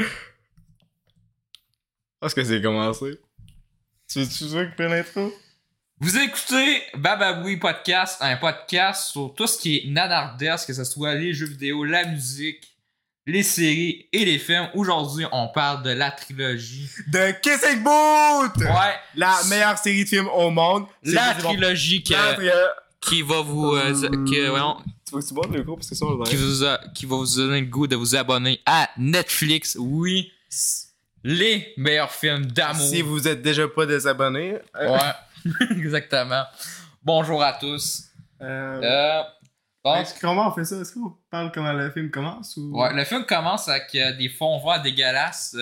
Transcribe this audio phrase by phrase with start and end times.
[2.22, 3.18] Est-ce que c'est commencé?
[4.10, 5.32] Tu veux-tu avec l'intro?
[6.00, 11.14] Vous écoutez Bababoui Podcast, un podcast sur tout ce qui est nanardesque, que ce soit
[11.14, 12.66] les jeux vidéo, la musique,
[13.26, 14.68] les séries et les films.
[14.74, 16.88] Aujourd'hui, on parle de la trilogie.
[17.08, 18.56] De Kissing Boot!
[18.64, 20.86] Ouais, La meilleure série de films au monde.
[21.02, 22.48] La trilogie que- tri-
[23.00, 23.74] qui va vous...
[23.76, 23.92] euh,
[24.26, 24.50] que-
[25.10, 26.78] Tu veux que tu boives le gros parce que ça, on le qui, vous a-
[26.94, 29.76] qui va vous donner le goût de vous abonner à Netflix.
[29.78, 30.30] Oui,
[31.24, 32.86] les meilleurs films d'amour.
[32.86, 35.12] Si vous êtes déjà pas désabonné, euh, Ouais,
[35.72, 36.44] exactement.
[37.02, 38.04] Bonjour à tous.
[38.40, 39.22] euh, Euh,
[39.84, 40.76] donc, comment on fait ça?
[40.76, 42.70] Est-ce qu'on parle comment le film commence ou?
[42.78, 45.56] Ouais, le film commence avec euh, des fonds verts dégueulasses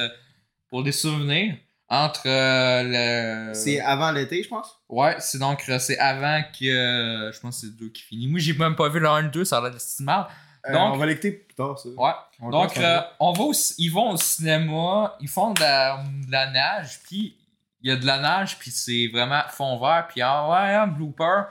[0.69, 1.56] pour des souvenirs
[1.88, 3.55] entre euh, le.
[3.55, 4.78] C'est avant l'été, je pense?
[4.88, 8.02] Ouais, c'est donc euh, c'est avant que euh, je pense que c'est le 2 qui
[8.02, 8.27] finit.
[8.27, 10.28] Moi, j'ai même pas vu le 1 et le 2, ça a l'air estimable.
[10.66, 11.88] Euh, Donc- on va l'écouter plus tard, ça.
[11.88, 12.12] Ouais.
[12.41, 16.30] On Donc euh, on va au, ils vont au cinéma, ils font de la, de
[16.30, 17.37] la nage, puis
[17.80, 20.89] il y a de la nage, puis c'est vraiment fond vert, puis ah ouais, un
[20.89, 21.45] blooper.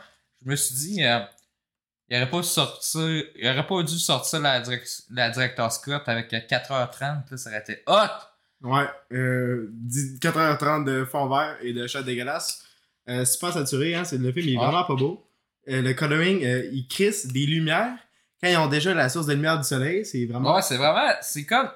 [0.45, 1.19] Je me suis dit euh,
[2.09, 6.31] il aurait pas sorti il aurait pas dû sortir la, direct, la director Scott avec
[6.33, 6.99] euh, 4h30,
[7.31, 8.36] là, ça aurait été hot.
[8.63, 12.63] Ouais, euh, 10 4h30 de fond vert et de chat dégueulasse.
[13.09, 14.66] Euh, c'est pas saturé, hein, c'est, le film il est Ouais.
[14.66, 15.23] vraiment pas beau.
[15.69, 17.95] Euh, le coloring, euh, il crisse des lumières.
[18.41, 20.55] Quand ils ont déjà la source de lumière du soleil, c'est vraiment.
[20.55, 21.09] Ouais, c'est vraiment.
[21.22, 21.67] C'est comme.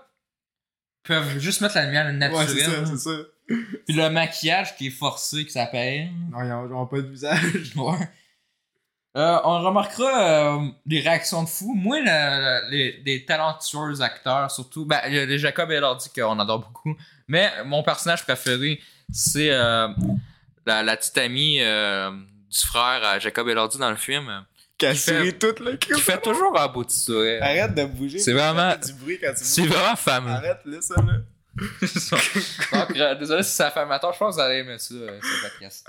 [1.04, 2.48] Ils peuvent juste mettre la lumière Ouais, naturelle.
[2.48, 3.18] c'est ça, c'est ça.
[3.48, 6.10] Puis le maquillage qui est forcé, ça paye.
[6.32, 7.40] Non, ils ont, ils ont pas de visage.
[7.76, 7.98] Ouais.
[9.18, 11.74] Euh, on remarquera euh, des réactions de fous.
[11.76, 14.86] Moi, le- le- les, des talentueux acteurs, surtout.
[14.86, 16.96] Ben, les Jacob Elordi qu'on adore beaucoup.
[17.28, 18.80] Mais mon personnage préféré,
[19.12, 19.90] c'est euh,
[20.66, 24.46] la, la petite amie euh, du frère à Jacob Elordi dans le film.
[24.78, 27.44] Casser toute la Qui fait toujours un beau petit sourire.
[27.44, 28.18] Arrête de bouger.
[28.18, 30.32] C'est vraiment- du bruit quand tu C'est vraiment fameux.
[30.32, 31.14] Arrête, là, ça, là.
[31.54, 35.20] Donc, euh, désolé si ça fait amateur, je pense que vous allez aimer ça, euh.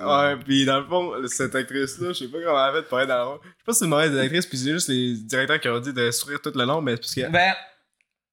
[0.01, 3.01] Ouais, pis dans le fond, cette actrice-là, je sais pas comment elle a fait pour
[3.01, 3.41] être dans le rôle.
[3.45, 5.79] Je sais pas si c'est une mauvaise actrice, pis c'est juste les directeurs qui ont
[5.79, 7.31] dit de sourire tout le long, mais parce que.
[7.31, 7.55] Ben,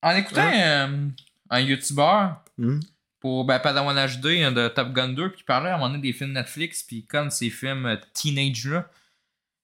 [0.01, 1.07] en écoutant euh,
[1.49, 2.79] un YouTuber Hmm?
[3.21, 5.89] pour ben, Padawan HD hein, de Top Gun 2, puis il parlait à un moment
[5.89, 8.89] donné des films Netflix, puis comme ces films euh, teenage-là, tu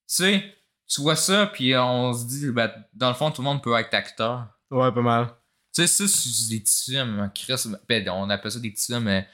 [0.07, 0.55] sais,
[0.87, 3.77] tu vois ça, puis on se dit, ben, dans le fond, tout le monde peut
[3.77, 4.47] être acteur.
[4.71, 5.27] Ouais, pas mal.
[5.75, 9.03] Tu sais, ça, c'est des petits films, Chris, ben, on appelle ça des petits films,
[9.03, 9.27] mais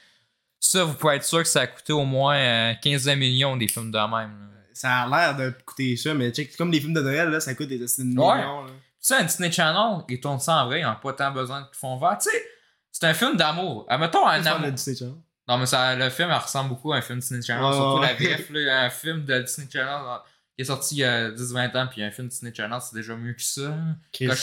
[0.58, 3.68] ça, vous pouvez être sûr que ça a coûté au moins euh, 15 millions des
[3.68, 4.10] films de même.
[4.10, 4.48] là.
[4.74, 7.54] Ça a l'air de coûter ça, mais check, comme les films de Noël, là, ça
[7.54, 8.66] coûte des des millions.
[8.66, 11.60] Tu sais, un Disney Channel, ils tournent ça en vrai, ils n'ont pas tant besoin
[11.62, 12.18] de fond vert.
[12.20, 12.44] Tu sais,
[12.90, 13.86] c'est un film d'amour.
[13.88, 14.78] Admettons un Qu'est-ce qu'on amour.
[14.78, 15.06] c'est ça?
[15.48, 17.72] Non, mais ça, le film elle ressemble beaucoup à un film Disney Channel.
[17.72, 20.16] Surtout la VF, là, un film de Disney Channel euh,
[20.56, 23.16] qui est sorti il y a 10-20 ans, puis un film Disney Channel, c'est déjà
[23.16, 23.74] mieux que ça.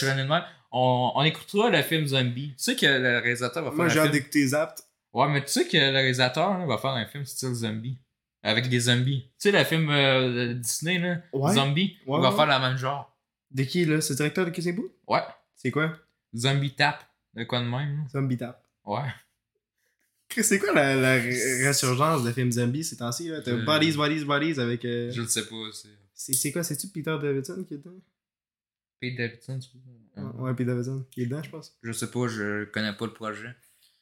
[0.07, 2.49] Revenu de même, on, on écoutera le film Zombie.
[2.49, 4.13] Tu sais que le réalisateur va faire Moi, j'ai un film.
[4.13, 4.83] d'écouter Zapt.
[5.13, 7.97] Ouais, mais tu sais que le réalisateur là, va faire un film style Zombie.
[8.41, 9.23] Avec des zombies.
[9.37, 11.53] Tu sais, le film euh, Disney, là, Ouais.
[11.53, 12.35] Zombie, Ouais, il va ouais.
[12.37, 13.13] faire la même genre.
[13.51, 13.99] De qui, là?
[13.99, 14.79] C'est le directeur de Kissing?
[15.07, 15.19] Ouais.
[15.55, 15.91] C'est quoi?
[16.33, 17.03] Zombie Tap.
[17.33, 18.03] De quoi de même, là?
[18.13, 18.63] Zombie Tap.
[18.85, 19.09] Ouais.
[20.41, 23.41] C'est quoi la, la ré- résurgence de films zombies ces temps-ci, là?
[23.41, 24.85] T'as Euh, Bodies, Bodies, Bodies avec.
[24.85, 26.51] euh, Je le sais pas, c'est.
[26.51, 26.63] Quoi?
[26.63, 27.97] C'est-tu Peter Davidson qui est dedans?
[29.01, 29.69] Pete Davidson, tu?
[30.35, 31.05] Ouais, Ouais, Peter Davidson.
[31.15, 31.77] Il est dedans, je pense.
[31.83, 33.49] Je sais pas, je connais pas le projet.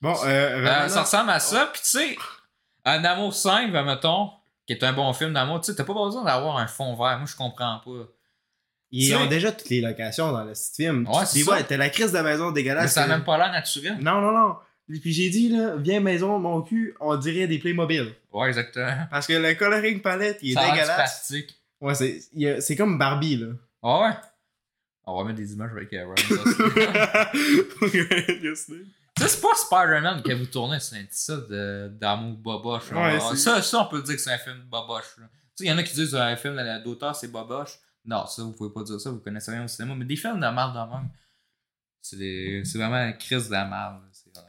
[0.02, 0.66] Bon, euh.
[0.66, 2.18] Euh, ça ressemble à ça, pis tu sais,
[2.86, 4.30] Un amour 5, mettons,
[4.66, 7.18] qui est un bon film d'amour, tu sais, t'as pas besoin d'avoir un fond vert.
[7.18, 8.08] Moi, je comprends pas.
[8.92, 11.06] Ils ont déjà toutes les locations dans le petit film.
[11.08, 11.62] Ouais, c'est ça.
[11.64, 12.94] t'as la crise de maison Mais dégueulasse.
[12.94, 13.98] ça a que- même pas l'air naturel.
[14.00, 14.56] Non, non, non.
[15.02, 18.14] Puis j'ai dit, là, viens maison, mon cul, on dirait des Playmobil.
[18.32, 18.96] Ouais, exactement.
[19.12, 20.96] Parce que le coloring palette, il est ça dégueulasse.
[20.96, 21.60] plastique.
[21.82, 23.48] Ouais, c'est y a- c'est comme Barbie, là.
[23.84, 24.14] Ah ouais?
[25.10, 26.16] On va mettre des images avec Aaron.
[26.16, 26.34] tu
[28.44, 28.76] Yes, là.
[29.18, 32.92] sais, c'est pas Spider-Man que vous tournez, c'est un petit ça de- d'amour boboche.
[32.92, 35.16] Ouais, c'est- ça, ça, on peut dire que c'est un film boboche.
[35.16, 35.22] Tu
[35.56, 37.80] sais, il y en a qui disent un film d'auteur, c'est boboche.
[38.06, 39.96] Non, ça, vous pouvez pas dire ça, vous connaissez rien au cinéma.
[39.96, 41.10] Mais des films de merde de même,
[42.02, 44.02] c'est des- c'est vraiment une crise de la là.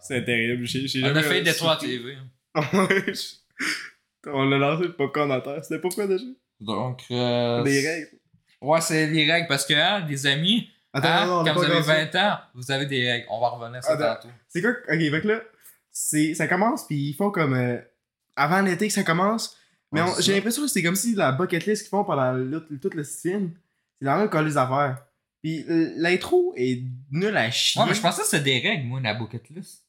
[0.02, 0.64] C'est- terrible.
[0.66, 2.18] j'ai- j'ai On a fait des trois TV.
[4.26, 5.64] On a lancé le popcorn en terre.
[5.64, 6.24] C'était pourquoi déjà?
[6.60, 8.10] Donc, euh, Les règles.
[8.60, 11.64] Ouais, c'est les règles parce que, hein, les amis, Attends, hein, non, non, quand vous
[11.64, 12.08] avez commencé.
[12.12, 13.26] 20 ans, vous avez des règles.
[13.30, 14.32] On va revenir sur ça tantôt.
[14.48, 15.40] C'est quoi Ok, que là,
[16.34, 17.54] ça commence, puis ils font comme.
[17.54, 17.78] euh,
[18.36, 19.56] avant l'été que ça commence.
[19.92, 22.66] Mais Ouais, j'ai l'impression que c'est comme si la bucket list qu'ils font pendant le-
[22.80, 23.52] tout le film,
[23.98, 25.02] c'est la même que les affaires.
[25.42, 27.80] Puis l'intro est nulle à chier.
[27.80, 29.84] Ouais, mais je pensais que c'était des règles, moi, la bucket list.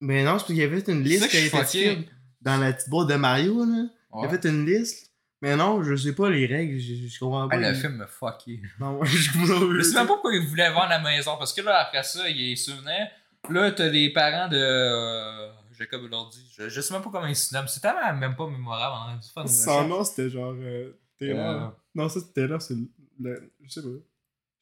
[0.00, 2.08] Mais non, c'est parce qu'il y avait une liste qui a été
[2.40, 3.84] dans la petite boîte de Mario, là.
[4.14, 4.26] Il Ouais.
[4.26, 5.11] a fait une liste.
[5.42, 7.56] Mais non, je sais pas les règles, je, je comprends pas.
[7.56, 8.60] Ah, le les- film me fucké.
[8.80, 11.52] Non, moi, je comprends Je sais même pas pourquoi il voulait vendre la maison, parce
[11.52, 13.10] que là, après ça, il se souvenait,
[13.50, 16.48] Là, t'as les parents de euh, Jacob Elordi.
[16.56, 17.66] Je, je sais même pas comment ils se nomment.
[17.66, 19.20] C'est tellement même pas mémorable.
[19.36, 20.54] Une Son nom, c'était genre.
[20.56, 21.62] Euh, Taylor.
[21.64, 21.68] Euh.
[21.92, 22.76] Non, ça, c'était Taylor, c'est
[23.20, 23.50] le.
[23.64, 23.88] Je sais pas.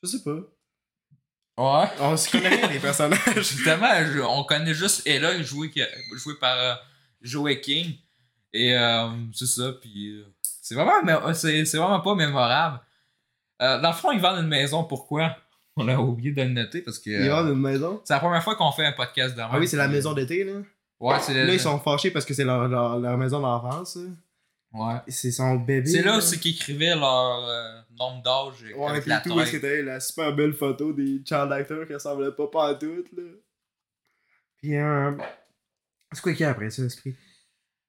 [0.02, 0.40] Je sais pas.
[1.58, 1.88] Ouais.
[2.00, 3.20] On se connaît rien, les personnages.
[3.36, 3.90] Justement,
[4.30, 6.74] on connaît juste Ella, joué, que- joué par euh,
[7.20, 7.96] Joey King.
[8.54, 10.24] Et euh, c'est ça, puis euh,
[10.70, 12.80] c'est vraiment, c'est, c'est vraiment pas mémorable.
[13.60, 15.36] Euh, dans le fond, ils vendent une maison, pourquoi?
[15.76, 18.00] On a oublié de le noter parce que Ils euh, vendent une maison?
[18.04, 20.44] c'est la première fois qu'on fait un podcast de Ah oui, c'est la maison d'été,
[20.44, 20.60] là.
[21.00, 23.98] Ouais, c'est le- Là, ils sont fâchés parce que c'est leur, leur, leur maison d'enfance.
[24.72, 24.94] Ouais.
[25.08, 25.86] C'est son bébé.
[25.88, 29.52] C'est là aussi qu'ils écrivaient leur euh, nombre d'âge Ouais, avec puis la tout, est-ce
[29.52, 33.10] que t'avais la super belle photo des child actors qui ressemblaient pas pas à toutes,
[33.12, 33.22] là.
[34.58, 35.12] Puis, euh...
[36.12, 37.14] C'est quoi qu'il y a après ça, Esprit?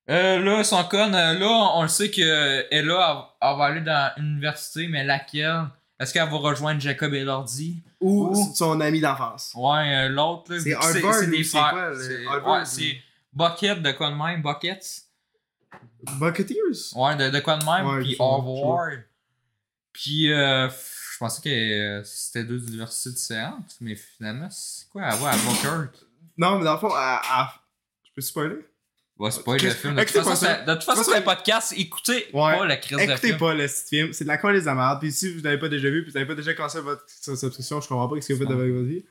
[0.09, 3.81] Euh, là, son con, euh, là, on le sait que Ella, elle, elle va aller
[3.81, 5.65] dans l'université, mais laquelle?
[6.00, 7.83] Est-ce qu'elle va rejoindre Jacob Elordi?
[8.00, 9.51] Ou Ou- son ami d'enfance.
[9.56, 10.59] Ouais, euh, l'autre, là.
[10.59, 11.94] C'est Harvard c'est des c'est frères.
[11.95, 12.98] C'est- Ouais, ou- c'est
[13.31, 15.03] Bucket de quoi de même, Buckets?
[16.19, 16.95] Bucketeers?
[16.95, 18.89] Ouais, de, de quoi de même, Ouais, puis sais, Harvard.
[19.94, 25.03] Puis, euh, je pensais que euh, c'était deux universités différentes, mais finalement, c'est quoi?
[25.03, 25.89] À voir à Buckert
[26.38, 27.21] Non, mais dans le fond, à...
[27.24, 27.53] à-
[28.03, 28.65] Je peux spoiler?
[29.21, 29.95] Ouais, c'est pas le film.
[29.95, 31.73] De toute façon, c'est- de toute façon, c'est un podcast.
[31.77, 32.57] Écoutez Ouais.
[32.57, 33.38] pas la crise de Écoutez film.
[33.38, 35.00] pas le film, c'est de la colle des amarres.
[35.00, 37.79] Puis si vous n'avez pas déjà vu, puis vous n'avez pas déjà commencé votre subscription,
[37.81, 39.06] je comprends pas ce que vous faites avec votre vie.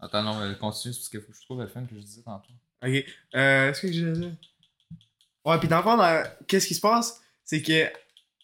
[0.00, 2.22] Attends, non, mais continue, parce qu'il faut que je trouve le film que je disais
[2.22, 2.50] tantôt.
[2.86, 3.04] Ok.
[3.34, 4.30] Euh, est-ce que j'ai dit?
[5.46, 7.20] Ouais, puis dans le fond, dans- qu'est-ce qui se passe?
[7.44, 7.84] C'est que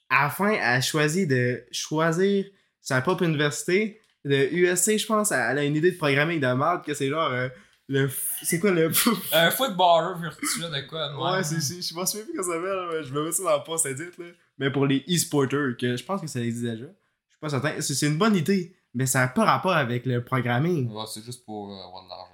[0.08, 2.46] à la fin, elle a choisi de choisir
[2.80, 4.00] sa propre université.
[4.24, 7.30] De USC, je pense, elle a une idée de programming de merde que c'est genre
[7.30, 7.48] euh,
[7.90, 8.06] le.
[8.08, 8.90] f- C'est quoi le.
[9.32, 11.18] Un footballer virtuel de quoi même?
[11.18, 13.58] ouais, c'est, c'est- je pas si plus comment ça s'appelle, je me mets ça dans
[13.58, 14.24] le post edit, là.
[14.58, 16.84] Mais pour les e-sporters, que je pense que ça existe déjà.
[16.84, 17.72] Je suis pas certain.
[17.80, 20.90] C'est, c'est une bonne idée, mais ça n'a pas rapport avec le programming.
[20.90, 22.26] Ouais, c'est juste pour euh, avoir de l'argent.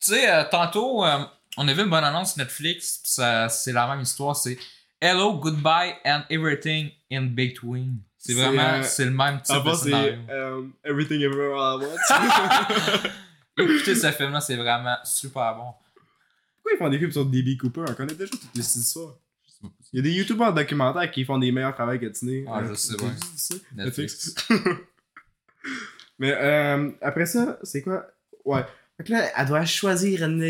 [0.00, 1.18] Tu sais, euh, tantôt, euh,
[1.56, 4.58] on a vu une bonne annonce Netflix, ça, c'est la même histoire, c'est
[5.00, 7.98] Hello, Goodbye and Everything in Between.
[8.18, 10.14] C'est C'est, vraiment, c'est le même type de scénario.
[10.84, 13.02] Everything Everywhere All at Once.
[13.58, 15.72] Écoutez ce film-là, c'est vraiment super bon.
[16.56, 17.56] Pourquoi ils font des films sur D.B.
[17.58, 17.84] Cooper?
[17.88, 19.14] On connaît déjà toutes les histoires.
[19.92, 22.44] Il y a des youtubeurs documentaires qui font des meilleurs travaux que Disney.
[22.48, 22.94] Ah, je sais
[23.36, 23.54] ça?
[23.74, 24.34] Netflix.
[26.18, 28.06] Mais euh, après ça, c'est quoi?
[28.44, 28.64] Ouais.
[28.96, 30.42] Fait que là, elle doit choisir une,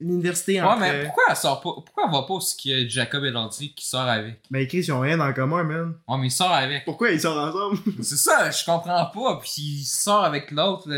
[0.00, 0.80] une université Ouais, entre...
[0.80, 3.72] mais pourquoi elle sort pas Pourquoi elle va pas aussi qu'il y a Jacob Elordi
[3.74, 4.40] qui sort avec?
[4.50, 5.94] Ben Chris, ils ont rien en commun, man.
[6.08, 6.84] Ouais, mais il sort avec.
[6.84, 7.78] Pourquoi ils sortent ensemble?
[8.02, 9.40] C'est ça, je comprends pas.
[9.40, 10.88] Puis il sort avec l'autre.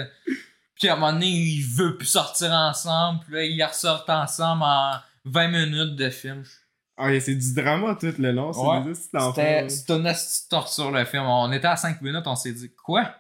[0.79, 3.21] Puis à un moment donné, il veut plus sortir ensemble.
[3.25, 4.93] Puis là, ils ressortent ensemble en
[5.25, 6.45] 20 minutes de film.
[6.97, 8.53] Ah, c'est du drama tout le long.
[8.53, 8.95] C'est Ouais.
[8.95, 10.13] C'était c'était une
[10.51, 11.25] torture le film.
[11.25, 13.15] On était à 5 minutes, on s'est dit quoi?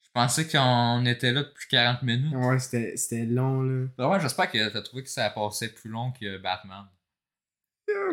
[0.00, 2.34] Je pensais qu'on était là depuis 40 minutes.
[2.34, 3.86] Ouais, c'était long, là.
[3.96, 6.84] Vraiment, j'espère que t'as trouvé que ça passait plus long que Batman.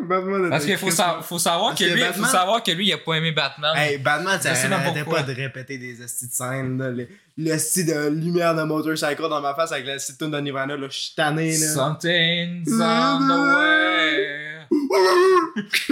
[0.04, 2.62] Batman Parce qu'il faut, Chris, sa- faut savoir Parce que que lui, Batman- faut savoir
[2.62, 3.72] que lui, il a pas aimé Batman.
[3.76, 4.54] Hey, Batman, ça
[5.04, 6.90] pas de répéter des estis de scène, là.
[6.90, 10.76] Le, le style de lumière de motorcycle dans ma face avec la tune de Nirvana,
[10.76, 10.86] là.
[10.90, 11.66] Je suis tanné, là.
[11.66, 14.46] Something's on the way.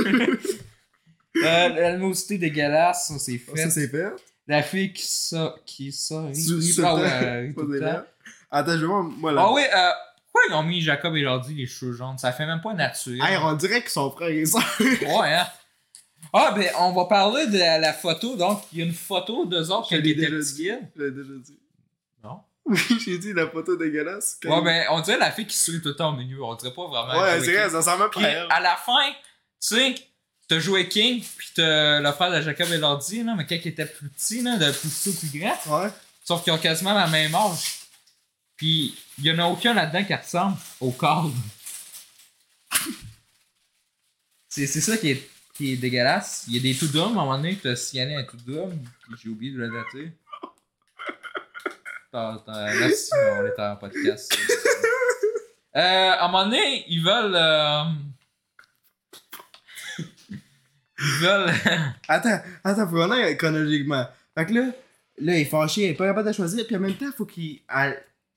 [1.45, 3.63] euh, L'animosité dégueulasse, ça c'est Oh, fait.
[3.63, 4.13] Ça, c'est fait.
[4.47, 5.91] La fille qui sort, qui.
[8.51, 9.43] Attends, je vais voir, moi, là.
[9.47, 9.91] Ah oui, euh,
[10.35, 12.19] pourquoi ils ont mis Jacob et Lordi les cheveux jaunes?
[12.19, 13.21] Ça fait même pas naturel.
[13.23, 14.63] Hey, on dirait qu'ils sont frères et sœurs.
[14.81, 15.47] Ouais, hein.
[16.33, 18.35] Ah, ben, on va parler de la, la photo.
[18.35, 20.71] Donc, il y a une photo d'eux autres ils étaient petits.
[20.97, 21.59] Je l'ai déjà dit.
[22.25, 22.41] Non?
[22.67, 24.39] Oui, j'ai dit la photo dégueulasse.
[24.45, 26.43] Ouais, il- ben, on dirait la fille qui sourit tout le temps au milieu.
[26.43, 27.21] On dirait pas vraiment.
[27.23, 29.15] Ouais, c'est vrai, ça ressemble même pas à la fin, tu
[29.61, 29.95] sais,
[30.49, 33.87] t'as joué King, puis t'as le frère de Jacob et Lordi, mais quand il était
[33.87, 35.79] plus petit, là, de plus petit au plus grand.
[35.83, 35.89] Ouais.
[36.25, 37.81] Sauf qu'ils ont quasiment la même âge.
[38.57, 41.33] Puis il y en a aucun là-dedans qui ressemble au cadre.
[44.49, 46.45] c'est ça qui est, qui est dégueulasse.
[46.49, 48.37] Il y a des tout dumb, à un moment donné, t'as scanné un tout
[49.03, 50.13] puis j'ai oublié de le dater.
[52.95, 54.37] Si on est en podcast.
[55.77, 57.35] Euh, à un moment donné, ils veulent.
[57.35, 57.83] euh,
[61.01, 61.53] Ils veulent.
[62.09, 64.07] Attends, attends, faut qu'on chronologiquement.
[64.37, 64.61] Fait que là,
[65.19, 67.27] là, il est fâché, il est pas capable de choisir, puis en même temps, faut
[67.27, 67.61] qu'il.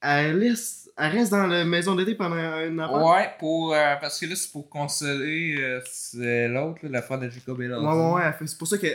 [0.01, 3.03] Elle laisse- elle reste dans la maison d'été pendant une affaire.
[3.05, 7.61] Ouais, pour, euh, parce que là, c'est pour consoler euh, l'autre, la frère de Jacob
[7.61, 8.33] et Ouais, ouais, ouais.
[8.45, 8.87] C'est pour ça que.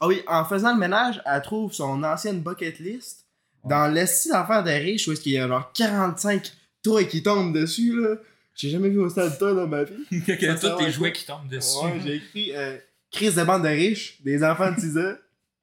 [0.00, 3.26] Ah oui, en faisant le ménage, elle trouve son ancienne bucket list
[3.64, 7.52] dans l'esti d'affaires de riches où est-ce qu'il y a genre 45 toits qui tombent
[7.54, 8.16] dessus, là.
[8.54, 9.94] J'ai jamais vu autant de toits dans ma vie.
[10.10, 10.90] Que tous tes ouais.
[10.90, 11.84] jouets qui tombent dessus.
[11.84, 12.76] Ouais, j'ai écrit euh,
[13.10, 15.14] crise de bande de riches, des enfants de 6 ans.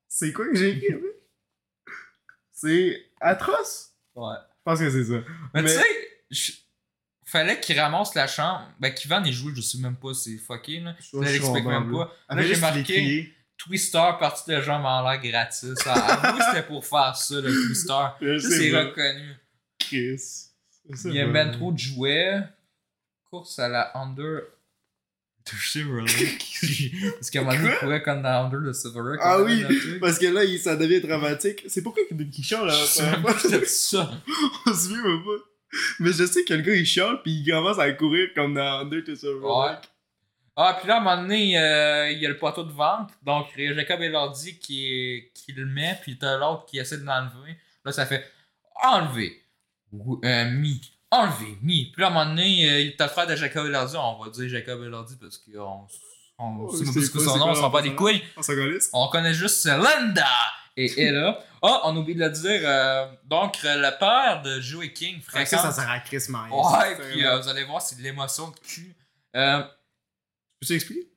[0.08, 0.96] C'est quoi que j'ai écrit?
[2.54, 3.92] C'est atroce.
[4.16, 4.36] Ouais.
[4.70, 5.20] Pense que c'est ça.
[5.54, 5.86] Mais, Mais- tu sais,
[6.32, 6.52] je-
[7.26, 8.68] fallait qu'il ramasse la chambre.
[8.80, 10.96] Ben, qu'Ivan ait joué, je sais même pas, c'est fucké, là.
[11.00, 12.12] Je je l'explique même pas.
[12.30, 13.34] Là, j'ai les marqué.
[13.58, 15.76] Twister, partie de jambes en l'air gratis.
[15.86, 18.40] Avoue, c'était pour faire ça, le Twister.
[18.40, 19.36] C'est reconnu.
[19.78, 20.22] Chris.
[21.06, 22.40] Il y a ben trop de jouets.
[23.30, 24.42] Course à la Under.
[25.58, 26.46] Silverlake.
[27.16, 29.20] Parce qu'à un moment donné, il courait comme dans Under de Silverlake.
[29.24, 29.64] Ah on oui.
[30.00, 31.64] Parce que là, il- ça devient dramatique.
[31.68, 32.74] C'est pourquoi qu'il qu'il chiale là?
[32.74, 34.12] C'était ça?
[34.68, 35.44] On se souvient même pas.
[36.00, 38.80] Mais je sais que le gars il chiale puis il commence à courir comme dans
[38.80, 39.44] Under to Survive.
[39.44, 39.76] Ouais.
[40.62, 43.12] Ah, puis là, à un moment donné, euh, il y a le poteau de vente.
[43.24, 47.56] Donc, Jacob et l'ordi qui, qui le met, puis t'as l'autre qui essaie de l'enlever.
[47.86, 48.26] Là, ça fait
[48.84, 49.42] enlever.
[50.26, 50.82] Euh, mis.
[51.12, 51.58] Enlever.
[51.62, 51.92] Mis.
[51.92, 53.96] Puis là, à un moment donné, euh, t'as le frère de Jacob et l'ordi.
[53.98, 55.88] On va dire Jacob et l'ordi parce qu'on
[56.42, 58.24] on Oh, sait même son nom, on s'en bat des couilles.
[58.94, 60.28] On connaît juste Linda
[60.78, 61.44] et Ella.
[61.62, 62.62] Ah, on oublie de le dire.
[62.64, 65.48] euh, donc, euh, le père de Joey King, fréquente.
[65.48, 66.52] ça, ça sert à Chris Myers.
[66.52, 68.96] Ouais, puis euh, vous allez voir, c'est de l'émotion de cul.
[69.36, 69.62] Euh,
[70.62, 71.08] Peux-tu expliquer?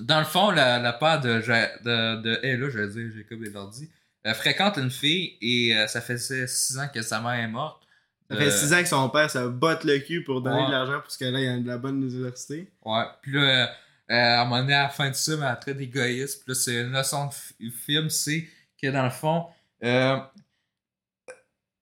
[0.00, 3.50] dans le fond, la, la part de, de, de Ella, je vais dire Jacob et
[3.50, 3.90] l'ordi,
[4.26, 7.82] euh, fréquente une fille et ça faisait 6 ans que sa mère est morte.
[8.30, 10.66] Ça fait Euh, 6 ans que son père se botte le cul pour donner Ouais.
[10.66, 12.70] de l'argent parce que là, il y a de la bonne université.
[12.84, 13.66] Ouais, puis là, euh,
[14.10, 16.42] euh, à un moment donné, à la fin de ça, mais elle traite d'égoïste.
[16.44, 18.46] Puis là, c'est une leçon de fi- film, c'est
[18.80, 19.46] que dans le fond,
[19.84, 20.18] euh,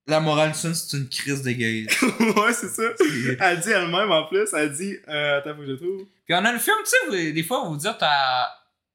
[0.07, 2.07] la morale du film, c'est une crise d'égoïsme.
[2.21, 2.83] ouais, c'est ça.
[3.41, 6.07] Elle dit elle-même en plus, elle dit euh, Attends, faut que je trouve.
[6.25, 8.49] Puis on a le film, tu sais, des fois, vous vous dites à-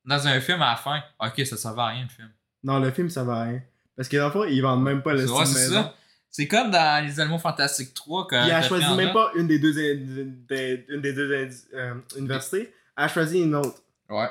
[0.06, 2.30] dans un film à la fin, ok, ça servait à rien le film.
[2.64, 3.62] Non, le film, ça va rien.
[3.96, 5.94] Parce que dans le fond, ils vendent même pas le style c'est ça.
[6.32, 8.28] C'est comme dans Les Animaux Fantastiques 3.
[8.28, 11.30] Quand elle a choisi même pas une des deux, des- une des deux
[11.74, 12.74] euh, universités.
[12.98, 13.82] Elle a choisi une autre.
[14.10, 14.30] Ouais.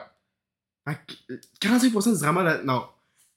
[0.89, 2.61] Fait que, euh, 45% du drama là.
[2.65, 2.87] Non.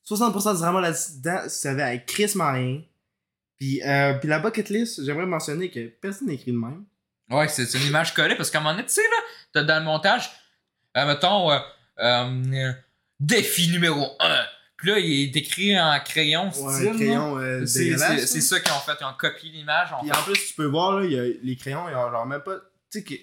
[0.10, 2.82] 60% du drama là-dedans, ça va avec Chris Marin.
[3.60, 6.86] Puis, euh, puis la bucket list, j'aimerais mentionner que personne n'écrit de même.
[7.30, 9.18] Ouais, c'est une image collée parce qu'à un moment donné, tu sais, là,
[9.54, 10.30] t'as dans le montage,
[10.98, 12.72] euh, mettons, euh,
[13.20, 14.46] défi numéro 1.
[14.84, 16.92] Puis là, il est écrit en crayon style.
[17.38, 17.66] euh.
[17.66, 18.92] C'est- ça qu'ils ont fait.
[19.00, 19.88] Ils ont copié l'image.
[20.02, 20.18] Puis fait.
[20.18, 22.42] en plus, tu peux voir, là, il y a les crayons, ils ont genre même
[22.42, 22.58] pas.
[22.92, 23.14] Tu sais, que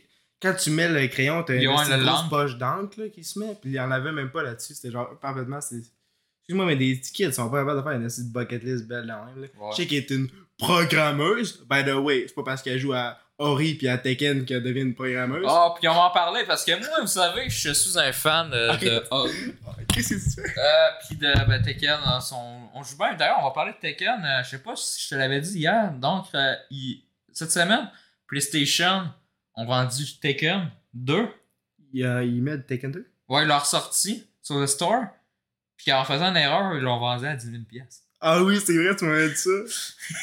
[0.40, 1.60] quand tu mets le crayon, t'as une
[1.98, 3.54] grosse poche d'encre qui se met.
[3.60, 4.72] Puis il y en avait même pas là-dessus.
[4.74, 5.60] C'était genre parfaitement.
[5.60, 5.82] c'est-
[6.42, 9.08] Excuse-moi, mais des kids sont pas capables de faire une petite bucket list belle de
[9.08, 9.42] même.
[9.42, 9.46] Là.
[9.60, 9.70] Ouais.
[9.72, 11.64] Je sais qu'elle est une programmeuse.
[11.70, 14.82] By the way, c'est pas parce qu'elle joue à Ori puis à Tekken qu'elle devient
[14.82, 15.47] une programmeuse.
[15.49, 18.50] Ah, puis on va en parler parce que moi, vous savez, je suis un fan
[18.50, 18.75] de.
[18.75, 18.80] Ok.
[18.85, 19.54] de Ori.
[19.88, 20.59] Qu'est-ce que tu fais?
[20.61, 22.68] Euh, puis de ben, Tekken, euh, son...
[22.75, 23.14] on joue bien.
[23.14, 24.23] D'ailleurs, on va parler de Tekken.
[24.25, 25.90] euh, je sais pas si je te l'avais dit hier.
[25.92, 27.90] Donc, euh, il- cette semaine,
[28.26, 29.09] PlayStation
[29.56, 31.28] ont vendu Tekken 2.
[31.92, 33.11] Il, euh, il met Tekken 2.
[33.28, 35.04] Ouais, ils l'ont ressorti sur le store.
[35.76, 38.02] Puis en faisant une erreur, ils l'ont vendu à 10 000 pièces.
[38.22, 39.50] Ah oui, c'est vrai, tu m'avais dit ça.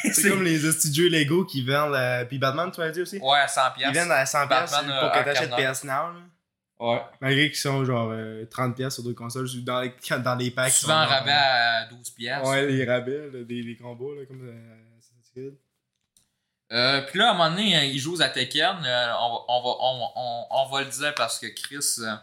[0.14, 1.96] C'est comme les studios Lego qui vendent.
[1.96, 3.18] euh, Puis Batman, tu m'as dit aussi?
[3.20, 3.98] Ouais, à 100 Ils pièces.
[4.04, 5.72] vendent à 100$ Batman, pour euh, que à t'achètes 4$.
[5.74, 5.90] PS Now.
[5.90, 6.14] Là.
[6.80, 7.02] Ouais.
[7.22, 9.92] Malgré qu'ils sont genre euh, 30$ sur deux consoles, dans les,
[10.24, 10.72] dans les packs.
[10.74, 12.48] Souvent sont rabais à 12 pièces.
[12.48, 15.56] Ouais, les rabais, là, des, les combos, là, comme euh, Assassin's Creed.
[16.72, 18.76] Euh, puis là, à un moment donné, euh, ils jouent à Tekken.
[18.86, 21.78] euh, on, va, on, va, on, on, on va le dire parce que Chris.
[22.00, 22.14] euh,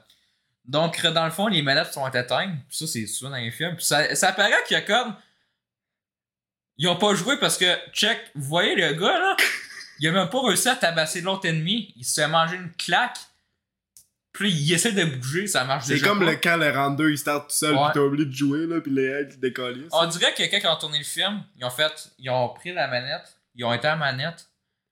[0.66, 2.52] donc, euh, dans le fond, les manettes sont éteintes.
[2.69, 3.75] Puis ça, c'est souvent dans les films.
[3.75, 5.16] Puis ça, ça paraît qu'il y a comme.
[6.76, 9.37] Ils ont pas joué parce que, check, vous voyez le gars là?
[10.00, 11.93] Il a même pas réussi à tabasser l'autre ennemi.
[11.97, 13.16] Il se fait manger une claque.
[14.33, 16.33] Puis il essaie de bouger, ça marche C'est déjà comme pas.
[16.33, 17.87] le quand le round 2 il start tout seul, Ouais.
[17.87, 19.87] pis t'as oublié de jouer, là, pis les ailes qui décollent.
[19.93, 22.11] On dirait que quand ils ont tourné le film, ils ont fait.
[22.19, 23.37] Ils ont pris la manette.
[23.54, 24.49] Ils ont été à la manette.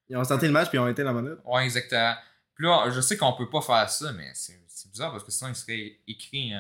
[0.09, 1.39] Ils ont starté le match, puis ils ont été la manette.
[1.45, 2.15] Ouais, exactement.
[2.55, 5.31] Puis là, je sais qu'on peut pas faire ça, mais c'est c'est bizarre parce que
[5.33, 6.53] sinon, il serait écrit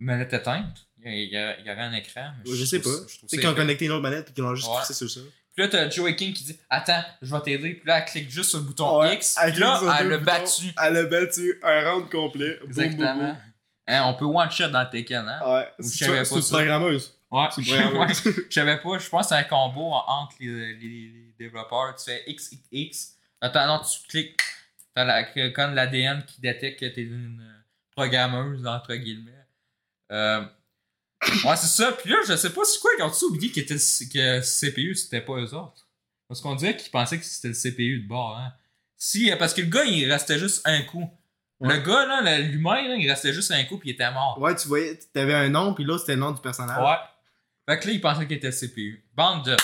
[0.00, 0.86] manette éteinte.
[1.04, 2.32] Il y, a- il y aurait un écran.
[2.44, 2.88] mais Ouais, je pas.
[3.06, 3.60] je sais qu'ils ont épais.
[3.60, 4.78] connecté une autre manette, pis qu'ils l'ont juste Ouais.
[4.80, 5.20] poussé sur ça.
[5.54, 7.74] Puis là, t'as Joey King qui dit Attends, je vais t'aider.
[7.74, 9.36] Puis là, elle clique juste sur le bouton Ouais, X.
[9.42, 10.72] elle Puis là, elle l'a battu.
[10.82, 12.58] Elle a battu un round complet.
[12.60, 13.14] Boum, boum, Exactement.
[13.14, 13.36] boum.
[13.90, 15.40] Hein, on peut one-shot dans Tekken, hein?
[15.46, 17.14] Ouais, Je c'est savais c'est pas une programmeuse.
[17.30, 18.22] Ouais, C'est une je ouais, programmeuse.
[18.24, 18.98] je savais pas.
[18.98, 21.94] Je pense que c'est un combo entre les, les, les développeurs.
[21.96, 23.14] Tu fais XXX.
[23.40, 24.38] Attends, non, tu cliques.
[24.94, 27.42] T'as la, l'ADN qui détecte que t'es une
[27.96, 29.32] programmeuse, entre guillemets.
[30.12, 30.40] Euh,
[31.44, 31.92] ouais, c'est ça.
[31.92, 35.20] Puis là, je sais pas c'est quoi ils ont-tu oublié que, était, que CPU, c'était
[35.20, 35.86] pas eux autres?
[36.28, 38.36] Parce qu'on dirait qu'ils pensaient que c'était le CPU de bord.
[38.36, 38.52] Hein.
[38.96, 41.08] Si, euh, parce que le gars, il restait juste un coup.
[41.60, 44.38] Le gars, là, le- l'humain, là, il restait juste un coup puis il était mort.
[44.40, 46.78] Ouais, tu voyais, t'avais un nom, pis l'autre c'était le nom du personnage.
[46.78, 46.96] Ouais.
[47.74, 49.04] Fait que là, il pensait qu'il était CPU.
[49.14, 49.56] Bande de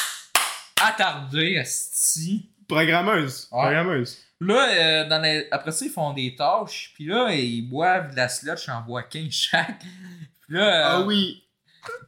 [0.82, 2.50] attardés, asti.
[2.68, 3.48] Programmeuse.
[3.52, 3.60] Ouais.
[3.62, 4.18] Programmeuse.
[4.40, 5.46] Là, euh, dans les...
[5.50, 6.92] après ça, ils font des tâches.
[6.94, 9.82] Puis là, ils boivent de la slotch en bois 15 chaque.
[10.48, 11.40] Là, euh, Ah oui.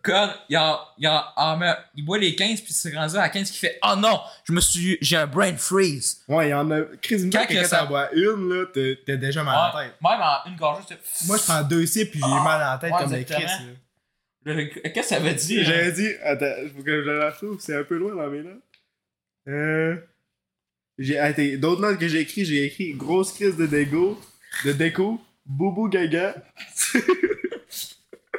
[0.02, 3.28] Quand il, en, il, en, en met- il boit les 15 puis c'est rendu à
[3.28, 4.96] 15 qui fait Oh non, je me suis.
[5.02, 6.22] J'ai un brain freeze.
[6.28, 6.80] Ouais, il y en a.
[7.02, 9.84] Chris, une Quand que quand ça- t'en bois une, là, t'es déjà mal à la
[9.84, 9.94] tête.
[10.02, 11.00] même en une gorgée, j'étais.
[11.26, 13.44] Moi, je prends deux cibles puis j'ai mal à la tête Ouais, comme des Chris.
[14.44, 15.64] Qu'est-ce que ça veut dire?
[15.64, 18.62] J'avais dit, attends, faut que je la retrouve, c'est un peu loin dans mes notes.
[19.48, 19.96] Euh.
[20.98, 24.18] J'ai, attends, d'autres notes que j'ai écrit, j'ai écrit grosse crise de dégo,
[24.64, 26.34] de déco, boubou gaga.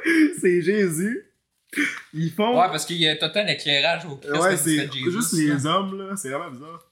[0.40, 1.24] c'est Jésus.
[2.14, 2.58] Ils font.
[2.58, 6.16] Ouais, parce qu'il y a total éclairage au Christ Ouais, c'est juste les hommes, là.
[6.16, 6.84] C'est vraiment bizarre.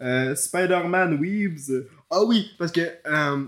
[0.00, 1.86] Euh, Spider-Man Weaves.
[2.10, 3.44] Ah oui, parce que euh,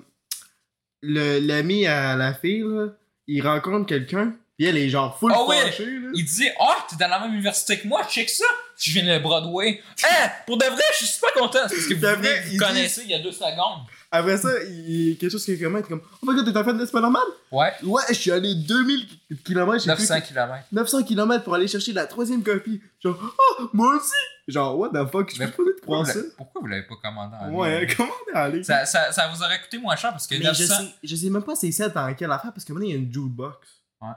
[1.02, 2.88] l'ami à la fille, là,
[3.26, 5.56] il rencontre quelqu'un, puis elle est genre full Ah oui!
[5.56, 6.10] là.
[6.14, 8.44] Il dit Oh, t'es dans la même université que moi, check ça!
[8.78, 9.80] Je viens de Broadway.
[10.04, 11.60] Hein, pour de vrai, je suis super content.
[11.68, 13.86] C'est parce que vous, vrai, dit- connaissez il y a deux secondes.
[14.16, 16.56] Après ça, il y a quelque chose qui est comme, comme Oh my god, t'es
[16.56, 17.22] un fan de Spider-Man?
[17.50, 19.08] Ouais, Ouais, je suis allé 2000
[19.44, 20.64] km, 900 km.
[20.70, 22.80] 900 km pour aller chercher la troisième copie.
[23.02, 23.18] Genre,
[23.58, 24.12] oh, moi aussi!
[24.46, 26.20] Genre, what the fuck, je peux pas te vous ça?
[26.36, 27.56] pourquoi vous l'avez pas commandé en ligne?
[27.56, 28.62] Ouais, on est allé?
[28.62, 30.62] Ça, ça, ça vous aurait coûté moins cher parce que Mais 900.
[30.62, 32.92] je sais, je sais même pas c'est ça dans quelle affaire parce que maintenant il
[32.92, 33.56] y a une jukebox.
[34.00, 34.08] Ouais.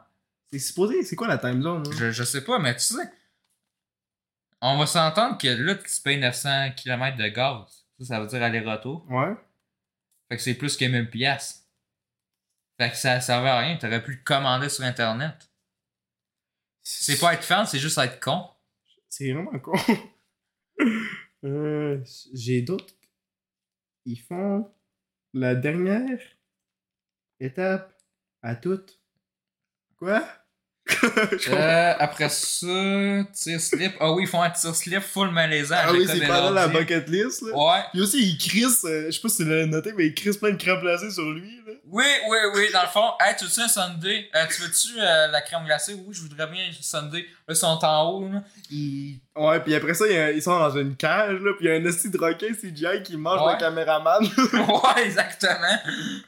[0.52, 1.84] C'est supposé, c'est quoi la time zone?
[1.88, 1.92] hein?
[1.98, 3.10] Je, je sais pas, mais tu sais.
[4.62, 7.86] On va s'entendre que là, tu payes 900 km de gaz.
[8.00, 9.06] Ça, ça veut dire aller-retour.
[9.10, 9.36] Ouais.
[10.30, 11.64] Fait que c'est plus que 1000 piastres.
[12.80, 13.78] Fait que ça servait à rien.
[13.78, 15.50] T'aurais pu le commander sur Internet.
[16.84, 18.48] C'est pas être fan, c'est juste être con.
[19.10, 19.74] C'est vraiment con.
[21.44, 22.04] Euh,
[22.34, 22.96] J'ai d'autres.
[24.06, 24.74] Ils font
[25.34, 26.20] la dernière
[27.40, 27.96] étape
[28.42, 29.00] à toutes.
[29.98, 30.28] Quoi?
[31.50, 32.68] Euh, après ça,
[33.34, 33.94] tir slip.
[34.00, 35.76] Ah oui, ils font un tir slip full malaisant.
[35.80, 37.42] ah oui, c'est pas dans la bucket list.
[37.44, 37.56] Là.
[37.56, 37.82] Ouais.
[37.92, 40.38] Puis aussi, il crisse, euh, je sais pas si tu l'as noté, mais il crisse
[40.38, 41.58] plein de crème glacée sur lui.
[41.66, 41.74] Là.
[41.90, 43.06] Oui, oui, oui, dans le fond.
[43.20, 44.26] Hey, tu veux-tu un sundae?
[44.36, 45.94] Euh, tu veux-tu euh, la crème glacée?
[45.94, 47.18] Oui, je voudrais bien un sundae.
[47.20, 48.44] Là, ils sont en haut, là.
[48.70, 49.20] Ils...
[49.36, 51.86] Ouais, puis après ça, ils sont dans une cage, là, puis il y a un
[51.86, 53.54] esti de requin CGI qui mange Ouais.
[53.54, 54.24] le caméraman.
[54.54, 55.78] ouais, exactement.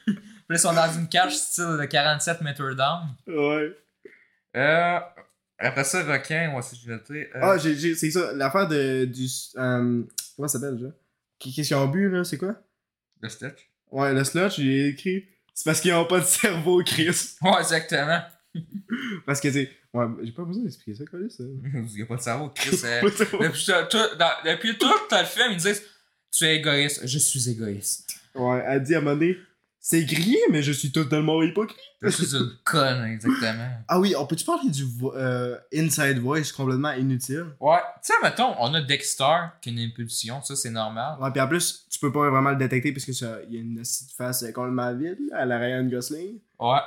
[0.06, 0.16] Puis
[0.50, 3.08] là, ils sont dans une cage style de 47 mètres down.
[3.28, 3.76] ouais.
[4.56, 5.00] Euh,
[5.58, 7.28] après ça, requin, ouais, c'est jeté.
[7.36, 9.26] Euh, Ah, j'ai, j'ai- c'est ça, l'affaire de, du.
[9.58, 10.04] euh,
[10.36, 10.92] comment ça s'appelle, déjà
[11.38, 12.56] Qu'est-ce qu'ils ont bu, là, c'est quoi?
[13.22, 13.70] Le stitch.
[13.92, 15.26] Ouais, le sludge, j'ai écrit.
[15.54, 17.36] C'est parce qu'ils ont pas de cerveau, Chris.
[17.42, 18.22] Ouais, exactement.
[19.26, 19.70] Parce que c'est.
[19.94, 21.44] Ouais, j'ai pas besoin d'expliquer ça, quoi, ça.
[21.64, 22.80] Il n'y a pas de cerveau, Chris.
[22.84, 23.26] euh, depuis,
[23.90, 25.84] tout, dans- depuis tout le film, ils disent
[26.32, 27.06] Tu es égoïste.
[27.06, 28.10] Je suis égoïste.
[28.36, 29.38] Ouais, elle dit à un moment donné,
[29.90, 31.80] c'est grillé, mais je suis totalement hypocrite.
[32.04, 33.72] Je suis une conne, exactement?
[33.88, 37.48] Ah oui, on peut-tu parler du euh, Inside Voice complètement inutile?
[37.60, 41.18] Ouais, tu sais, mettons, on a Dexter qui a une impulsion, ça c'est normal.
[41.20, 43.58] Ouais, puis en plus, tu peux pas vraiment le détecter parce que ça, il y
[43.58, 43.82] a une
[44.16, 46.38] face complètement vide, là, à la Ryan Gosling.
[46.60, 46.82] Ouais.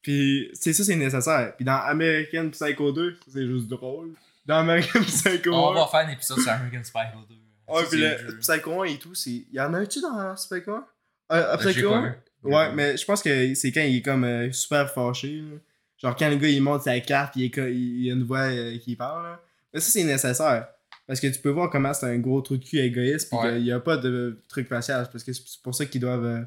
[0.00, 1.54] Puis, c'est ça, c'est nécessaire.
[1.56, 4.12] Puis dans American Psycho 2, c'est juste drôle.
[4.46, 5.58] Dans American Psycho 1.
[5.58, 7.34] On va faire un épisode sur American Psycho 2.
[7.68, 8.38] Ouais, Ça, puis le.
[8.38, 9.44] Psycho 1 et tout, c'est.
[9.52, 10.86] Y en a-tu dans Psycho 1
[11.32, 12.12] euh, J'ai Psycho pas 1 vu.
[12.46, 15.40] Ouais, mais je pense que c'est quand il est comme euh, super fâché.
[15.40, 15.56] là.
[15.98, 18.40] Genre quand le gars il monte sa carte, il, est il y a une voix
[18.50, 19.22] euh, qui parle.
[19.24, 19.40] là.
[19.72, 20.68] Mais ça, c'est nécessaire.
[21.06, 23.52] Parce que tu peux voir comment c'est un gros truc de cul égoïste, puis Ouais.
[23.54, 25.08] qu'il n'y a pas de truc facial.
[25.10, 26.42] Parce que c'est pour ça qu'ils doivent euh,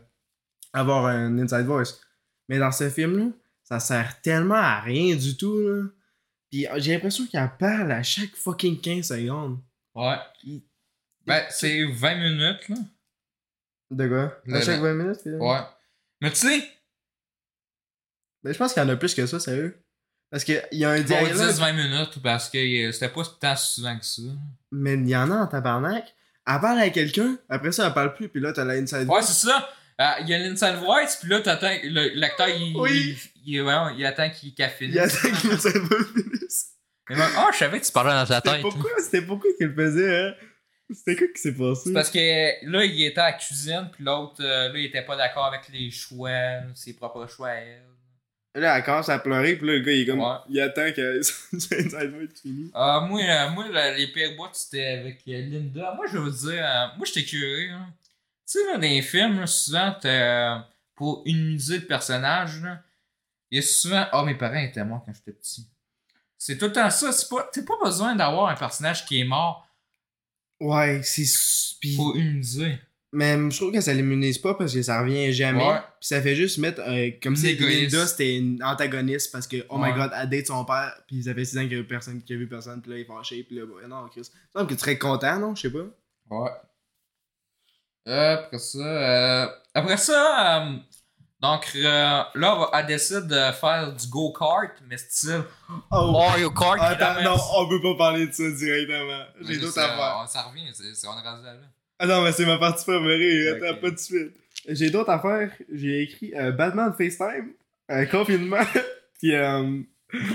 [0.74, 2.00] avoir un inside voice.
[2.50, 3.28] Mais dans ce film-là,
[3.64, 5.60] ça sert tellement à rien du tout.
[5.60, 5.84] Là.
[6.52, 9.60] Puis j'ai l'impression qu'il en parle à chaque fucking 15 secondes.
[9.96, 10.18] Ouais.
[10.44, 10.62] Il-
[11.26, 12.76] Ben, c'est 20 minutes, là.
[13.92, 14.38] De quoi?
[14.56, 15.38] À chaque le- 20 minutes là?
[15.38, 15.60] Ouais.
[16.22, 16.64] Mais tu sais,
[18.44, 19.78] Mais je pense qu'il y en a plus que ça, sérieux.
[20.32, 21.32] Parce qu'il y a un bon, dialogue.
[21.34, 24.22] 10-20 minutes parce que euh, c'était pas tant souvent que ça.
[24.72, 26.14] Mais il y en a en tabarnak.
[26.48, 29.22] Elle parle à quelqu'un, après ça, elle parle plus, puis là, t'as la inside Ouais,
[29.22, 29.70] c'est ça.
[30.02, 31.76] Euh, Il y a l'inside voice, puis là, t'attends.
[31.84, 33.18] L'acteur, il, Oui.
[33.46, 34.96] il, il, ouais, il attend qu'il qu'elle finisse.
[34.96, 36.66] Il y a que l'inside voice finisse.
[37.10, 38.62] Mais moi, oh, je savais que tu parlais dans ta tête.
[38.62, 40.34] pourquoi, c'était pourquoi qu'il le faisait, hein?
[40.92, 41.82] C'était quoi qui s'est passé?
[41.86, 45.04] C'est parce que là, il était à la cuisine, puis l'autre, euh, là, il était
[45.04, 46.32] pas d'accord avec les choix,
[46.74, 47.84] ses propres choix à elle.
[48.56, 50.20] Là, elle commence à pleurer, puis là, le gars, il est comme.
[50.22, 50.36] Ouais.
[50.50, 51.22] Il attend que
[51.54, 52.72] son inside voice finisse.
[52.74, 55.94] Ah, moi, euh, moi là, les pires boîtes, c'était avec euh, Linda.
[55.96, 57.70] Moi, je veux dire, euh, moi, j'étais curieux.
[57.72, 57.94] hein.
[58.52, 60.58] Tu sais, là, dans les films, là, souvent, euh,
[60.96, 62.82] pour immuniser le personnage, là,
[63.52, 64.06] il y a souvent.
[64.12, 65.68] Ah, mes parents étaient morts quand j'étais petit.
[66.36, 67.12] C'est tout le temps ça.
[67.12, 69.68] C'est pas, t'as pas besoin d'avoir un personnage qui est mort
[70.60, 71.22] Ouais, c'est.
[71.24, 71.96] s- Puis.
[71.96, 72.78] pour immuniser.
[73.12, 75.66] Mais je trouve que ça l'immunise pas parce que ça revient jamais.
[75.66, 75.80] Ouais.
[76.00, 76.80] Puis ça fait juste mettre.
[76.82, 77.56] euh, comme si.
[77.56, 81.34] Linda, c'était une antagoniste parce que, oh my god, elle date son père, puis ça
[81.34, 83.06] fait 6 ans qu'il y a personne qui a vu personne, puis là, il est
[83.06, 84.22] fâché, puis là, bah, non, Chris.
[84.22, 85.56] Il me semble que tu serais content, non?
[85.56, 85.86] Je sais pas.
[86.30, 86.52] Ouais.
[88.08, 90.78] Euh, après ça, euh, après ça, euh,
[91.42, 95.42] Donc euh, là, elle décide de faire du go-kart, mais style
[95.92, 96.12] Oh.
[96.12, 96.78] Mario Kart.
[96.82, 99.24] Attends, non, on peut pas parler de ça directement.
[99.42, 100.20] J'ai d'autres sais, affaires.
[100.24, 101.54] on- Ça revient, c'est, on est rendu là.
[102.00, 103.50] Ah non, mais c'est ma partie préférée.
[103.50, 104.34] Attends, pas de suite.
[104.68, 105.52] J'ai d'autres affaires.
[105.74, 107.54] J'ai écrit euh, Batman FaceTime,
[107.92, 108.58] euh, confinement,
[109.20, 109.82] puis euh,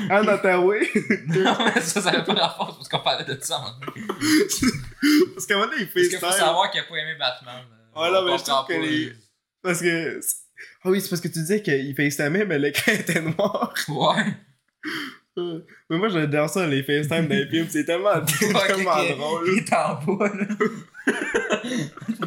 [0.08, 0.88] Anne Hathaway.
[1.26, 3.58] non, mais ça, ça n'avait pas rapport parce qu'on parlait de ça.
[3.60, 4.14] maintenant.
[5.34, 6.44] Parce qu'à un moment donné, il Parce qu'il faut FaceTime.
[6.46, 7.64] savoir qu'il a pas aimé Batman.
[7.96, 9.12] euh, Ouais, là, on mais je trouve que les-
[9.62, 10.20] Parce que.
[10.84, 13.74] Ah oui, c'est parce que tu disais qu'il FaceTimait, mais l'écran était noir.
[13.88, 14.24] Ouais.
[15.38, 17.66] Euh, mais moi, j'adore ça, les FaceTime dans les films.
[17.68, 19.48] C'est tellement, Ouais, tellement qu'il- drôle.
[19.48, 20.46] Il est en bas, là.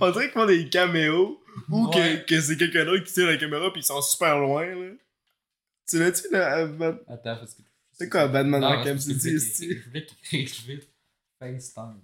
[0.00, 1.40] On dirait qu'ils font des caméos
[1.70, 2.24] ou Ouais.
[2.26, 4.90] que, que c'est quelqu'un d'autre qui tire la caméra puis ils sont super loin, là.
[5.88, 6.52] Tu l'as-tu, là?
[6.52, 7.62] à Bat- Attends, parce que.
[7.92, 10.84] C'est quoi Batman Arkham City, je voulais qu'il- écrive.
[11.38, 12.00] FaceTime.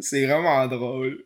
[0.00, 1.24] C'est vraiment drôle.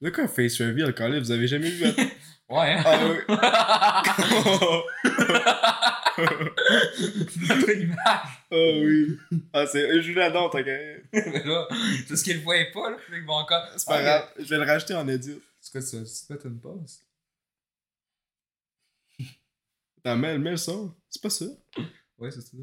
[0.00, 1.84] De quoi Face Reveal, quand vous avez jamais vu
[2.48, 2.82] Ouais, hein?
[2.84, 3.16] Ah oui.
[7.48, 7.96] Notre image.
[8.06, 9.18] Ah oui.
[9.52, 10.00] Ah, c'est.
[10.02, 11.66] Je l'adore, t'as qu'à- Mais là,
[12.06, 12.96] c'est ce qu'ils le voyaient pas, là.
[13.06, 13.62] Puis ils vont encore.
[13.76, 15.40] C'est pas grave, je vais le racheter en edit.
[15.60, 15.98] C'est quoi ça?
[16.06, 17.02] C'est pas une pause?
[20.04, 20.94] Mets, mets le son.
[21.10, 21.46] C'est pas ça.
[22.18, 22.56] Ouais, c'est ça.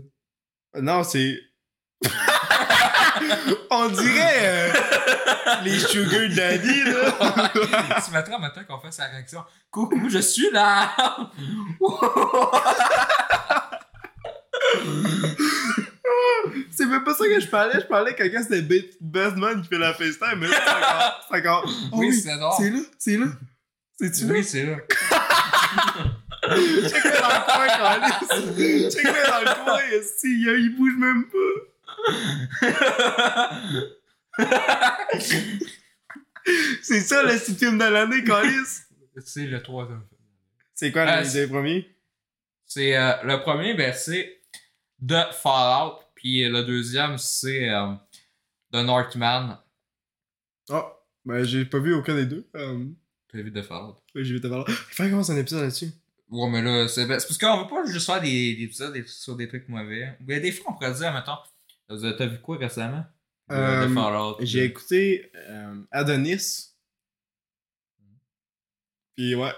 [0.81, 1.37] Non, c'est.
[3.69, 4.73] On dirait euh,
[5.63, 7.49] les Sugar Daddy, là.
[8.05, 9.43] tu mettras maintenant qu'on fait sa réaction.
[9.71, 10.91] Coucou, je suis là!
[16.71, 17.79] c'est même pas ça que je parlais.
[17.79, 21.63] Je parlais que quand c'était Ba- Batman qui fait la FaceTime, mais là, c'est encore.
[21.67, 21.75] C'est.
[21.91, 23.27] Oh oui, oui, c'est là, c'est là.
[23.99, 24.33] C'est-tu là?
[24.33, 24.75] Oui, c'est là.
[26.43, 28.09] Check-le dans le coin.
[28.89, 29.79] Check-le dans le coin,
[30.23, 31.72] il bouge même pas.
[36.81, 38.49] C'est ça le film de l'année, Carlis.
[39.23, 40.03] c'est le troisième.
[40.73, 41.89] C'est quoi Ah, les deux premiers?
[42.65, 44.41] C'est euh, le premier, ben c'est
[45.07, 47.93] The Fallout, puis le deuxième c'est euh,
[48.71, 49.59] The Northman.
[50.69, 50.93] Ah,
[51.25, 52.49] ben j'ai pas vu aucun des deux.
[52.55, 52.85] Euh,
[53.31, 53.97] T'as vu The Fallout?
[54.15, 54.41] ouais, j'ai vu.
[54.43, 55.91] Il fallait commencer un épisode là-dessus.
[56.29, 58.91] Ouais, mais là, c'est ben, c'est parce qu'on veut pas juste faire des, des épisodes
[58.93, 60.17] des- sur des trucs mauvais.
[60.25, 61.37] Mais des fois, on pourrait dire, mettons,
[61.87, 63.05] t'as vu quoi récemment?
[63.51, 64.45] Euh, de.
[64.45, 66.69] J'ai écouté euh, Adonis.
[69.15, 69.51] Pis ouais,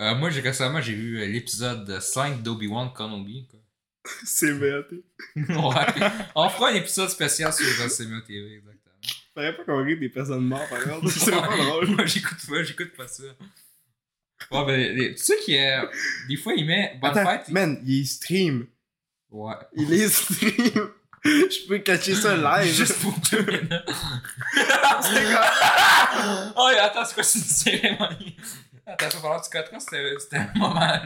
[0.00, 3.46] Euh, moi, j'ai récemment, j'ai vu l'épisode 5 d'Obi-Wan Kenobi.
[4.24, 4.88] c'est BAT.
[5.36, 6.02] ouais, puis
[6.34, 8.94] on fera un épisode spécial sur CMO TV, exactement.
[9.34, 11.08] Faudrait pas qu'on rit des personnes mortes, par exemple.
[11.10, 11.86] C'est pas drôle.
[11.88, 13.22] Moi, j'écoute pas, j'écoute pas ça.
[14.50, 15.90] Ouais, ben, les- tu sais qu'il a.
[16.28, 17.44] Des fois, il met Bonne Attends, fête.
[17.48, 18.66] il- man, il stream.
[19.30, 19.54] Ouais.
[19.74, 20.90] Il est stream.
[21.26, 22.72] Je peux cacher ça live.
[22.72, 23.72] Juste pour deux minutes.
[25.02, 25.50] C'est quoi?
[26.56, 28.36] Oh, et attends, c'est quoi cette cérémonie?
[28.86, 31.02] Attends, ça va falloir que tu c'était c'était un moment-là.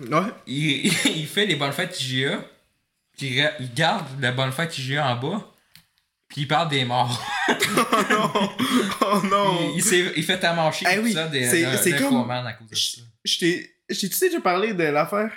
[0.00, 0.30] Ouais.
[0.46, 2.44] Il, il fait les bonnes fêtes IGA,
[3.16, 5.52] puis il, garde la bonne fête IGA en bas,
[6.28, 7.22] puis il parle des morts.
[7.76, 8.50] Oh non.
[9.02, 9.72] Oh non.
[9.76, 11.62] Il, il, il fait tamarcher Eh tout oui, ça des, c'est-
[11.98, 13.02] comme- à cause de ça.
[13.24, 13.70] Je t'ai.
[13.88, 15.30] Tu sais déjà parlé de l'affaire.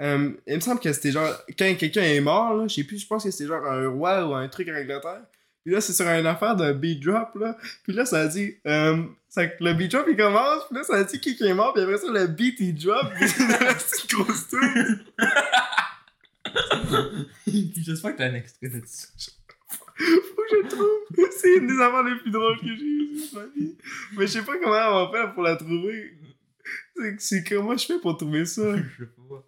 [0.00, 1.32] Euh, il me semble que c'était genre.
[1.58, 4.26] Quand quelqu'un est mort, là, je sais plus, je pense que c'était genre un roi
[4.26, 5.22] ou un truc en Angleterre.
[5.66, 7.56] Puis là, c'est sur une affaire de beat drop, là.
[7.82, 8.54] Puis là, ça dit.
[8.68, 10.62] Euh, ça, le beat drop, il commence.
[10.68, 11.72] Puis là, ça dit qui, qui est mort.
[11.74, 13.12] Puis après ça, le beat, il drop.
[13.16, 14.46] Puis c'est une petite grosse.
[17.84, 19.08] J'espère que t'as un extrait de ça.
[19.98, 21.28] Faut que je le trouve.
[21.36, 23.76] C'est une des affaires les plus drôles que j'ai eues de ma vie.
[24.16, 24.70] Mais je sais pas comment
[25.02, 26.16] on va faire pour la trouver.
[26.96, 28.62] C'est- C'est comment je fais pour trouver ça?
[28.98, 29.44] Je sais pas.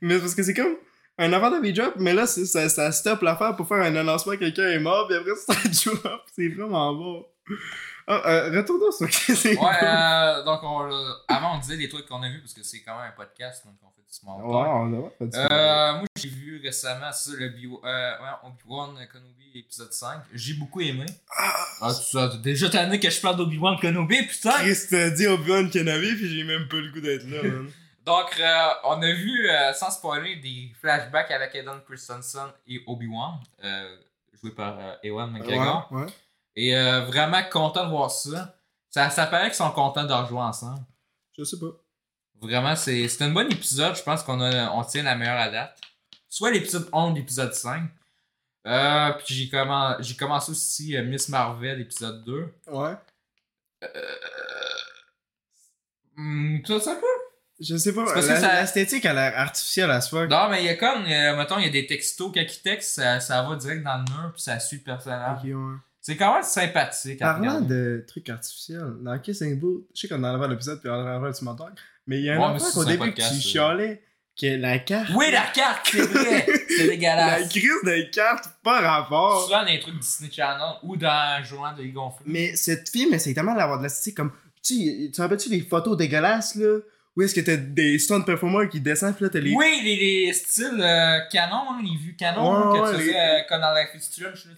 [0.00, 0.76] Mais parce que c'est comme
[1.18, 4.38] un affaire de drop, mais là, ça, ça stoppe l'affaire pour faire un annoncement que
[4.38, 5.54] quelqu'un est mort, puis après ça,
[5.90, 6.22] drop.
[6.34, 7.26] C'est vraiment bon.
[8.08, 9.06] Ah, euh, retournons sur.
[9.06, 12.62] Ouais, euh, donc on, l'a- avant on disait les trucs qu'on a vus parce que
[12.64, 14.72] c'est quand même un podcast, donc on fait du small Ouais, talk.
[14.74, 15.52] on a.
[15.52, 18.12] Euh, moi j'ai vu récemment ça, le Bi- euh,
[18.44, 20.18] Obi-Wan Kenobi épisode 5.
[20.34, 21.06] J'ai beaucoup aimé.
[21.80, 24.50] Ah, tu as déjà tanné que je parle d'Obi-Wan Kenobi, putain!
[24.58, 27.70] Chris t'a dit Obi-Wan Kenobi, puis j'ai même pas le goût d'être là, man.
[28.04, 33.38] Donc, euh, on a vu, euh, sans spoiler, des flashbacks avec Aidan Christensen et Obi-Wan,
[33.62, 33.96] euh,
[34.40, 35.86] joué par euh, Ewan McGregor.
[35.92, 36.12] Ouais, ouais.
[36.56, 38.56] Et euh, vraiment content de voir ça.
[38.90, 40.80] Ça, ça paraît qu'ils sont contents de rejouer ensemble.
[41.38, 41.70] Je sais pas.
[42.40, 43.94] Vraiment, c'est c'est un bon épisode.
[43.96, 45.80] Je pense qu'on a- on tient la meilleure à date.
[46.28, 47.88] soit l'épisode 11 l'épisode 5.
[48.66, 52.52] Euh, puis j'ai commen- j'ai commencé aussi euh, Miss Marvel épisode 2.
[52.68, 52.94] Ouais.
[56.16, 57.06] Hmm, ça, ça peut?
[57.60, 58.04] Je sais pas.
[58.06, 60.28] C'est parce que la- ça- L'esthétique a l'air artificielle à ce fuck.
[60.28, 62.62] Non, mais il y a comme, euh, mettons, il y a des textos, quand ils
[62.62, 65.44] textent, ça, ça va direct dans le mur, puis ça suit le personnage.
[65.44, 65.76] Ouais.
[66.00, 70.34] C'est quand même sympathique Parlant de trucs artificiels, dans Kissing Booth, je sais qu'on en
[70.34, 71.72] avait l'épisode puis on en avait le montage,
[72.08, 73.32] mais il y a un enfant c'est qu'au début qui ça.
[73.34, 74.02] chialait
[74.40, 75.10] que la carte.
[75.14, 76.44] Oui, la carte, c'est vrai!
[76.68, 77.48] C'est La dégueulasse.
[77.50, 79.44] crise de carte, pas rapport.
[79.44, 82.24] Souvent dans les trucs Disney Channel ou dans journal de Gonflé.
[82.26, 84.32] Mais cette fille, essaye tellement d'avoir de l'esthétique comme.
[84.64, 86.78] Tu tu rappelles-tu les photos dégueulasses là?
[87.14, 89.54] Où est-ce que t'as des stunt performers qui descendent pis là t'as les.
[89.54, 92.98] Oui, les, les styles euh, canon, hein, les vues canon Ouais, hein, que ouais, tu
[92.98, 93.88] les- faisais euh, comme dans la là,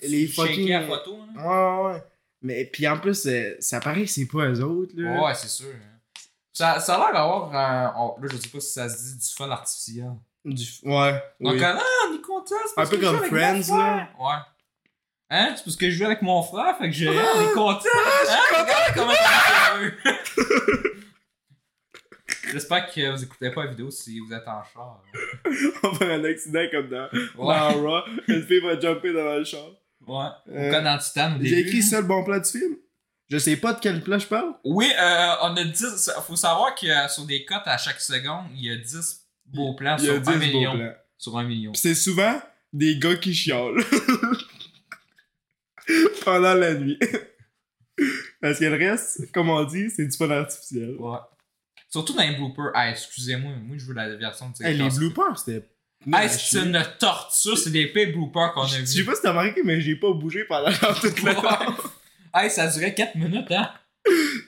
[0.01, 1.19] tu les fucking- la photo.
[1.37, 1.43] hein.
[1.43, 2.03] Ouais, ouais.
[2.43, 5.21] Mais puis en plus, euh, ça paraît que c'est pas eux autres là.
[5.25, 5.67] Ouais, c'est sûr.
[5.75, 6.21] hein.
[6.53, 7.93] Ça, ça a l'air d'avoir un.
[7.99, 10.13] on- là, je sais pas si ça se dit du fun artificiel.
[10.45, 10.65] Du...
[10.85, 11.13] Ouais.
[11.41, 11.65] Donc, oui.
[11.65, 12.55] ah, on est content.
[12.73, 14.09] c'est Un peu je comme Friends, frère.
[14.21, 14.35] Ouais.
[15.31, 15.55] Hein?
[15.57, 17.09] C'est parce que je joue avec mon frère, fait que j'ai.
[17.09, 17.81] Ah, on est content.
[18.31, 18.95] hein?
[18.97, 19.93] On est heureux.
[22.55, 25.03] J'espère que vous écoutez pas la vidéo si vous êtes en char.
[25.83, 27.59] On va faire un accident comme dans, Ouais.
[27.59, 28.03] dans Raw.
[28.29, 29.67] Une fille va jumper devant le char.
[30.07, 30.27] Ouais.
[30.55, 31.49] Euh, comme dans Titan au début.
[31.49, 32.77] J'ai écrit ça le bon plat du film?
[33.29, 34.55] Je sais pas de quel plat je parle.
[34.65, 36.11] Oui, euh, on a 10.
[36.27, 39.75] Faut savoir que euh, sur des cotes à chaque seconde, il y a 10 beaux
[39.75, 40.77] plans Il y a sur 10 1 beaux million.
[40.77, 40.93] plans.
[41.19, 41.75] Sur 1 million.
[41.75, 42.41] C'est souvent
[42.73, 43.83] des gars qui chiolent.
[46.25, 46.99] Pendant la nuit.
[48.41, 50.97] Parce que le reste, comme on dit, c'est du fun artificiel.
[50.99, 51.19] Ouais.
[51.95, 52.73] Surtout dans les bloopers.
[52.75, 55.65] Ah, excusez-moi, moi je veux la version de Hey, les bloopers, c'était.
[56.13, 58.87] Hey, c'est une torture, c'est des pires bloopers qu'on a Je vu.
[58.87, 61.75] sais pas si t'as remarqué, mais j'ai pas bougé pendant toute la Ouais.
[62.35, 63.71] Hey, ça durait 4 minutes, hein?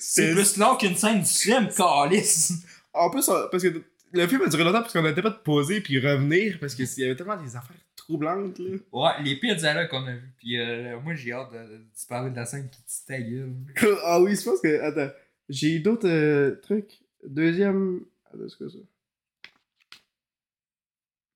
[0.01, 2.53] C'est plus long qu'une scène du film, calice.
[2.93, 3.81] En plus, parce que
[4.13, 6.89] le film a duré longtemps parce qu'on n'arrêtait pas de poser puis revenir parce qu'il
[6.97, 8.77] y avait tellement des affaires troublantes, là.
[8.91, 10.35] Ouais, les pires dialogues qu'on a vus.
[10.39, 13.55] Puis euh, moi, j'ai hâte de, de, parler de la scène qui te ta gueule.
[14.05, 14.81] ah oui, je pense que.
[14.81, 15.15] Attends.
[15.49, 17.06] J'ai d'autres euh, trucs.
[17.27, 18.01] Deuxième.
[18.33, 18.79] Attends, c'est quoi ça?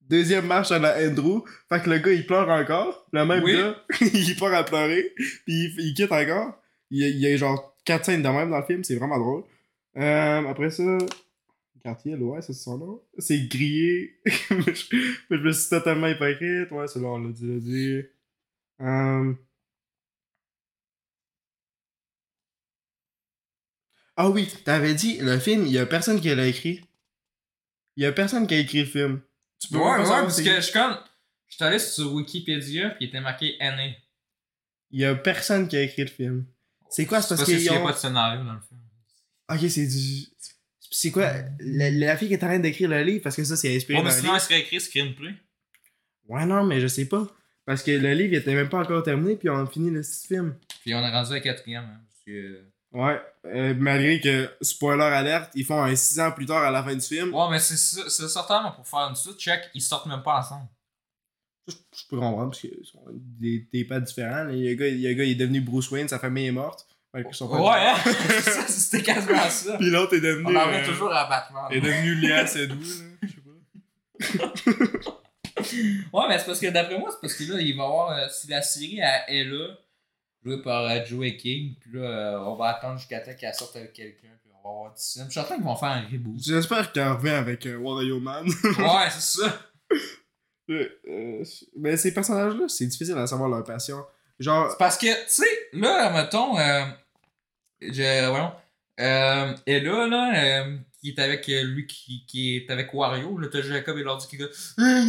[0.01, 1.41] Deuxième marche à la Andrew.
[1.69, 3.07] Fait que le gars, il pleure encore.
[3.13, 3.53] Le même Oui.
[3.53, 5.13] gars, il part à pleurer.
[5.15, 6.59] Puis il, il quitte encore.
[6.89, 8.83] Il y, a, il y a genre 4 scènes de même dans le film.
[8.83, 9.43] C'est vraiment drôle.
[9.97, 10.97] Euh, après ça.
[11.83, 13.01] Quartier, là, ouais, c'est son nom.
[13.17, 14.19] C'est grillé.
[14.25, 16.69] je, je me suis totalement hypocrite.
[16.71, 18.01] Ouais, celui-là, on l'a dit, l'a dit.
[18.81, 19.33] Euh...
[24.23, 26.79] Ah oui, t'avais dit, le film, il y a personne qui l'a écrit.
[27.95, 29.21] Il y a personne qui a écrit le film.
[29.59, 30.95] Tu peux Ouais, ouais, parce que je suis comme.
[31.47, 33.87] Je suis allé sur Wikipédia, puis il était marqué NA.
[34.91, 36.45] Il y a personne qui a écrit le film.
[36.87, 38.81] C'est quoi, c'est parce qu'il n'y a ont- pas de scénario dans le film.
[39.49, 40.27] Ok, c'est du.
[40.91, 43.55] C'est quoi la, la fille qui est en train d'écrire le livre Parce que ça,
[43.55, 45.33] c'est inspiré Bon, mais sinon, il serait écrit screenplay.
[46.27, 47.25] Ouais, non, mais je sais pas.
[47.65, 50.03] Parce que le livre, il était même pas encore terminé, puis on a fini le
[50.03, 50.55] film.
[50.81, 51.85] Puis on est rendu à la quatrième.
[51.85, 52.70] Hein, parce que...
[52.93, 56.83] Ouais, euh, malgré que, spoiler alerte, ils font un 6 ans plus tard à la
[56.83, 57.33] fin du film.
[57.33, 60.67] Ouais, mais c'est c'est certainement pour faire une suite, check, ils sortent même pas ensemble.
[61.67, 64.43] Je, je peux comprendre, parce que sont des, des pas différents.
[64.43, 64.51] là.
[64.51, 66.09] Il y a un gars, il y a un gars, il est devenu Bruce Wayne,
[66.09, 66.85] sa famille est morte.
[67.13, 67.95] Ouais, hein?
[68.67, 69.77] C'était quasiment ça.
[69.77, 70.45] Puis l'autre est devenu.
[70.47, 71.63] On en revient euh, toujours à Batman.
[71.69, 73.27] est devenu Léa Seydoux, là.
[74.19, 74.53] Je sais pas.
[76.13, 78.11] Ouais, mais c'est parce que d'après moi, c'est parce que là, il va y avoir.
[78.17, 79.77] euh, si la série à Ella,
[80.43, 83.75] jouée par euh, Joey King, puis là, euh, on va attendre jusqu'à temps qu'elle sorte
[83.75, 85.29] avec quelqu'un, puis on va avoir du cinéma.
[85.29, 86.39] Je suis certain qu'ils vont faire un reboot.
[86.43, 88.45] J'espère qu'elle revient avec euh, Wario Man?
[88.47, 89.59] ouais, c'est ça.
[90.69, 91.43] Euh,
[91.77, 94.03] mais ces personnages-là, c'est difficile à savoir leur passion.
[94.39, 96.85] Genre, C'est parce que, tu sais, là, mettons, euh,
[97.81, 98.51] je, voyons,
[98.99, 100.33] euh, Ella, là,
[100.65, 104.27] euh, qui est avec lui, qui, qui est avec Wario, là, t'as Jacob et l'ordi
[104.27, 104.45] qui dit
[104.79, 105.03] Ah.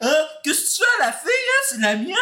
[0.00, 1.62] Ah, Qu'est-ce que tu fais, la fille, hein?
[1.68, 2.14] C'est la mienne?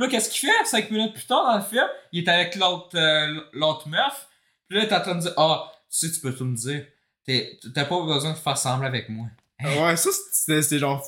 [0.00, 0.64] Puis là, qu'est-ce qu'il fait?
[0.64, 4.28] Cinq minutes plus tard dans le film, il est avec l'autre euh, l'autre meuf.
[4.68, 6.86] Puis là, t'es en train de dire Ah, tu sais, tu peux tout me dire.
[7.26, 9.26] T'es- T'as pas besoin de faire semblant avec moi.
[9.62, 11.04] ouais, ça, c'était c'était genre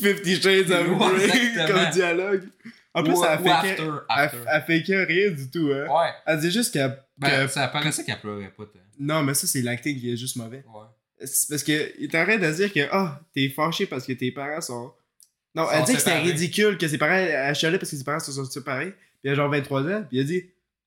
[0.00, 2.48] Fifty Shades of Grey comme dialogue.
[2.94, 4.04] En plus, elle fait after, que.
[4.08, 4.38] after.
[4.50, 5.86] Elle, fait que rien du tout, hein.
[5.88, 6.10] Ouais.
[6.26, 6.98] Elle dit juste qu'elle.
[7.18, 8.64] Ben, que- ça paraissait qu'elle pleurait pas.
[8.72, 10.64] t'as- Non, mais ça, c'est l'acting qui est juste mauvais.
[10.66, 11.26] Ouais.
[11.26, 14.60] C'est parce que il t'arrête de dire que ah t'es fâché parce que tes parents
[14.60, 14.92] sont
[15.54, 18.20] non elle dit que c'était ridicule que ses parents elle chialait parce que ses parents
[18.20, 20.44] se sont séparés puis elle a genre 23 ans puis elle dit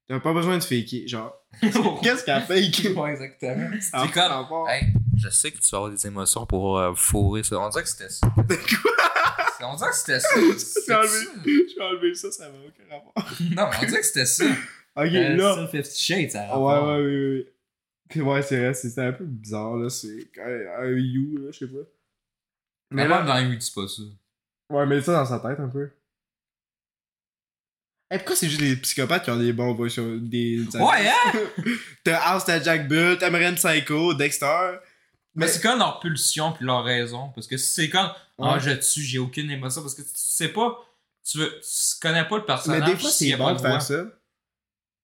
[0.08, 1.36] t'as pas besoin de faker genre
[2.04, 3.70] qu'est-ce qu'elle fake Ouais, exactement.
[3.82, 4.70] Ça C'est comme, rapport.
[4.70, 4.84] hey,
[5.18, 7.60] je sais que tu vas avoir des émotions pour euh, fourrer ça.
[7.60, 8.26] On dirait que c'était ça.
[9.64, 10.30] On dirait que c'était ça.
[10.88, 11.86] J'ai enlevé, ça.
[11.86, 13.14] enlevé ça, ça va aucun rapport.
[13.42, 14.46] Non, mais on dirait que c'était ça.
[14.96, 15.54] Ok, Euh, là.
[15.68, 16.88] Still Fifty Shades, ça Ouais, rapport.
[16.98, 17.46] ouais, oui, oui.
[18.16, 18.22] oui.
[18.22, 19.90] Ouais, c'est vrai, c'était un peu bizarre, là.
[19.90, 21.78] C'est un, un You, là, je sais pas.
[22.90, 24.02] Mais Mais là, là, dans les c'est pas ça.
[24.72, 25.90] Ouais, mais ça dans sa tête un peu.
[28.14, 30.66] Et pourquoi c'est juste les psychopathes qui ont des bons voix sur des.
[30.74, 31.40] Ouais, hein?
[32.04, 34.80] T'as House, t'as Jack Bull, t'as Psycho, Dexter.
[35.36, 37.30] Mais c'est comme leur pulsion puis leur raison.
[37.34, 38.60] Parce que si c'est comme, ah, Ouais.
[38.60, 39.82] je tue, j'ai aucune émotion.
[39.82, 40.78] Parce que tu sais pas,
[41.24, 42.82] tu, veux, tu connais pas le personnage.
[42.82, 43.70] Mais des fois, c'est bon de voix.
[43.70, 44.04] faire ça.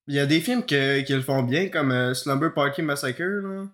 [0.08, 3.21] Il y a des films que- qui le font bien, comme euh, Slumber Party Massacre.
[3.23, 3.67] Là.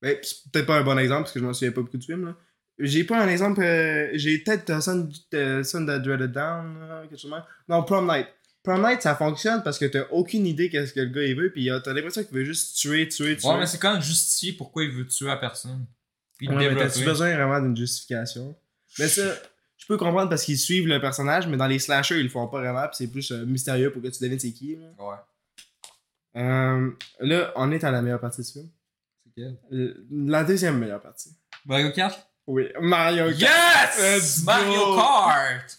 [0.00, 2.04] Ben, c'est peut-être pas un bon exemple parce que je m'en souviens pas beaucoup de
[2.04, 2.26] films.
[2.26, 2.36] Là.
[2.84, 3.62] J'ai pas un exemple.
[3.62, 6.78] euh, J'ai peut-être euh, Sun, euh, Sun that Dreaded Down.
[6.88, 7.32] là, quelque chose.
[7.68, 8.26] Non, Prom Night.
[8.62, 11.50] Prom Night, ça fonctionne parce que t'as aucune idée qu'est-ce que le gars il veut,
[11.50, 13.48] puis euh, t'as l'impression qu'il veut juste tuer, tuer, tuer.
[13.48, 15.84] Ouais, mais c'est quand même justifier pourquoi il veut tuer la personne.
[16.38, 18.54] Puis Ouais, mais t'as-tu besoin vraiment d'une justification?
[18.98, 19.22] Mais ça,
[19.78, 22.46] je peux comprendre parce qu'ils suivent le personnage, mais dans les slashers, ils le font
[22.46, 24.76] pas vraiment, pis c'est plus euh, mystérieux pour que tu devines c'est qui.
[24.76, 24.86] Là.
[25.04, 25.16] Ouais.
[26.42, 26.90] Euh,
[27.20, 28.68] là, on est à la meilleure partie du film.
[29.24, 29.56] C'est quel?
[29.72, 31.30] Euh, La deuxième meilleure partie.
[31.66, 32.28] Mario Kart?
[32.52, 33.96] Oui, Mario Kart.
[33.96, 33.98] Yes!
[33.98, 34.96] Let's Mario go!
[34.96, 35.76] Kart!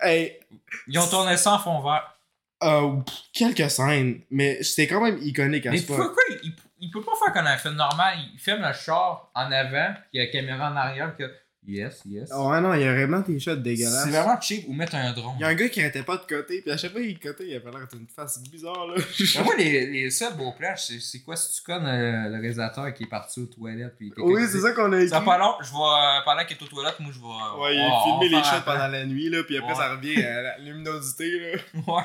[0.00, 0.38] Hey,
[0.86, 2.14] Ils ont tourné ça en fond vert.
[2.62, 2.96] euh,
[3.32, 5.96] quelques scènes, mais c'était quand même iconique à Mais ce point.
[5.96, 8.18] pourquoi il, il, il peut pas faire comme un film normal?
[8.34, 11.24] Il filme le char en avant, puis il y a la caméra en arrière, que
[11.66, 12.30] yes, yes.
[12.34, 14.04] Oh, ouais, non, il y a vraiment des shots dégueulasses.
[14.04, 15.34] C'est vraiment cheap ou mettre un drone.
[15.38, 17.18] Il y a un gars qui arrêtait pas de côté, puis à chaque fois qu'il
[17.18, 18.94] cotait, il avait l'air d'une face bizarre, là.
[19.36, 22.40] Mais moi, les, les seuls beaux plages, c'est, c'est quoi si tu connais euh, le
[22.40, 23.94] réalisateur qui est parti aux toilettes?
[23.98, 25.08] Puis oui, c'est ça qu'on a écrit.
[25.08, 27.62] Ça pas long, je vais, euh, pendant qu'il est aux toilettes, moi je vais.
[27.62, 29.76] Ouais, il a filmé les shots pendant la nuit, là, puis après Ouais.
[29.78, 31.58] ça revient à la luminosité, là.
[31.86, 32.02] Ouais.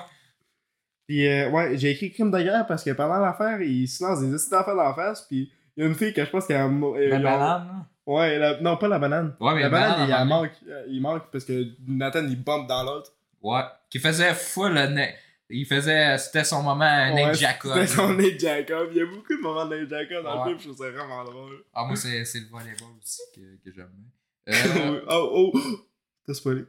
[1.08, 4.20] Puis, euh, ouais, j'ai écrit crime de guerre parce que pendant l'affaire, il se lance
[4.20, 6.66] des d'affaires d'en face, puis il y a une fille que je pense qu'elle a.
[6.68, 7.86] euh, La banane, là.
[8.08, 9.36] Ouais, la- non, pas la banane.
[9.40, 12.24] Ouais, mais la la banane, banane, il, elle manque, euh, il manque parce que Nathan,
[12.26, 13.12] il bombe dans l'autre.
[13.42, 13.62] Ouais.
[13.90, 14.74] Qui faisait full.
[14.74, 15.06] le
[15.50, 16.18] Il faisait.
[16.18, 17.74] C'était son moment Ouais, Nate Jacob.
[17.74, 18.90] C'était son Nate Jacob.
[18.92, 20.52] Il y a beaucoup de moments de Nate Jacob dans Ouais.
[20.54, 21.64] le film, je trouve ça vraiment drôle.
[21.74, 24.08] Ah, moi, c'est, c'est le volleyball aussi que, que j'aime bien.
[24.50, 25.60] Euh, oh, oh,
[26.26, 26.64] t'as spoilé.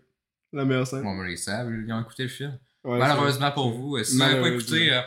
[0.52, 1.02] La meilleure scène.
[1.04, 2.58] Bon, mais ils savent, ils ont écouté le film.
[2.82, 5.00] Ouais, Malheureusement pour vous, euh, si vous n'avez pas écouté, euh,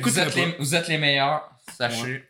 [0.00, 2.24] vous, êtes les, vous êtes les meilleurs, sachez.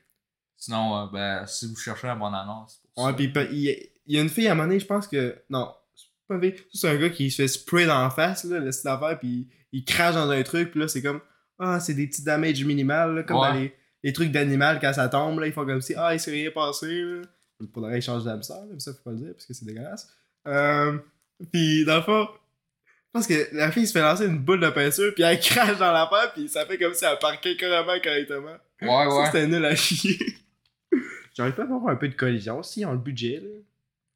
[0.56, 3.74] Sinon, euh, ben, si vous cherchez la bonne annonce, Ouais, pis il y, a-
[4.06, 5.36] il une fille à un moment donné, je pense que.
[5.50, 6.62] Non, c'est pas une fille.
[6.72, 9.48] C'est un gars qui se fait spray dans la face, là, le style d'affaires, pis
[9.72, 11.20] il, il crache dans un truc, pis là, c'est comme.
[11.58, 13.48] Ah, c'est des petits damage minimal, là, comme Ouais.
[13.48, 15.94] dans les, les trucs d'animal quand ça tombe, là, ils font comme si.
[15.96, 17.22] Ah, il s'est rien passé, là.
[17.72, 20.08] Pour le reste, ils changent d'hamster, ça, faut pas le dire, parce que c'est dégueulasse.
[20.46, 20.98] Euh,
[21.52, 22.28] pis dans le fond.
[23.14, 25.78] Je pense que la fille se fait lancer une boule de peinture, puis elle crache
[25.78, 28.56] dans l'affaire, puis ça fait comme si elle parquait carrément correctement.
[28.82, 29.26] Ouais, Ça, ouais.
[29.26, 30.18] c'était nul à chier.
[31.36, 33.48] J'aurais pas avoir un peu de collision, si, on le budget, là.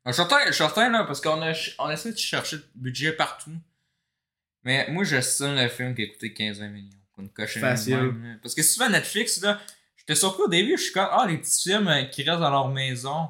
[0.06, 3.12] Je suis certain- je certain, là, parce qu'on a, on essaie de chercher le budget
[3.12, 3.52] partout.
[4.64, 6.96] Mais moi, j'estime le film qui a coûté 15-20 millions.
[7.12, 7.96] Pour une cochonnerie Facile.
[8.12, 8.38] même.
[8.42, 9.61] Parce que souvent, Netflix, là,
[9.96, 12.50] j'étais surpris au début, je suis comme, ah, les petits films euh, qui restent dans
[12.50, 13.28] leur maison,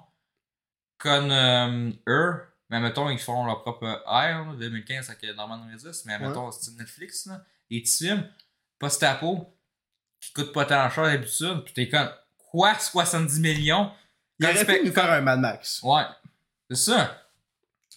[0.98, 2.35] comme euh, eux,
[2.68, 6.29] mais mettons, ils font leur propre Air, là, 2015, ça que Norman Reedus, mais Ouais.
[6.29, 8.29] mettons, c'est Netflix, là, les petits films,
[8.79, 9.53] post-apo,
[10.20, 12.11] qui coûtent pas tant cher d'habitude, pis t'es comme,
[12.51, 13.91] quoi, 70 millions?
[14.39, 15.81] Il aurait pu nous faire un Mad Max.
[15.83, 16.03] Ouais,
[16.71, 17.17] c'est ça.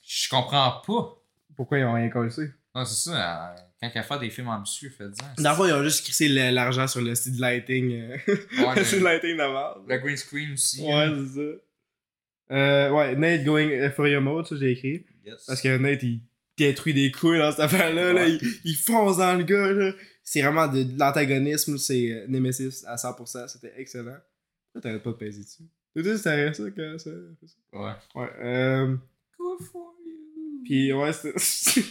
[0.06, 1.18] Je comprends pas.
[1.56, 2.52] Pourquoi ils ont rien cassé?
[2.76, 3.52] Non, c'est ça.
[3.52, 5.42] euh, Quand il a fait des films ambitieux, faites-en.
[5.42, 7.94] Dans le fond, ils ont juste crissé l'argent sur le style lighting.
[7.94, 10.82] euh, Ouais, le style le, lighting de le green screen aussi.
[10.82, 11.16] Ouais, hein.
[11.28, 12.56] c'est ça.
[12.56, 15.06] Euh, ouais, Nate going Euphoria mode, ça j'ai écrit.
[15.26, 15.46] Yes.
[15.48, 16.20] Parce que Nate, il
[16.58, 18.12] détruit des couilles dans cette affaire-là.
[18.13, 19.94] Là, il, il fonce dans le gars.
[20.24, 21.78] C'est vraiment de, de l'antagonisme.
[21.78, 23.48] C'est Nemesis à 100%.
[23.48, 24.18] C'était excellent.
[24.82, 25.64] T'arrêtes pas de peser dessus.
[25.96, 27.10] Toi, c'était ça quand ça.
[27.74, 27.92] Ouais.
[28.16, 28.30] Ouais.
[28.42, 28.96] Euh,
[29.38, 30.64] Good for you.
[30.66, 31.40] Pis ouais, c'était.
[31.40, 31.82] ça,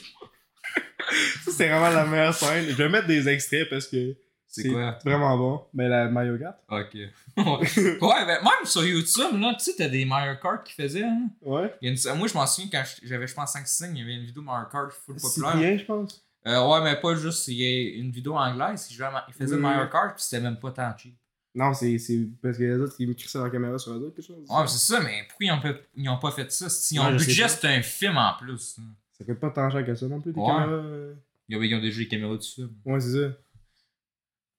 [1.51, 2.67] c'est vraiment la meilleure scène.
[2.69, 4.17] Je vais mettre des extraits parce que
[4.49, 4.99] C'est quoi?
[5.05, 5.65] vraiment bon.
[5.75, 6.59] Mais la Mario Kart.
[6.69, 6.95] Ok.
[7.37, 11.05] ouais, ben, même sur YouTube, là, tu sais, t'as des Mario Kart qui faisaient.
[11.05, 11.29] Hein?
[11.41, 11.73] Ouais.
[11.81, 14.01] Il y a une- Moi, je m'en souviens quand j'avais, je pense, 5 signes, il
[14.01, 15.53] y avait une vidéo Mario Kart full populaire.
[15.53, 16.27] Cyprien, je pense.
[16.47, 17.47] Euh, ouais, mais pas juste.
[17.49, 18.89] Il y a une vidéo anglaise.
[18.91, 19.89] Il, jouait à Ma- il faisait Oui, Mario.
[19.91, 21.15] Kart, puis c'était même pas tant cheap.
[21.55, 24.27] Non, c'est c'est parce que les autres, ils crissent la caméra sur eux autres, quelque
[24.27, 24.47] chose.
[24.49, 26.71] Ouais, mais c'est ça, mais pourquoi ils ont pas, ils ont pas fait ça?
[26.71, 28.79] S'ils ont Ouais, budget, c'est un film en plus.
[29.19, 30.47] Ça coûte pas tant cher que ça non plus, des Ouais.
[30.47, 30.69] caméras.
[30.73, 31.15] euh.
[31.49, 32.71] Ils ont, ils ont déjà les caméras du film.
[32.87, 33.37] Ouais, c'est ça.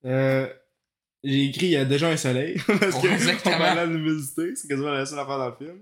[0.05, 0.53] Euh,
[1.23, 2.57] J'ai écrit il y a déjà un soleil.
[2.67, 3.55] parce Ouais, que exactement.
[3.59, 4.55] on luminosité.
[4.55, 5.79] C'est quasiment la seule affaire dans le film.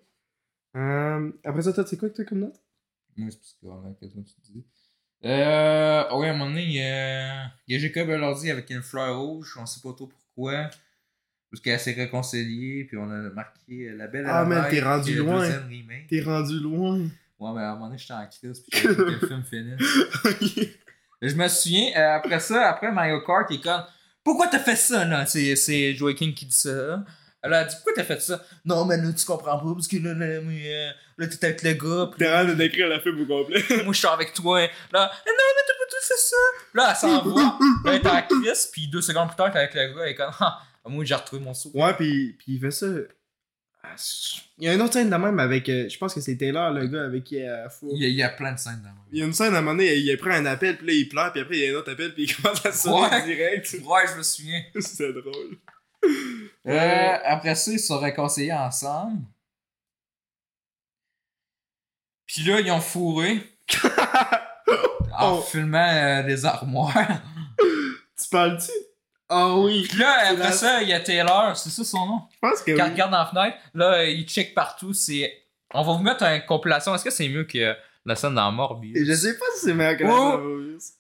[0.78, 2.62] Euh, après ça, toi, c'est quoi que t'as comme note?
[3.18, 4.64] Moi, c'est parce que, voilà, qu'est-ce que tu dis?
[5.26, 8.70] Euh, ouais, à un moment donné, il y a, il y a Jacob Elordi avec
[8.70, 10.70] une fleur rouge, on sait pas trop pourquoi.
[11.52, 15.24] Parce qu'elle s'est réconciliée, puis on a marqué La Belle Ah, Mer, t'es rendu le
[15.24, 15.50] loin.
[16.10, 17.00] T'es rendu loin.
[17.40, 20.70] Ouais, mais à un moment donné, j'étais en crise, puis j'ai que le film finisse.
[21.22, 23.84] Je me souviens, euh, après ça, après Mario Kart, il est comme
[24.24, 27.04] Pourquoi t'as fait ça, là C'est, Joaquin qui dit ça.
[27.44, 28.44] Elle a dit pourquoi t'as fait ça?
[28.64, 31.64] Non, mais là, tu comprends pas, parce que là, là, mais, euh, là t'es avec
[31.64, 33.64] le gars, T'es en train de décrire la film au complet.
[33.84, 34.62] moi je suis avec toi.
[34.62, 36.36] Là, Eh non, mais t'as pas tout fait ça.
[36.76, 37.42] Là, elle s'en va.
[37.42, 40.12] Là, elle est à Chris, puis deux secondes plus tard, t'es avec le gars, elle
[40.12, 41.72] est comme, ah, moi j'ai retrouvé mon sou.
[41.74, 42.88] Ouais, pis, pis il fait ça.
[43.84, 43.96] Ah,
[44.60, 45.68] Il y a une autre scène de même avec.
[45.70, 47.90] euh, je pense que c'est Taylor, le gars avec qui elle fout.
[47.94, 49.56] Il y, a, il y a plein de scènes dans Il y a une scène
[49.56, 51.58] à un moment donné, il, il prend un appel, puis là il pleure, puis après
[51.58, 53.26] il y a un autre appel, puis il commence à sonner Ouais.
[53.26, 53.76] direct.
[53.84, 54.62] Ouais, je me souviens.
[54.80, 55.58] C'était drôle.
[56.68, 59.22] Euh, après ça, ils se sont réconciliés ensemble.
[62.28, 63.42] Puis là, ils ont fourré
[65.20, 65.42] en Oh.
[65.42, 67.22] filmant euh, les armoires.
[67.60, 68.72] Tu parles-tu?
[69.34, 69.86] Ah oui.
[69.88, 72.22] Puis là, après la- ça, il y a Taylor, c'est ça son nom?
[72.34, 72.92] Je pense que Quand oui.
[72.92, 74.94] regarde dans la fenêtre, là, il check partout.
[74.94, 75.32] C'est...
[75.74, 76.94] On va vous mettre une compilation.
[76.94, 77.74] Est-ce que c'est mieux que
[78.06, 78.98] la scène dans Morbius?
[79.08, 80.38] Je sais pas si c'est meilleur que la Oh.
[80.38, 80.92] Morbius.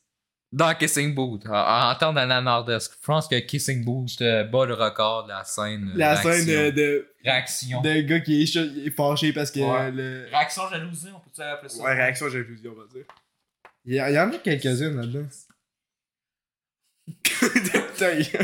[0.54, 2.92] Dans Kissing Booth, en, en temps d'Anna Nordesque.
[3.02, 5.92] Je pense que Kissing Booth euh, bat le record de la scène.
[5.94, 7.82] euh, La scène de, de, Réaction.
[7.82, 9.92] de gars qui est, est fâché parce que Ouais.
[9.92, 10.26] le.
[10.30, 11.82] Réaction jalousie, on peut appeler ça?
[11.84, 13.06] Ouais, réaction jalousie, on va dire.
[13.86, 15.26] Il y en a quelques-unes là-dedans.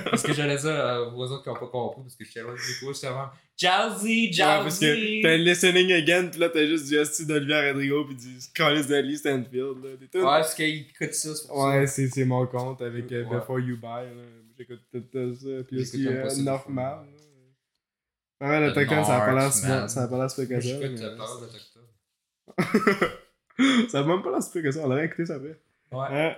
[0.09, 2.53] Parce que j'allais dire euh, aux autres qui ont pas compris, parce que j'étais loin
[2.53, 6.87] du coup, j'étais vraiment Jazzy, Ouais, parce que t'as listening again, pis là t'as juste
[6.87, 9.83] du hostie d'Olivier Rodrigo pis du Callis de Lee Stanfield.
[9.83, 9.89] Là.
[9.89, 13.35] Ouais, parce qu'il écoute ça, Ouais, c'est, c'est mon compte avec euh, Ouais.
[13.39, 14.05] Before You Buy.
[14.05, 14.23] Là.
[14.57, 15.19] J'écoute tout, ça.
[15.47, 17.05] J'écoute aussi euh, Northman.
[18.39, 18.49] Là.
[18.49, 20.43] Ouais, le Token, ça a pas l'air ça a pas l'air ça.
[20.43, 21.17] J'écoute la de
[23.97, 24.81] a même pas l'air peu que ça.
[24.83, 25.59] On aurait écouté ça après.
[25.91, 26.37] Ouais.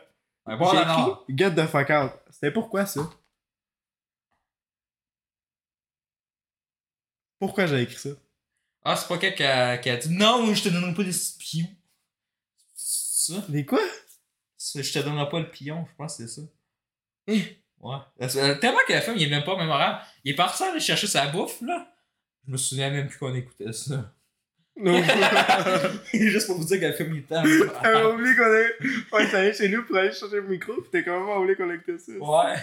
[0.50, 2.12] Euh, Un bon J'ai écrit Get the fuck out.
[2.32, 3.02] C'était pourquoi ça?
[7.40, 8.10] Pourquoi j'ai écrit ça?
[8.84, 11.12] Ah, c'est pas quelqu'un qui a, qui a dit non, je te donnerai pas des
[11.38, 11.68] pions.
[12.76, 13.42] C'est ça?
[13.50, 13.80] Des quoi?
[14.58, 16.48] C'est- Je te donnerai pas le pion, je pense que c'est ça.
[17.28, 17.58] Eh.
[17.80, 17.98] Ouais.
[18.22, 20.02] Euh, Tellement que la film, il est même pas mémorable.
[20.24, 21.94] Il est parti aller chercher sa bouffe, là.
[22.46, 24.12] Je me souviens même plus qu'on écoutait ça.
[24.80, 25.02] Non.
[26.14, 27.36] Juste pour vous dire que le film il était.
[27.84, 29.14] J'avais oublié qu'on est.
[29.14, 31.56] Ouais, ça allait chez nous pour aller chercher le micro, pis t'es quand même oublié
[31.56, 32.12] qu'on écoutait ça.
[32.14, 32.56] Ouais.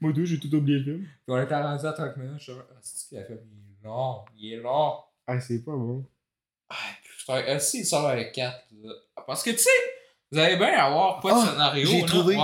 [0.00, 0.98] Moi, tout, j'ai tout oublié le film.
[1.00, 3.72] Puis on était rendu à 30 minutes, je suis ah, c'est-tu que la film il
[3.84, 4.94] est long, il est long.
[5.26, 6.04] Ah, c'est pas bon.
[6.68, 6.74] Ah,
[7.18, 8.56] putain, euh, si, il sort avec 4.
[9.26, 9.70] Parce que tu sais,
[10.32, 11.86] vous allez bien avoir pas de Ah, scénario.
[11.86, 12.36] j'ai trouvé.
[12.36, 12.42] Ouais.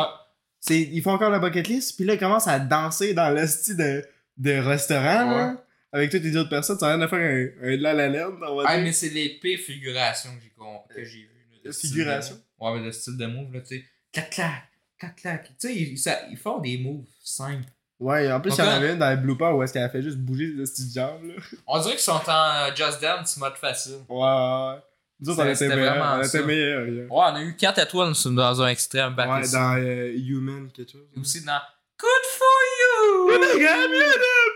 [0.60, 3.76] C'est, ils font encore la bucket list, puis là, ils commencent à danser dans style
[3.76, 4.04] de,
[4.38, 5.56] de restaurant, là,
[5.96, 6.78] avec toutes les autres personnes.
[6.78, 8.84] Ça a rien à faire un, un La La Land, on va Ah, dire.
[8.84, 10.50] mais c'est les pires figurations que j'ai
[10.94, 11.30] que j'ai vues.
[11.52, 12.34] là, de style Figuration?
[12.34, 12.44] de move.
[12.74, 13.84] Ouais, mais le style de move, là, tu sais.
[14.12, 14.62] Clac, clac,
[14.98, 15.44] clac, clac.
[15.48, 17.64] Tu sais, ils, ça- ils font des moves simples.
[17.98, 19.88] Ouais, en plus, il y en avait une dans le blooper où est-ce qu'elle a
[19.88, 21.34] fait juste bouger le style jambes, là.
[21.66, 24.00] On dirait qu'ils sont en euh, Just Dance mode facile.
[24.08, 24.74] Ouais, ouais.
[25.18, 26.22] Nous autres, on était meilleurs.
[26.24, 26.86] était meilleurs.
[26.86, 30.92] Ouais, on a eu 4 étoiles dans un extrême back Ouais, dans euh, Human, quelque
[30.92, 31.06] chose.
[31.16, 31.58] Et aussi dans
[31.98, 32.46] Good for
[32.82, 34.55] you!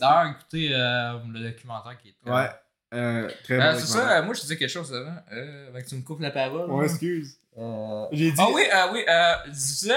[0.00, 2.48] D'ailleurs, écoutez euh, le documentaire qui est très Ouais.
[2.94, 3.78] Euh, très Euh, bon.
[3.78, 5.16] c'est ça, euh, moi je disais quelque chose avant.
[5.32, 6.70] Euh, avant que tu me coupes la parole.
[6.70, 6.90] Ouais, là.
[6.90, 7.38] excuse.
[7.56, 8.36] Euh, J'ai dit.
[8.38, 9.94] Ah oui, euh, oui, euh, je disais.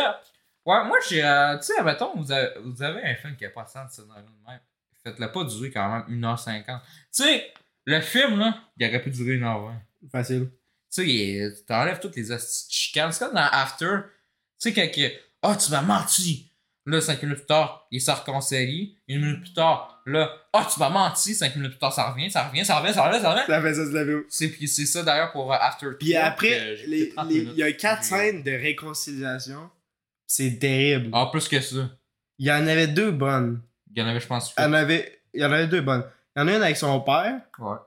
[0.65, 1.23] Ouais, moi j'ai.
[1.23, 3.89] euh, tu sais, mettons, vous avez, vous avez un film qui a pas de sens
[3.89, 4.59] de scénario de même.
[5.03, 6.63] Faites-le pas durer quand même 1h50.
[6.65, 7.53] Tu sais,
[7.85, 9.73] le film là, il aurait pu durer 1h20.
[10.11, 10.49] Facile.
[10.49, 10.55] Tu
[10.89, 13.11] sais, il est- t'enlèves toutes les hosties de chicanes.
[13.11, 13.97] C'est comme dans After.
[14.61, 15.11] Tu sais, quand que.
[15.41, 16.49] Ah, tu m'as menti!
[16.87, 18.95] Là, 5 minutes plus tard, il s'est réconcilié.
[19.07, 21.33] Une minute plus tard, là, ah, tu m'as menti!
[21.33, 23.43] 5 minutes plus tard, ça revient, ça revient, ça revient, ça revient, ça revient.
[23.47, 24.25] Ça fait ça.
[24.29, 25.87] C'est puis c'est ça d'ailleurs pour euh, After.
[25.99, 27.53] Puis 3, après, que j'ai les- écouté 30 les- minutes.
[27.55, 29.69] il y a quatre scènes de réconciliation.
[30.27, 31.09] C'est terrible.
[31.13, 31.89] Ah, plus que ça.
[32.37, 33.61] Il y en avait deux bonnes.
[33.91, 34.53] Il y en avait, je pense.
[34.57, 36.03] Il y en avait, il y en avait deux bonnes.
[36.35, 37.41] Il y en a une avec son père.
[37.59, 37.77] Ouais.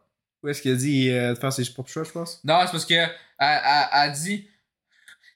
[0.43, 2.41] Où est-ce qu'il a dit euh, de faire ses propres choix, je pense?
[2.45, 4.49] Non, c'est parce que elle, elle, elle dit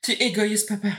[0.01, 0.95] T'es égoïste, papa.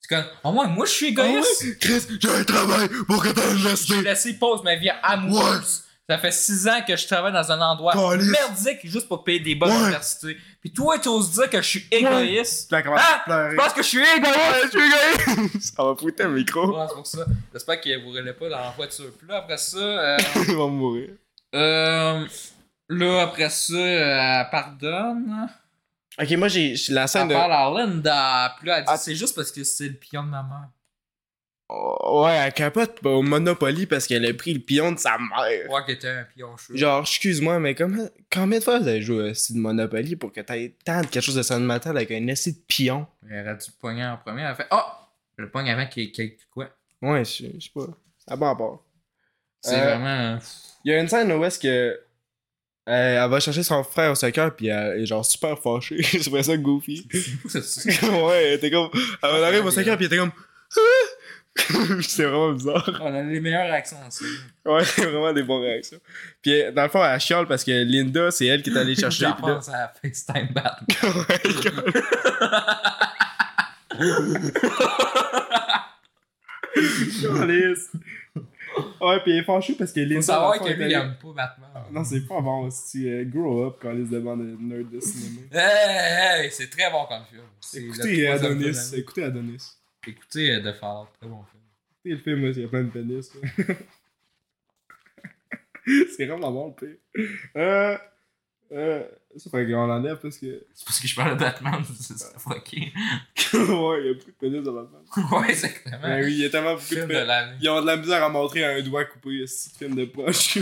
[0.00, 1.64] C'est comme Au moins, moi, je suis égoïste.
[1.64, 5.84] Ah Chris, j'ai un travail pour que t'aies le J'ai laissé pause ma vie amoureuse.
[6.10, 9.54] Ça fait six ans que je travaille dans un endroit merdique juste pour payer des
[9.54, 9.76] bonnes Ouais.
[9.82, 10.38] universités.
[10.60, 12.70] Puis toi, tu oses dire que je suis égoïste?
[12.82, 13.16] Commence Ah!
[13.16, 13.50] à pleurer.
[13.50, 14.64] Je pense que je suis égoïste?
[14.64, 15.74] je suis égoïste.
[15.76, 16.66] Ça va foutre le micro.
[16.78, 17.26] Ouais, c'est pour ça.
[17.52, 19.10] J'espère que vous roulez pas dans la voiture.
[19.18, 20.16] Puis là, après ça, euh,
[20.48, 21.10] Il va mourir.
[21.54, 22.24] euh,
[22.88, 25.46] là, après ça, euh, pardonne.
[26.20, 27.34] Ok, moi j'ai la scène Elle de.
[27.34, 28.54] parle à Linda.
[28.58, 28.96] Puis là, elle dit Ah.
[28.96, 30.68] c'est juste parce que c'est le pion de ma mère.
[31.70, 35.70] Oh, ouais, elle capote au Monopoly parce qu'elle a pris le pion de sa mère.
[35.70, 36.74] Ouais, qui était un pion chaud.
[36.74, 40.40] Genre, excuse-moi, mais comment, combien de fois vous avez joué ce de Monopoly pour que
[40.40, 43.06] t'aies tant de quelque chose de sentimental avec un essai de pion?
[43.30, 44.42] Elle aurait dû le pogner en premier.
[44.42, 44.80] Elle fait Oh
[45.36, 46.70] Je le pogne avant qu'il qu'il quoi
[47.02, 47.86] Ouais, je sais pas.
[48.26, 48.78] Ça bon à part.
[49.60, 50.36] C'est Euh, vraiment.
[50.36, 50.38] euh,
[50.84, 52.00] Il y a une scène où est-ce que.
[52.88, 56.02] Elle va chercher son frère au soccer puis elle est genre super fâchée.
[56.02, 57.06] c'est pour ça Goofy.
[57.48, 58.10] C'est c'est ça.
[58.24, 58.88] ouais, elle était comme.
[59.22, 60.32] Elle arrive au soccer puis elle était comme.
[60.76, 61.62] Ah!
[62.02, 63.00] C'était vraiment bizarre.
[63.02, 64.22] On a les meilleures réactions aussi.
[64.64, 65.98] Ouais, vraiment des bonnes réactions.
[66.40, 68.94] Puis euh, dans le fond, elle chiale parce que Linda, c'est elle qui est allée
[68.94, 69.24] chercher.
[69.24, 70.96] J'en puis là- pense à FaceTime Batman.
[77.22, 77.90] Calisse.
[79.00, 80.16] Ouais, puis elle est fâchée parce que Linda.
[80.16, 81.70] Faut savoir que lui, il aime pas Batman.
[81.92, 83.08] Non, c'est pas bon aussi.
[83.08, 85.40] euh, grow up quand ils se demandent de nerd de cinéma.
[85.52, 87.42] Hey, hey, c'est très bon comme film.
[87.60, 88.94] C'est Écoutez Adonis.
[88.94, 89.76] Écoutez Adonis.
[90.06, 91.62] Écoutez euh, The Fallout, très bon film.
[92.04, 93.32] Écoutez le film, il y a plein de pénis.
[96.16, 96.96] c'est vraiment bon, le pire.
[97.56, 97.98] Euh.
[98.72, 99.04] Euh.
[99.36, 100.66] Ça fait qu'on l'enlève parce que.
[100.74, 102.80] C'est parce que je parle de Batman, c'est ça, fucké.
[103.54, 105.02] ouais, il y a beaucoup de pénis dans Batman.
[105.32, 105.98] ouais, exactement.
[106.02, 107.58] Ben oui, il y a tellement beaucoup de de pénis.
[107.60, 110.58] Ils ont de la misère à montrer un doigt coupé, ce film de poche.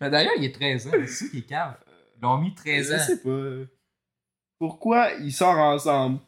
[0.00, 1.74] Mais d'ailleurs, il est 13 ans, c'est ça qui est cave.
[2.16, 2.98] Ils l'ont mis 13 Je ans.
[3.04, 3.70] sais pas.
[4.58, 6.20] Pourquoi ils sortent ensemble?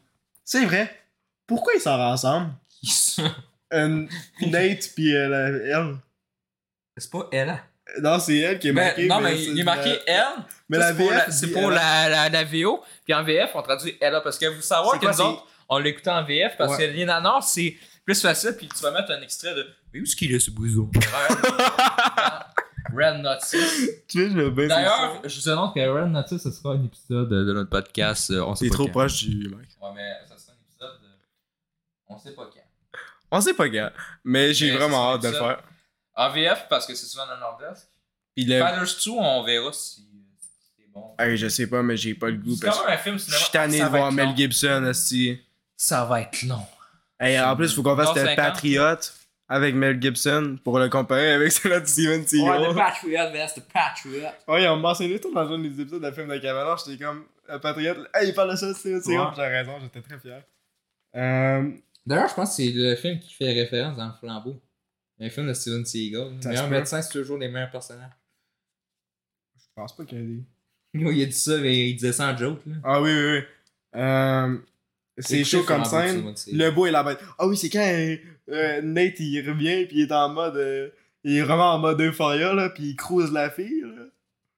[0.43, 0.93] C'est vrai.
[1.47, 2.51] Pourquoi ils sortent ensemble?
[3.73, 4.05] Euh,
[4.41, 5.95] Nate pis euh, la- elle.
[6.97, 7.59] C'est pas elle.
[8.01, 9.07] Non, c'est elle qui est Mais, marquée.
[9.07, 10.23] non, mais il est marqué elle.
[10.69, 12.83] Mais la c'est pour, VF, la, c'est pour la, la, la VO.
[13.03, 16.09] Puis en VF, on traduit elle parce que vous savez que nous autres, on l'écoutait
[16.11, 16.87] en VF parce Ouais.
[16.87, 17.75] que Lina Nord, c'est
[18.05, 18.55] plus facile.
[18.57, 19.65] Puis tu vas mettre un extrait de.
[19.93, 20.89] Mais où est-ce qu'il est ce bouson
[22.95, 23.51] Red Notice.
[24.07, 26.83] Tu sais, je veux bien D'ailleurs, je vous annonce que Red Notice, ce sera un
[26.83, 28.31] épisode de, notre podcast.
[28.31, 28.91] euh, on sait pas trop quand.
[28.91, 29.67] proche du mec.
[29.81, 31.07] Ouais, mais ça sera un épisode de.
[32.07, 32.99] On sait pas quand.
[33.31, 33.89] On sait pas quand,
[34.23, 35.61] mais j'ai vraiment hâte de le faire.
[36.19, 37.89] En VF parce que c'est souvent dans le Nord-Est.
[38.35, 38.59] Puis le...
[38.59, 40.05] 2, on verra si
[40.77, 41.15] c'est bon.
[41.17, 43.17] Hey, je sais pas, mais j'ai pas le goût C'est quand que même un film
[43.17, 43.39] je cinéma.
[43.41, 44.35] suis tanné de voir Mel.
[44.35, 45.39] Gibson, aussi.
[45.77, 46.65] Ça va être long.
[47.19, 48.35] Hey, en plus, faut qu'on fasse le.
[48.35, 49.13] Patriote
[49.47, 52.61] avec Mel Gibson pour le comparer avec celui de Steven Seagal.
[52.61, 54.27] Ouais, The Patriot, c'est The Patriot.
[54.47, 56.75] Ouais, on mentionné tout dans le des épisodes de film de Cavalier.
[56.85, 59.21] J'étais comme, le hey, il parle de ça, Steven Seagal.
[59.21, 59.33] Ouais.
[59.37, 60.43] J'ai raison, j'étais très fier.
[61.15, 61.71] Euh,
[62.05, 64.61] D'ailleurs, je pense que c'est le film qui fait référence dans le flambeau.
[65.19, 66.31] Un film de Steven Seagal.
[66.41, 68.11] Le meilleur médecin, c'est toujours les meilleurs personnages.
[69.57, 70.43] je pense pas qu'il y a des.
[71.15, 72.61] Il a dit ça, mais il disait ça en joke.
[72.65, 72.75] Là.
[72.83, 73.43] Ah oui, oui, oui.
[73.95, 74.57] Euh,
[75.19, 76.33] c'est chaud comme scène.
[76.51, 77.19] Le beau et la bête.
[77.37, 78.15] Ah oui, c'est quand euh,
[78.49, 80.55] euh, Nate il revient puis il est en mode.
[80.57, 80.89] euh,
[81.23, 84.05] il est vraiment en mode euphoria là, puis il croise la fille là.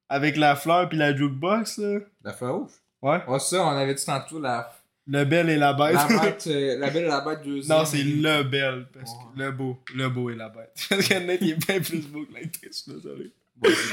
[0.08, 2.00] Avec la fleur puis la jukebox là.
[2.24, 2.72] La fleur rouge?
[3.02, 3.22] Ouais.
[3.28, 4.72] Ouais, ça, on avait dit tantôt la,
[5.14, 5.94] Le bel et la bête.
[5.94, 7.78] la bête, euh, la belle et la bête deuxième.
[7.78, 8.88] non, c'est le bel.
[8.94, 9.18] Parce Ouais.
[9.36, 9.78] que le beau.
[9.94, 10.72] Le beau et la bête.
[10.90, 13.32] Parce que Nate il est bien plus beau que l'actrice, je suis désolé.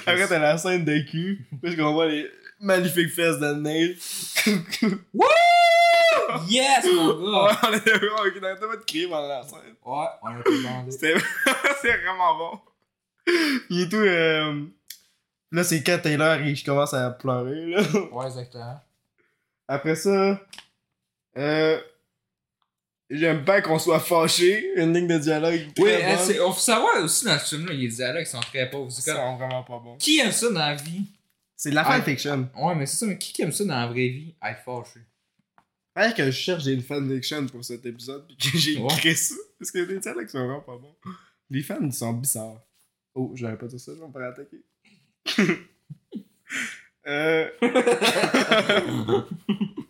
[0.06, 1.44] Après t'as la scène de cul.
[1.62, 3.96] Parce qu'on voit les magnifiques fesses de Nate.
[6.48, 7.58] Yes, mon gars!
[7.62, 9.58] on était pas de crier pendant la scène.
[9.84, 10.90] Ouais, on a tout demandé.
[10.90, 11.12] C'est
[12.02, 12.60] vraiment bon.
[13.70, 13.96] Il est tout.
[13.96, 14.64] Euh...
[15.50, 17.66] Là, c'est quand Taylor et je commence à pleurer.
[17.66, 17.80] Là.
[18.12, 18.78] Ouais, exactement.
[19.66, 20.40] Après ça,
[21.38, 21.80] euh...
[23.10, 24.72] j'aime pas qu'on soit fâché.
[24.76, 25.72] Une ligne de dialogue.
[25.74, 26.26] Très Oui, bonne.
[26.26, 28.90] c'est- on faut savoir aussi dans ce film-là, les dialogues sont très pauvres.
[28.90, 29.96] C'est sont vraiment pas bons.
[29.96, 31.04] Qui aime ça dans la vie?
[31.56, 31.96] C'est de la Ah.
[31.98, 32.48] fanfiction.
[32.56, 34.34] Ouais, mais c'est ça, mais qui aime ça dans la vraie vie?
[34.42, 35.00] Être fâché.
[35.96, 38.92] Fait que je cherche des fanfiction pour cet épisode puis que j'ai Ouais.
[38.94, 39.34] écrit ça.
[39.58, 40.94] Parce que les dialogues sont vraiment pas bons.
[41.50, 42.60] Les fans sont bizarres.
[43.14, 44.62] Oh, j'avais pas dit ça, je vais me faire attaquer.
[47.08, 47.48] euh.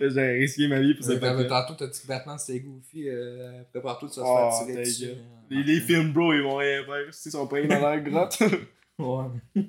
[0.00, 1.48] J'ai risqué ma vie pour affaire.
[1.48, 3.08] tantôt, t'as dit que Batman c'était goofy.
[3.08, 5.06] Euh, Prépare-toi, tu vas Oh, se faire ta tirer dessus.
[5.06, 5.16] gueule.
[5.50, 7.06] Les, les films bro, ils vont rien faire.
[7.08, 8.38] Ils sont pas dans leur grotte.
[8.98, 9.62] Ouais.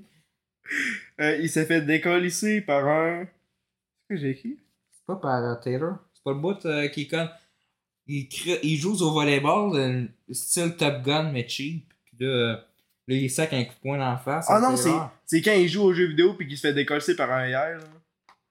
[1.21, 3.25] Euh, il s'est fait décolisser par un.
[3.25, 4.57] Qu'est-ce que j'ai écrit?
[4.91, 5.97] C'est pas par euh, Taylor.
[6.13, 7.29] C'est pas le bout euh, qui est comme.
[8.07, 11.85] Il, crée- il joue au volleyball, euh, style Top Gun, mais cheap.
[12.05, 12.53] Puis là, euh,
[13.07, 14.47] là il sac un coup de poing dans la face.
[14.49, 14.75] Ah non,
[15.25, 17.77] c'est quand il joue aux jeux vidéo puis qu'il se fait décolisser par un hier.
[17.77, 17.83] là.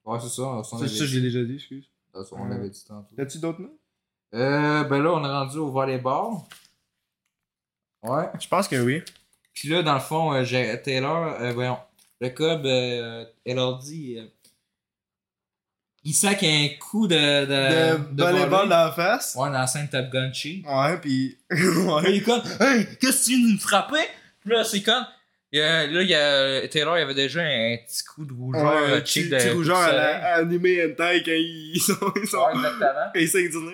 [0.05, 0.35] Ouais, c'est ça.
[0.37, 1.23] Ça, on Ça, ça, j'ai dit.
[1.23, 1.89] déjà dit, excuse.
[2.13, 3.09] Ça, on l'avait dit tantôt.
[3.17, 3.77] T'as-tu d'autres noms?
[4.35, 6.35] Euh, ben là, on est rendu au volleyball.
[8.03, 8.25] Ouais.
[8.41, 9.03] Je pense que oui.
[9.55, 11.79] Puis là, dans le fond, euh, j'ai- Taylor, euh, voyons,
[12.21, 14.19] le Cobb, euh, elle leur dit.
[14.19, 14.27] euh,
[16.07, 17.15] il sac un coup de.
[17.17, 18.69] De, de, volleyball volley.
[18.69, 19.35] dans la face?
[19.37, 20.67] Ouais, dans la scène Top Gun cheap.
[20.67, 21.39] Ouais, pis.
[21.49, 21.57] Là,
[22.03, 22.11] ouais.
[22.11, 24.05] il est comme, hey, qu'est-ce que tu viens de me frapper?
[24.41, 25.07] Puis là, c'est comme,
[25.55, 28.33] il y a- là, il y a, Taylor, il avait déjà un petit coup de
[28.33, 29.37] rougeur Ouais, euh, un petit de.
[29.37, 32.13] petit rougeur à la à animé hentai quand ils sont.
[32.23, 32.39] Ils sont.
[32.39, 33.11] Ouais, exactement.
[33.15, 33.73] Ils là.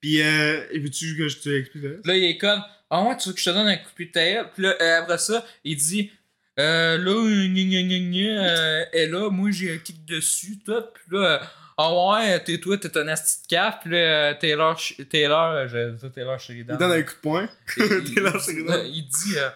[0.00, 0.60] Pis, euh.
[0.74, 1.88] Veux-tu que je te explique ça?
[2.04, 4.04] Là, il est comme, ah ouais, tu veux que je te donne un coup de
[4.04, 4.38] taille?
[4.54, 6.10] Puis là, euh, après ça, il dit,
[6.58, 10.82] euh, là, gna gna gna gna, euh, et là, moi, j'ai un kick dessus, tout.
[10.94, 11.46] Puis là, euh,
[11.78, 13.80] ah ouais, t'es toi, t'es un asti de caf.
[13.80, 14.78] Puis là, euh, Taylor,
[15.10, 16.74] Taylor, euh, je vais dire Taylor Sheridan.
[16.74, 17.48] Il donne un coup de poing.
[17.78, 18.82] Il- Taylor il- Sheridan.
[18.84, 19.48] Il dit, euh,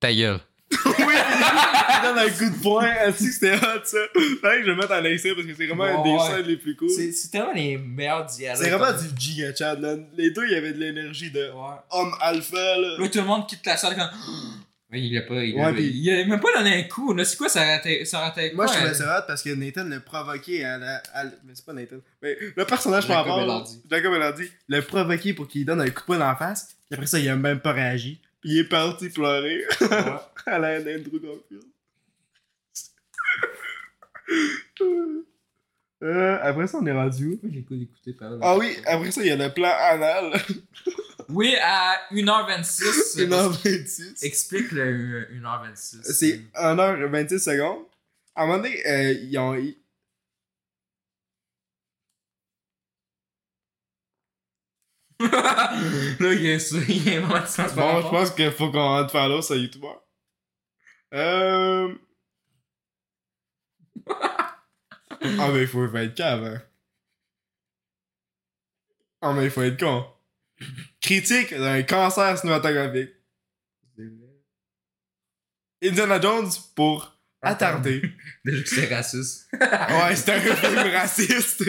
[0.00, 0.40] ta gueule.
[0.70, 2.86] oui, il donne un coup de poing.
[2.86, 3.98] Est-ce que c'était hot, ça?
[4.40, 6.18] Fallait que je le mette en extrait parce que c'est vraiment un des ouais.
[6.28, 6.88] scènes les plus cool.
[6.90, 8.62] C'est c'est tellement les meilleurs dialogues.
[8.62, 9.96] C'est vraiment du giga chat, là.
[10.16, 11.76] Les deux, il y avait de l'énergie de Ouais.
[11.90, 12.96] homme alpha, là.
[12.98, 14.08] Là, tout le monde quitte la salle comme.
[14.92, 15.34] Mais il a pas.
[15.44, 17.14] Il, a, Ouais, puis- il a même pas donné un coup.
[17.14, 19.42] Là, c'est quoi ça été- ça aurait été Moi, je quoi, trouvais ça hot parce
[19.42, 20.96] que Nathan l'a provoqué à la.
[21.14, 21.96] à la- Mais c'est pas Nathan.
[22.22, 23.42] Mais le personnage Jacob par rapport.
[23.42, 23.80] Elordi.
[23.90, 24.44] Jacob Elordi.
[24.68, 26.68] L'a provoqué pour qu'il donne un coup de poing dans la face.
[26.88, 28.20] Puis après ça, il a même pas réagi.
[28.40, 29.88] Puis il est parti pleurer Ouais.
[30.46, 31.64] à la Andrew Garfield.
[36.02, 37.40] Euh, après ça, on est rendu où?
[37.42, 38.38] J'ai d'écouter par là.
[38.40, 40.32] Ah oui, après ça, il y a le plan anal.
[41.32, 43.20] Oui, à 1h26.
[43.28, 44.24] 1h26.
[44.26, 46.02] Explique le 1h26.
[46.02, 47.84] C'est 1h26 secondes.
[48.34, 49.54] À un moment donné, euh, ils ont.
[49.54, 49.76] ils-
[55.20, 56.76] là, il y a ça.
[56.88, 59.56] Il y a vraiment de sens Bon, je pense qu'il faut qu'on rentre follow sur
[59.56, 59.88] YouTuber.
[61.12, 61.94] Euh.
[64.08, 66.62] ah, mais il faut être cave, hein.
[69.20, 70.06] Ah, mais il faut être con.
[71.00, 73.10] Critique d'un cancer cinématographique.
[75.82, 78.02] Indiana Jones pour attardé.
[78.44, 79.48] Déjà que c'est raciste.
[79.52, 81.64] ouais, c'est un film raciste.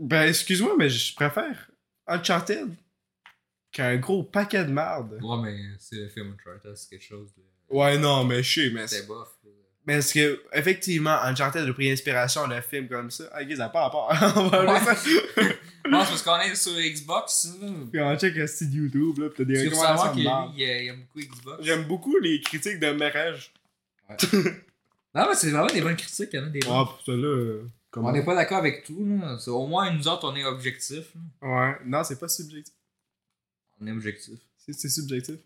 [0.00, 1.70] ben, excuse-moi, mais je préfère
[2.06, 2.68] Uncharted
[3.72, 5.18] qu'un gros paquet de marde.
[5.22, 7.42] Ouais, mais c'est le film Uncharted, c'est quelque chose de.
[7.68, 9.28] Ouais, non, mais je sais, mais C'est bof.
[9.86, 13.24] Mais est-ce que, effectivement, Uncharted a pris inspiration d'un film comme ça?
[13.32, 14.08] Ah, ça n'a pas rapport.
[14.36, 14.94] on va enlever ça.
[15.88, 17.46] Non, c'est parce qu'on est sur Xbox.
[17.92, 20.24] Puis on check le site YouTube, là, pis t'as des Tu recommandations que de lui,
[20.24, 20.52] marde.
[20.56, 21.64] il a- il aime beaucoup Xbox.
[21.64, 23.52] J'aime beaucoup les critiques de marrage.
[25.14, 26.72] Non, mais c'est vraiment des bonnes critiques, il y en a des bonnes.
[26.74, 27.62] Ah, pour ça, là, euh,
[27.96, 28.08] comment?
[28.08, 29.36] On n'est pas d'accord avec tout, là.
[29.48, 31.14] Au moins, nous autres, on est objectifs.
[31.42, 31.48] là.
[31.48, 32.74] Ouais, non, c'est pas subjectif.
[33.80, 34.38] On est objectif.
[34.56, 35.36] C'est subjectif.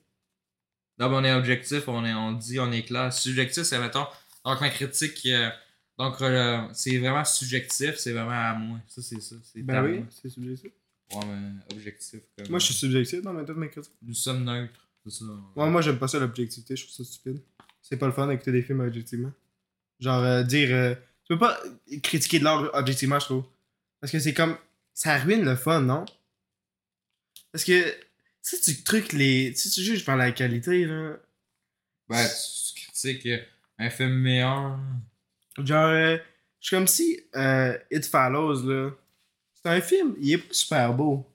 [0.99, 3.13] Non, mais on est objectif, on, est, on dit, on est clair.
[3.13, 4.05] Subjectif, c'est, mettons,
[4.45, 5.49] donc ma critique, euh,
[5.99, 8.79] donc euh, c'est vraiment subjectif, c'est vraiment à moi.
[8.87, 9.37] Ça, c'est ça.
[9.57, 10.73] Ben oui, c'est subjectif.
[11.13, 12.21] Ouais, mais objectif.
[12.37, 13.95] Comme, Moi, je suis subjectif dans toutes mes critiques.
[14.03, 14.89] Nous sommes neutres.
[15.05, 15.25] C'est ça.
[15.57, 16.77] Ouais, moi, j'aime pas ça, l'objectivité.
[16.77, 17.41] Je trouve ça stupide.
[17.83, 19.33] C'est pas le fun d'écouter des films objectivement.
[20.01, 20.97] Genre, euh, dire.
[21.31, 21.61] Tu peux pas
[22.03, 23.45] critiquer de l'art objectivement, je trouve.
[24.01, 24.57] Parce que c'est comme.
[24.93, 26.05] Ça ruine le fun, non?
[27.53, 27.95] Parce que.
[28.43, 29.55] Si tu truques les.
[29.55, 31.17] Si tu juges par la qualité, là.
[32.09, 33.39] Ben, tu, critiques euh,
[33.79, 34.79] un film meilleur.
[35.59, 36.17] Genre, euh,
[36.61, 37.21] je suis comme si.
[37.37, 38.91] euh, It Follows, là.
[39.55, 41.27] C'est un film, il est pas super beau.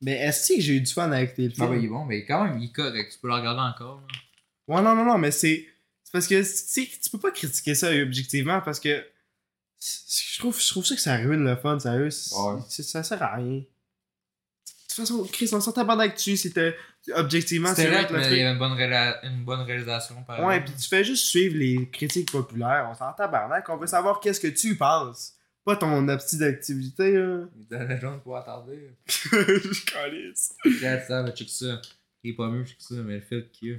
[0.00, 1.68] Mais est-ce que j'ai eu du fun avec tes Ah, films?
[1.70, 3.12] ben, il est bon, mais quand même, il est correct.
[3.12, 4.00] Tu peux le regarder encore.
[4.00, 4.74] là.
[4.74, 5.68] Ouais, non, non, non, mais c'est.
[6.02, 9.06] C'est parce que, tu sais, tu peux pas critiquer ça objectivement parce que.
[9.80, 12.10] C'est- Je trouve, je trouve ça que ça ruine le fun, sérieux.
[12.10, 12.60] c'est- Ouais.
[12.68, 13.58] c'est- Ça sert à rien.
[13.60, 13.64] De
[14.88, 16.76] toute façon, Chris, on s'en tabarnak dessus, c'était.
[17.14, 20.22] Objectivement, C'était vrai mais il y avait une bonne, réla- une bonne réalisation.
[20.24, 23.86] Par Ouais, pis tu fais juste suivre les critiques populaires, on s'en tabarnak, on veut
[23.86, 25.34] savoir qu'est-ce que tu penses.
[25.64, 27.44] Pas ton absti d'activité, là.
[27.70, 28.90] Dans la jaune pour attarder.
[29.06, 30.54] Je calisse.
[30.64, 31.80] Regarde ça, ben, check ça.
[32.22, 33.76] Il est pas mieux, check ça, mais le filtre qu'il y a.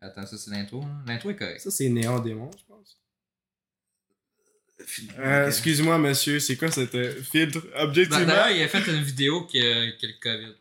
[0.00, 0.82] Attends, ça c'est l'intro.
[0.82, 1.02] hein?
[1.06, 1.60] L'intro est correcte.
[1.60, 2.64] Ça, c'est Néon Démon, je
[5.18, 7.60] Euh, excuse-moi, monsieur, c'est quoi cet euh, filtre?
[7.76, 8.24] Objectivement.
[8.26, 10.54] D'ailleurs, il a fait une vidéo qui a, qui a le COVID.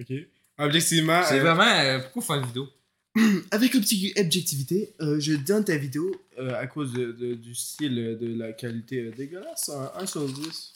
[0.00, 0.26] Ok.
[0.58, 1.22] Objectivement.
[1.26, 1.62] C'est euh, vraiment.
[1.80, 2.68] euh, pourquoi faire une vidéo?
[3.50, 8.38] Avec objectivité, euh, je donne ta vidéo euh, à cause de, de- du style, de
[8.38, 10.72] la qualité euh, dégueulasse, un 1 sur 10.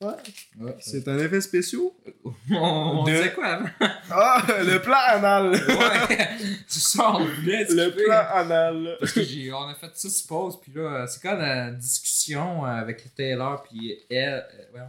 [0.00, 0.12] Ouais,
[0.60, 0.76] Ouais.
[0.80, 1.82] c'est un effet spécial.
[2.50, 3.68] On, on De- disait quoi avant?
[4.10, 5.52] Ah, le plan anal.
[5.52, 5.58] Ouais
[6.98, 8.04] on voulait le discuter.
[8.04, 8.96] plan anal.
[9.00, 12.66] Parce que j'ai, on a fait ça sur pause, puis là, c'est quand la discussion
[12.66, 14.86] euh, avec Taylor, puis elle, euh, ouais.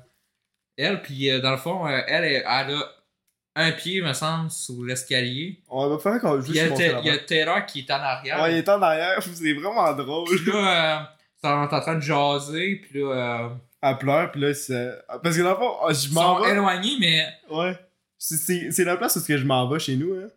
[0.78, 2.91] elle, puis euh, dans le fond, euh, elle, elle, elle a
[3.58, 5.64] un pied, me semble, sur l'escalier.
[5.70, 6.66] On va faire qu'on il y, a
[6.99, 8.41] il y a Taylor qui est en arrière.
[8.41, 10.28] Ouais, il est en arrière, c'est vraiment drôle.
[10.28, 11.03] Puis là, euh,
[11.41, 13.49] t'es en t'es en train de jaser, puis là, euh,
[13.88, 14.93] Elle pleure, pis là, c'est.
[15.21, 16.51] Parce que dans le fond, ah, je ils m'en sont vais.
[16.51, 17.77] éloignés, mais Ouais.
[18.17, 20.27] C'est- C'est c'est la place où que je m'en vais chez nous, hein.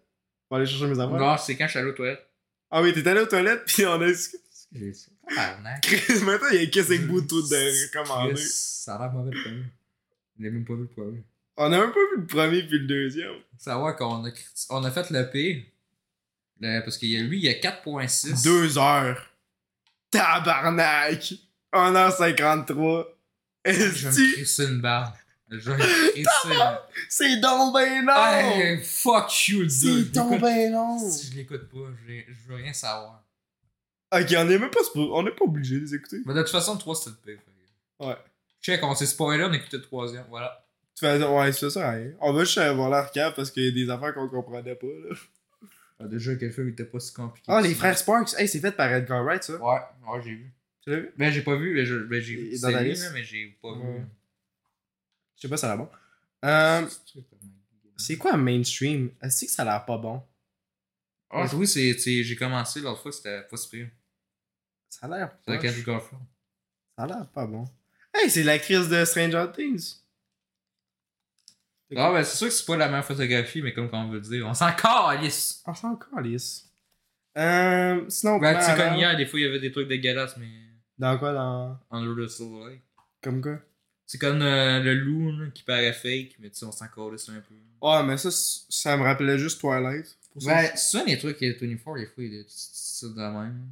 [0.49, 1.17] Pour aller chercher mes affaires.
[1.19, 2.27] non, c'est quand je suis allé aux toilettes.
[2.71, 4.07] Ah oui, t'es allé aux toilettes, pis on a.
[4.73, 5.11] J'ai ça.
[5.29, 5.81] Tabarnak.
[5.83, 8.37] Chris, maintenant, il y a qu'est-ce que bout de tout de recommander?
[8.37, 9.65] Ça a l'air mauvais le premier.
[10.39, 11.23] Il a même pas vu le premier.
[11.57, 13.33] On a même pas vu le premier puis le deuxième.
[13.57, 14.31] savoir qu'on a,
[14.71, 15.73] on a fait le P.
[16.61, 18.43] Le- parce qu'il y a lui, il y a 4.6.
[18.45, 19.25] Deux heures.
[20.11, 21.33] Tabarnak!
[21.73, 23.07] 1h53.
[23.65, 25.17] Je vais me crisser une barre.
[25.51, 25.83] Je vais me.
[27.09, 28.13] C'est donc ben non!
[28.15, 30.05] Hey, fuck you, le C'est deux.
[30.07, 30.99] donc ben non!
[31.11, 33.25] Si je l'écoute pas, je, veux rien savoir.
[34.13, 36.19] Ok, on est même pas, on est pas obligé de les écouter.
[36.27, 37.43] Mais de toute façon, le 3 c'était le P.
[37.45, 37.51] fait
[38.01, 38.17] que- Ouais.
[38.61, 40.25] Check, on s'est spoilé, on écoutait le troisième.
[40.29, 40.65] Voilà.
[40.95, 42.11] Tu fais, ouais, c'est ça, rien.
[42.21, 44.87] On va juste euh, voir l'arcade parce qu'il y a des affaires qu'on comprenait pas,
[44.87, 45.17] là.
[46.01, 47.47] Ah, déjà que le film était pas si compliqué.
[47.51, 48.35] Ah, les frères Sparks.
[48.39, 49.55] Hey, c'est fait par Edgar Wright, ça.
[49.55, 50.53] Ouais, ouais, j'ai vu.
[50.89, 51.11] Vu?
[51.17, 52.61] Ben, j'ai pas vu, mais je- ben, j'ai Et vu.
[52.61, 53.05] dans c'est la lui, liste?
[53.05, 53.99] là, mais j'ai pas Ouais.
[53.99, 54.05] vu.
[55.37, 55.91] Je sais pas, ça a l'air bon.
[56.45, 56.87] Euh,
[57.97, 59.11] c'est quoi mainstream?
[59.23, 60.23] Est-ce que ça a l'air pas bon?
[61.31, 63.89] Ah, oui, c'est, c'est- j'ai commencé l'autre fois, c'était pas si pire.
[64.89, 65.71] Ça a l'air C'était poche.
[65.71, 66.23] Andrew Garfield.
[66.97, 67.65] Ça a l'air pas bon.
[68.15, 69.97] Hey, c'est l'actrice de Stranger Things.
[71.97, 74.47] Ah, ben, c'est sûr que c'est pas la même photographie, mais comme on veut dire,
[74.47, 75.63] on s'en calisse.
[75.67, 76.71] On s'en calisse.
[77.37, 80.49] Euh, sinon, Ben, tu comme hier, des fois, il y avait des trucs dégueulasses, mais.
[80.99, 81.33] Dans quoi?
[81.33, 81.79] Dans...
[81.91, 82.83] Under the Silver Lake.
[83.23, 83.59] Comme quoi?
[84.07, 87.29] C'est comme euh, le loup, là, qui paraît fake, mais tu sais, on s'en calisse
[87.29, 87.55] un peu.
[87.83, 90.17] Ouais, mais ça, ça me rappelait juste Twilight.
[90.33, 93.19] Pour ça, Ben, c'est ça, les trucs, euh, 24, des fois, il des ça de
[93.19, 93.69] la même.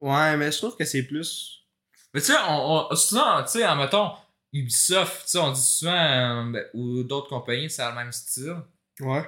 [0.00, 1.64] Ouais, mais je trouve que c'est plus.
[2.12, 4.10] Mais tu sais, on, on, souvent, tu sais, en mettons,
[4.52, 8.56] Ubisoft, tu sais, on dit souvent, euh, ben, ou d'autres compagnies, c'est le même style.
[9.00, 9.24] Ouais.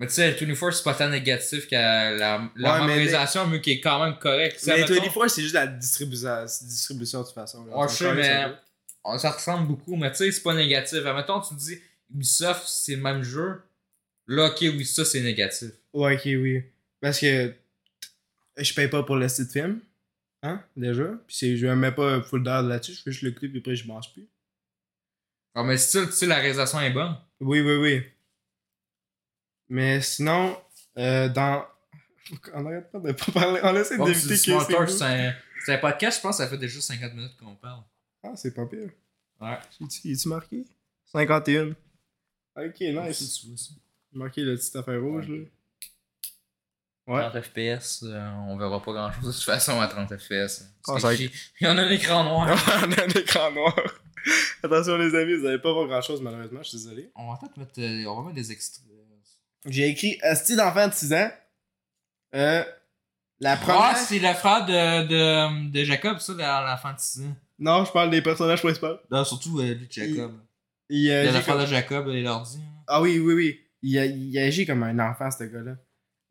[0.00, 2.38] Mais tu sais, 24, c'est pas tant négatif que la, la
[2.80, 4.62] Ouais, mais qui est quand même correcte.
[4.66, 7.64] Mais mettons, 24, c'est juste la distribution, distribution de toute façon.
[7.66, 7.76] là.
[7.76, 8.62] Ouais, je sais, mais ça.
[9.04, 11.00] on- ça ressemble beaucoup, mais tu sais, c'est pas négatif.
[11.02, 11.80] Mettons, tu dis
[12.14, 13.60] Ubisoft, c'est le même jeu.
[14.28, 15.70] Là, ok, oui, ça, c'est négatif.
[15.92, 16.62] Ouais, ok, oui.
[17.00, 17.52] Parce que
[18.56, 19.80] je paye pas pour le site film.
[20.44, 21.08] Hein, déjà.
[21.26, 22.92] Puis je mets pas full d'heure là-dessus.
[22.94, 24.28] Je fais juste le clip et après je mange plus.
[25.56, 27.16] Ah, mais style, tu sais, la réalisation est bonne.
[27.40, 28.02] Oui, oui, oui.
[29.68, 30.56] Mais sinon,
[30.96, 31.64] euh, dans.
[32.54, 33.60] On arrête pas de pas parler.
[33.62, 34.96] On essaie d'éviter c'est que c'est.
[34.98, 37.82] c'est un, c'est un podcast, je pense, ça fait déjà 50 minutes qu'on parle.
[38.22, 38.90] Ah, c'est pas pire.
[39.40, 39.58] Ouais.
[39.80, 40.64] Es-tu es-tu marqué?
[41.06, 41.70] 51.
[41.70, 41.74] Ok,
[42.78, 43.40] Si nice.
[43.40, 43.70] tu vois ça.
[44.12, 45.36] Marqué la petite affaire rouge là.
[47.06, 47.20] Ouais.
[47.30, 50.64] 30 FPS, euh, on verra pas grand chose de toute façon à 30 FPS.
[50.86, 52.48] Ah, ça j'ai- Il y en a un écran noir.
[52.84, 53.74] on a un écran noir.
[54.62, 57.10] Attention les amis, vous allez pas voir grand chose malheureusement, je suis désolé.
[57.14, 58.84] on va peut-être mettre, euh, on va mettre des extraits.
[59.66, 61.30] J'ai écrit Asti d'enfant de 6 ans.
[62.34, 62.64] Euh,
[63.40, 63.80] la première.
[63.80, 67.36] Ah, c'est le frère de, de, de Jacob, ça, dans l'enfant de 6 ans.
[67.58, 68.96] non, je parle des personnages principaux.
[69.10, 70.32] Non, surtout euh, lui, Jacob.
[70.90, 72.58] Il, euh, Il y a j'ai le frère comme- de Jacob et l'ordi.
[72.62, 72.82] hein.
[72.86, 73.60] Ah oui, oui, oui.
[73.82, 75.76] Il, agit comme un enfant, ce gars-là.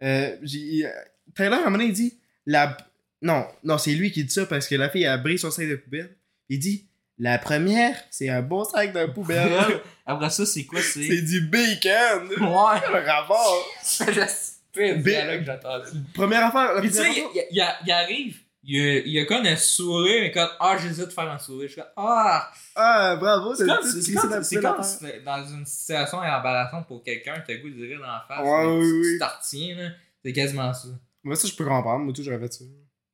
[0.03, 0.89] Euh, il-
[1.36, 2.75] Tyler, à un moment donné, il dit la...
[3.21, 5.67] Non, non, c'est lui qui dit ça parce que la fille a brisé son sac
[5.67, 6.15] de poubelle.
[6.49, 6.88] Il dit
[7.20, 9.51] La première, c'est un bon sac de poubelle.
[10.05, 10.80] Après ça, c'est quoi?
[10.82, 11.03] c'est?
[11.03, 11.22] C'est.
[11.22, 12.28] du bacon.
[12.39, 12.80] Ouais!
[12.91, 13.65] Le rapport.
[13.82, 15.89] C'est le stupide Bé- dialogue que j'ai entendu.
[16.13, 16.74] Première affaire.
[16.76, 19.55] La Puis tu sais, il, il- il- il arrive, il, a- il a comme un
[19.55, 21.68] sourire, mais comme Ah, j'hésite de faire un sourire.
[21.68, 22.51] Je suis comme Ah!
[22.76, 23.55] Ah, bravo.
[23.55, 27.34] C'est comme, c'est comme, c'est comme à si t'es dans une situation embarrassante pour quelqu'un,
[27.45, 28.45] t'as le goût de dire dans la face.
[28.45, 29.13] Ouais, mais oui, tu- oui.
[29.13, 29.89] Tu t'en retiens, là.
[30.24, 30.88] C'est quasiment ça.
[31.24, 32.05] Moi, ça, je peux comprendre.
[32.05, 32.65] Moi, tout, j'aurais fait ça.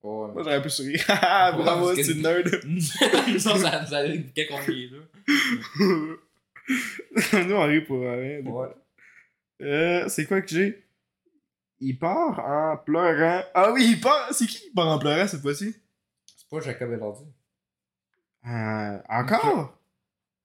[0.03, 1.01] Ouais, Moi, j'aurais pu sourire.
[1.07, 2.49] Bravo, c'est une nerd.
[3.39, 4.23] ça, ça, ça est là.
[7.45, 8.41] Nous, on rit pour rien.
[9.61, 10.83] Euh, c'est quoi que j'ai?
[11.79, 13.43] Il part en pleurant.
[13.53, 14.29] Ah oui, il part.
[14.33, 15.75] C'est qui qui part en pleurant cette fois-ci?
[16.35, 17.23] C'est pas Jacob Elordi.
[18.47, 19.77] euh, Encore?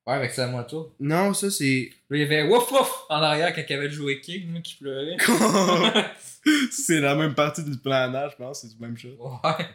[0.09, 0.95] Ouais, avec sa moto.
[0.99, 1.91] Non, ça c'est.
[2.09, 5.19] Là, il y avait Wouf Wouf en arrière quand il avait joué King, qui pleurait.
[6.71, 8.63] c'est la même partie du planage, je pense.
[8.63, 9.19] C'est du même chose.
[9.21, 9.67] Ouais.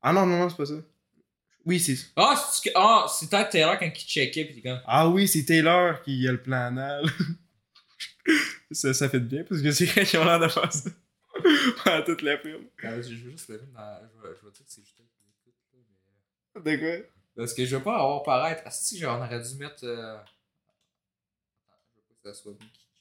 [0.00, 0.74] Ah non, non, non, c'est pas ça.
[1.66, 1.96] Oui, c'est.
[2.14, 4.80] Ah, c'est ah, c'est peut-être Taylor quand il checkait, pis comme.
[4.86, 7.08] Ah oui, c'est Taylor qui a le planage.
[8.70, 10.90] ça, ça fait de bien parce que c'est quand ils ont l'air de faire ça.
[11.82, 12.62] Pendant toute la film.
[12.84, 13.98] Ah, je veux juste le mettre dans.
[14.22, 15.00] Je vais, dire que c'est juste
[16.54, 16.76] mais.
[16.76, 17.06] De quoi?
[17.36, 18.62] Parce que je veux pas avoir paraître.
[18.66, 19.84] Ah, si, genre, on aurait dû mettre.
[19.84, 20.16] Euh...
[21.94, 22.52] Je veux pas que ça soit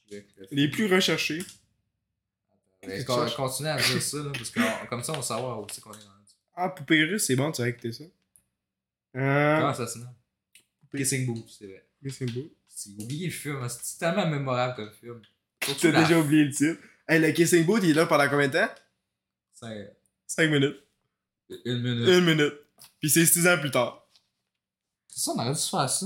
[0.08, 1.44] qui Les plus recherchés.
[2.86, 3.36] Mais con- chose.
[3.36, 5.82] continue à dire ça, là, parce que on- comme ça, on va savoir où c'est
[5.82, 6.32] qu'on est rendu.
[6.56, 8.04] Ah, Poupée Russe, c'est bon, tu as écouté ça.
[9.16, 9.60] Euh.
[9.60, 10.14] Comment ça se nomme?
[10.96, 11.86] Kissing Booth, c'est vrai.
[12.10, 12.50] c'est beau.
[12.68, 15.22] C'est oublié le film, c'est tellement mémorable comme film.
[15.60, 16.82] T'as la- déjà oublié le titre.
[17.08, 18.70] Hey, le Kissing Booth, il est là pendant combien de temps?
[19.54, 19.94] C'est
[20.26, 20.78] 5 minutes.
[21.66, 22.08] une minute.
[22.08, 22.54] Une minute.
[23.00, 24.08] Puis c'est 6 ans plus tard.
[25.10, 26.06] C'est ça, on aurait dû faire ça.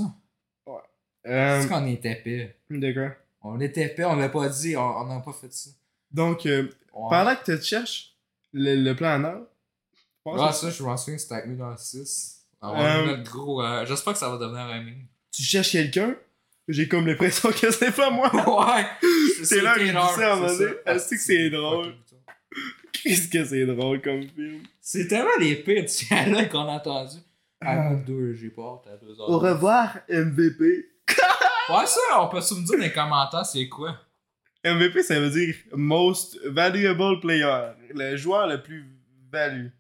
[1.26, 2.56] Euh, C'est qu'on était épais.
[2.70, 3.16] de quoi?
[3.44, 5.70] On était épais, on l'a pas dit, on n'a pas fait ça.
[6.12, 7.08] Donc, euh, Ouais.
[7.10, 8.14] pendant que tu te cherches
[8.54, 9.42] le, le plan en or,
[9.94, 12.46] je pense Ah, que ça, je m'en souviens, c'était avec nous dans le 6.
[12.62, 13.62] On Euh, gros.
[13.64, 15.06] euh, J'espère que ça va devenir un meme.
[15.32, 16.16] tu cherches quelqu'un,
[16.68, 18.30] j'ai comme l'impression que c'est pas moi.
[18.78, 18.86] ouais!
[19.44, 20.72] C'est là que je dis ça, à un moment donné.
[20.86, 21.96] Ah, Est-ce que c'est drôle?
[22.92, 24.62] Qu'est-ce que c'est drôle comme film?
[24.80, 27.18] C'est tellement les pires dialogues qu'on a entendus.
[27.66, 27.90] Ah.
[27.90, 29.30] À deux, j'ai pas hâte à deux heures.
[29.30, 30.90] Au revoir, MVP.
[31.70, 33.98] Ouais, ça, on peut se me dire dans les commentaires c'est quoi?
[34.66, 37.72] MVP, ça veut dire Most Valuable Player.
[37.94, 38.86] Le joueur le plus
[39.32, 39.72] valu.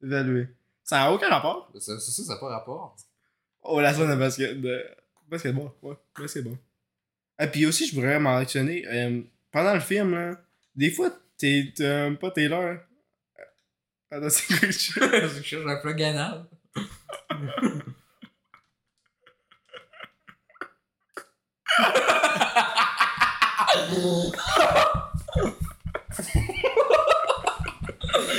[0.00, 0.48] Valué.
[0.84, 1.70] Ça n'a aucun rapport?
[1.78, 2.96] Ça, ça, ça, n'a pas rapport.
[3.62, 4.60] Oh, la zone de basket.
[4.60, 4.84] De...
[5.28, 5.96] Basketball, ouais.
[6.18, 6.56] Basketball.
[7.38, 9.20] Et puis aussi, je voudrais mentionner, euh,
[9.52, 10.40] pendant le film, là,
[10.74, 12.62] des fois, T'es t'aimes pas Taylor?
[12.62, 12.80] hein?
[14.10, 16.46] Attends, c'est quoi je Je cherche un plug anal.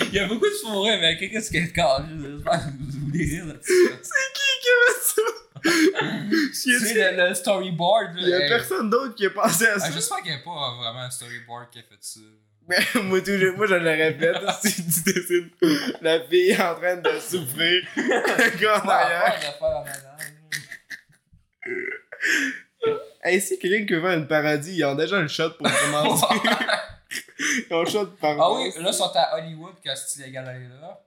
[0.07, 2.01] Il y a beaucoup de forêts, mais qu'est-ce qu'il y a de corps?
[2.07, 3.73] J'espère que vous voulez rire là-dessus.
[4.01, 5.21] C'est qui qui a fait ça?
[6.51, 8.11] Tu sais, le, le storyboard.
[8.17, 9.91] Il y a personne d'autre qui a pensé à Ah, ça?
[9.91, 12.19] J'espère qu'il n'y a pas vraiment un storyboard qui a fait ça.
[13.03, 14.33] Moi, tout, moi, je l'aurais fait.
[14.61, 15.49] si tu dessines
[16.01, 17.81] la fille en train de souffrir.
[17.95, 19.39] Le gars en arrière.
[23.23, 26.25] Hey, si quelqu'un qui veut faire une parodie, ils ont déjà le shot pour commencer.
[27.39, 30.45] ils ont le shot par Ah oui, là, ils sont à Hollywood quand c'est illégal
[30.45, 31.01] d'aller là.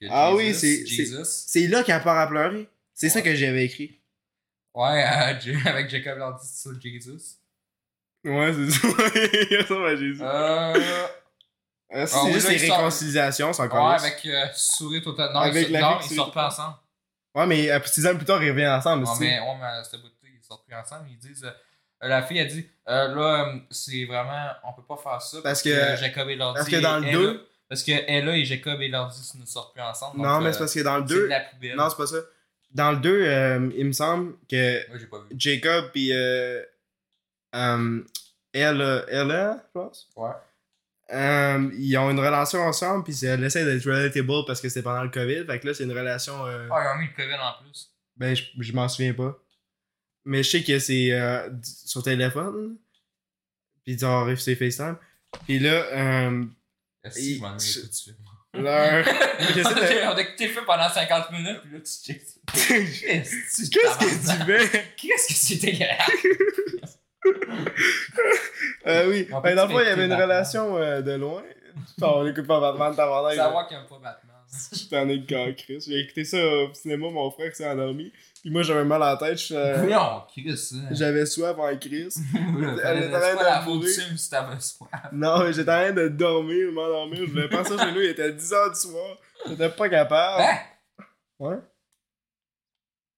[0.00, 2.68] Que Ah oui, Jesus, c'est- là qu'elle part à pleurer.
[2.94, 4.00] C'est ça que j'avais écrit.
[4.74, 7.36] Ouais, euh, avec Jacob Landy sur Jesus.
[8.24, 8.88] Ouais, c'est ça.
[9.50, 10.22] Il ressemble à Jésus.
[10.22, 10.74] Euh.
[11.94, 15.32] Ah, ah c'est oui, juste les réconciliations, c'est encore Ouais, avec euh, sourire total.
[15.32, 16.76] Non, Avec ils, sortent sourit pas tout le ensemble.
[17.34, 19.04] Ouais, mais euh, six ans plus tard, ils reviennent ensemble.
[19.04, 21.06] Non, mais, ouais, mais cette beauté, ils sortent plus ensemble.
[21.10, 21.44] Ils disent.
[21.44, 24.48] euh, la fille a dit euh, là, euh, c'est vraiment.
[24.64, 25.38] On peut pas faire ça.
[25.42, 26.58] Parce que- Jacob et Lordi.
[26.58, 29.74] parce que dans le Ella- deux- Parce que Ella et Jacob et Lordi ne sortent
[29.74, 30.18] plus ensemble.
[30.20, 31.22] Non, donc, mais euh, c'est parce que dans le c'est 2.
[31.24, 31.76] de la poubelle.
[31.76, 32.16] Non, c'est pas ça.
[32.72, 35.26] Dans le 2, il me semble que pas vu.
[35.36, 36.10] Jacob pis
[37.54, 38.02] euh, euh,
[38.52, 40.08] Ella, Ella, je pense.
[40.16, 40.30] Ouais.
[41.12, 45.02] Euh, ils ont une relation ensemble, puis elle essaie d'être relatable parce que c'était pendant
[45.02, 45.44] le COVID.
[45.46, 46.46] Fait que là, c'est une relation.
[46.46, 47.90] euh, Ah, ils ont mis le COVID en plus.
[48.16, 49.38] Ben, je, je m'en souviens pas.
[50.24, 52.76] Mais je sais que c'est euh, sur téléphone.
[53.84, 54.96] Puis genre, c'est FaceTime.
[55.44, 56.44] Puis là, euh,
[57.04, 58.12] Est-ce que
[58.54, 59.04] leur.
[59.54, 62.12] J'essaie de- On a écouté le film pendant 50 minutes, puis là, tu.
[62.52, 64.84] Qu'est-ce Qu'est-ce que tu fais?
[64.96, 66.10] Qu'est-ce que c'est dégueulasse?
[68.86, 69.28] Euh, oui.
[69.32, 70.28] On Ben, peut dans le fond, il y avait une Batman.
[70.28, 71.42] relation euh, de loin.
[72.00, 73.36] Enfin, on écoute pas Batman, t'as vendé.
[73.36, 74.36] Savoir qu'il aime pas Batman.
[74.72, 75.84] J'étais en école, Chris.
[75.86, 78.12] J'ai écouté ça au cinéma, mon frère s'est endormi.
[78.42, 79.38] Puis moi, j'avais mal à la tête.
[79.52, 80.76] euh, Voyons, Chris, ça.
[80.90, 82.12] J'avais soif en Chris.
[82.84, 83.88] Elle était en train de faute mourir.
[84.18, 84.90] si t'avais soif.
[85.12, 87.20] Non, mais j'étais en train de dormir, m'endormir.
[87.24, 89.16] Je voulais passer chez nous, il était 10h du soir.
[89.48, 90.42] J'étais pas capable.
[90.42, 90.58] Hein?
[91.38, 91.56] Ouais,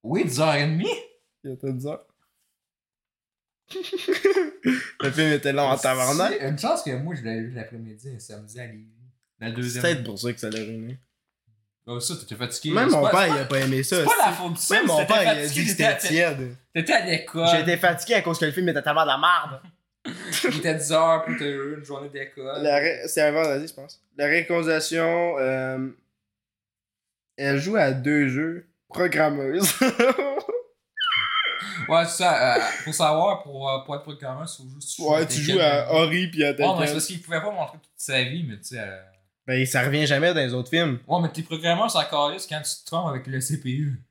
[0.02, 0.86] Oui, 10h30?
[1.44, 1.98] il était 10h.
[5.00, 6.34] Le film était long en tabarnak.
[6.38, 8.86] C'est Une chance que moi, je l'avais vu l'après-midi, un samedi à Lévis.
[9.40, 9.82] La C'est deuxième.
[9.82, 10.98] peut-être pour ça que ça l'a ruiné.
[11.86, 12.74] Oh, ça, t'étais fatigué.
[12.74, 13.96] Même C'est mon pas- père, c'est il a pas aimé ça.
[13.96, 16.56] C'est pas la c'est- faute du Même mon père, il a dit que c'était tiède.
[16.72, 17.48] T'étais à l'école.
[17.54, 19.60] J'étais fatigué à cause que le film était tellement de la merde.
[20.44, 22.66] Il était 10h, puis t'as eu une journée d'école.
[22.66, 24.00] Ré- C'est un vendredi, je pense.
[24.16, 25.88] La réconciliation, euh,
[27.36, 28.66] elle joue à deux jeux.
[28.88, 29.68] Programmeuse.
[31.88, 32.56] Ouais, c'est ça.
[32.56, 35.92] euh, pour savoir, pour, euh, pour être programmeur, il faut juste ouais, tu joues à
[35.94, 36.92] Ori pis à Ouais, mais c'est Tekken.
[36.92, 38.78] parce qu'il pouvait pas montrer toute sa vie, mais tu sais.
[38.80, 39.00] euh,
[39.46, 40.98] Ben, ça revient jamais dans les autres films.
[41.06, 44.02] Ouais, mais tes programmeurs, c'est encore quand tu te trompes avec le CPU.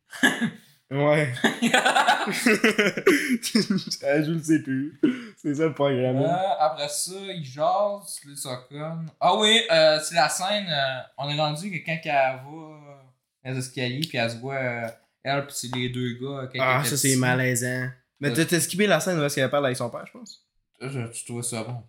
[0.92, 1.34] Ouais.
[4.04, 5.00] elle joue le CPU.
[5.42, 6.18] C'est ça le programme.
[6.18, 9.06] Euh, après ça, il jase, les socons.
[9.20, 10.68] Ah oui, euh, c'est la scène.
[10.70, 12.96] euh, on est rendu que quand elle va euh,
[13.44, 14.88] dans les escaliers, puis elle se voit, euh,
[15.24, 16.50] elle, puis c'est les deux gars.
[16.54, 17.90] quand ah, ça c'est malaisant.
[18.20, 18.46] Mais Euh.
[18.46, 20.46] t'as skippé la scène où est-ce qu'elle parle avec son père, je pense?
[20.82, 21.84] Euh, Je, tu trouvais ça bon.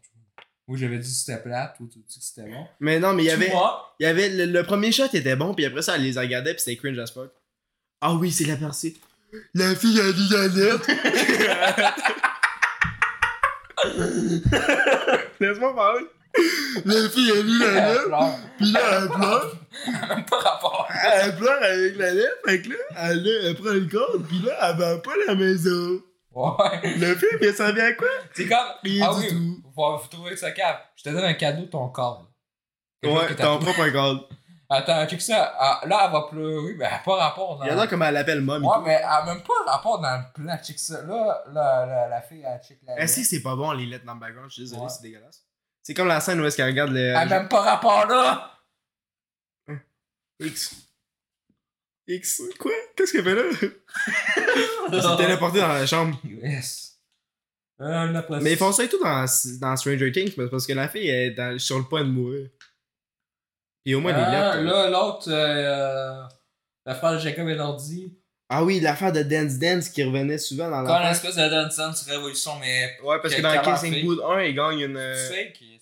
[0.66, 2.66] Moi, j'avais dit que c'était plate, ou tu dis que c'était bon.
[2.80, 3.52] Mais non, mais il y avait.
[4.00, 6.54] Il y avait le, le premier shot était bon, puis après ça, elle les regardait,
[6.54, 7.30] puis c'était cringe as fuck.
[8.00, 8.96] Ah oui, c'est la percée.
[9.52, 10.90] La fille a dit la lettre.
[15.40, 16.06] Laisse-moi parler.
[16.84, 19.56] La fille a lu la elle lettre, puis là, elle pleure.
[20.08, 20.88] Même pas rapport.
[21.12, 24.52] Elle pleure avec la lettre, fait que là, elle, elle prend le code, puis là,
[24.70, 26.00] elle va pas la maison.
[26.32, 26.96] Ouais.
[26.98, 28.08] Le film, il servi à quoi?
[28.34, 28.58] C'est comme.
[28.82, 29.62] Rien ah du oui, tout.
[29.74, 30.78] faut, faut trouver ça cave.
[30.96, 32.26] Je te donne un cadeau, ton chose
[33.04, 34.20] Ouais, ton propre code.
[34.70, 35.54] Attends, check ça.
[35.58, 37.64] Ah, là, elle va pleurer, mais elle a pas rapport dans.
[37.64, 38.64] Regarde comment elle l'appelle mom.
[38.64, 38.80] Ouais, tout.
[38.80, 40.56] mais elle a même pas rapport dans le plan.
[40.60, 41.02] Check ça.
[41.02, 42.98] Là, la, la, la fille, elle check la.
[42.98, 44.48] Est-ce que c'est pas bon les lettres dans le background?
[44.50, 44.88] Je suis désolé, Ouais.
[44.88, 45.43] c'est dégueulasse.
[45.84, 46.98] C'est comme la scène où est-ce qu'elle regarde le.
[47.14, 48.50] Elle même pas rapport là.
[50.40, 50.74] X.
[52.08, 52.42] X.
[52.58, 52.72] Quoi?
[52.96, 53.42] Qu'est-ce qu'elle fait là?
[54.92, 56.18] Elle s'est téléportée dans la chambre.
[56.24, 56.98] Yes.
[57.80, 59.24] Euh, Mais ils font ça et tout dans,
[59.60, 62.48] dans Stranger Things parce que la fille est dans- sur le point de mourir.
[63.84, 64.64] Et au moins les Ah, lettres.
[64.64, 66.22] là, l'autre, euh,
[66.86, 68.16] la frère de Jacob et l'ordi.
[68.48, 71.08] Ah oui, l'affaire de Dance Dance qui revenait souvent dans Quand la.
[71.10, 74.04] l'espèce de Dance sur Révolution, mais Ouais, parce que dans Kissing.
[74.04, 74.96] Booth 1, il gagne une.
[74.96, 75.73] euh, ça existe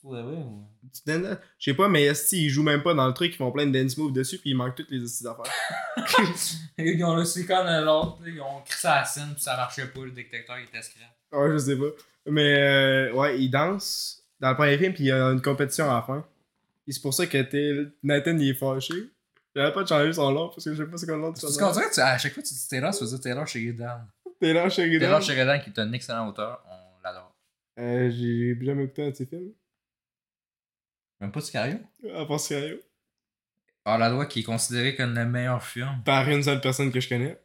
[0.00, 0.64] pour de vrai ou.
[1.06, 3.50] dance- Je sais pas, mais si ils jouent même pas dans le truc, ils font
[3.52, 5.52] plein de dance moves dessus, puis ils manquent toutes les astuces d'affaires.
[6.78, 9.86] Ils ont laissé comme l'autre, là, ils ont crissé à la scène, puis ça marchait
[9.86, 11.10] pas, le détecteur il était scrap.
[11.32, 11.84] Ouais, je sais pas.
[12.26, 14.22] Mais euh, ouais, ils dansent.
[14.40, 16.24] dans le premier film, puis il y a une compétition à la fin.
[16.86, 18.94] Et c'est pour ça que t'es- Nathan il est fâché.
[19.54, 21.30] J'avais pas de changer son nom parce que je sais pas c'est quoi le nom
[21.32, 23.04] de son Parce qu'on dirait que tu- à chaque fois que tu dis Taylor, tu
[23.04, 24.00] veux dire Taylor Sheridan.
[24.40, 25.00] Taylor Sheridan.
[25.06, 27.34] Taylor Sheridan, qui est un excellent auteur, on l'adore.
[27.78, 29.52] Euh, j'ai jamais écouté un de ses films.
[31.20, 31.78] Même pas Sicario?
[32.16, 32.82] À part Sérieux.
[33.84, 36.02] Ah, la loi qui est considéré comme le meilleur film.
[36.04, 37.40] Par une seule personne que je connais.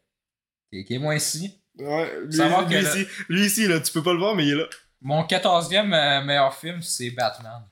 [0.71, 1.59] Qui, qui est moi ici.
[1.77, 2.37] Ouais, lui,
[2.69, 4.65] lui ici, lui ici, là, tu peux pas le voir, mais il est là.
[5.01, 7.63] Mon 14e euh, meilleur film, c'est Batman.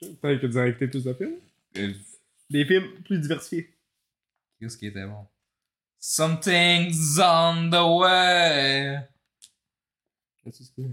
[0.00, 1.36] Peut-être que tu as écouté plus de films.
[1.76, 1.92] Euh,
[2.48, 3.76] Des films plus diversifiés.
[4.60, 5.26] Qu'est-ce qui était bon?
[5.98, 8.98] Something's on the way.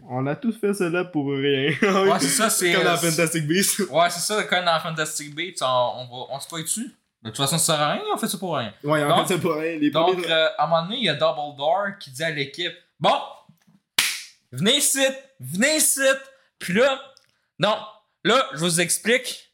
[0.10, 1.72] On a tous fait cela pour rien.
[1.82, 2.74] Ouais, c'est ça, c'est.
[2.74, 3.80] Comme dans euh, Fantastic Beasts.
[3.90, 6.92] Ouais, c'est ça, comme dans Fantastic Beasts, on, on, va, on se spoil dessus.
[7.24, 8.74] De toute façon, ça sert à rien, on fait ça pour rien.
[8.84, 9.78] Ouais, en Donc- fait, c'est pour rien.
[9.78, 12.24] Les Donc, premiers- euh, à un moment donné, il y a Double Door qui dit
[12.24, 13.20] à l'équipe Bon,
[14.52, 15.04] venez ici,
[15.40, 16.02] venez ici.
[16.60, 17.00] Puis là,
[17.60, 17.78] non,
[18.24, 19.52] là, je vous explique.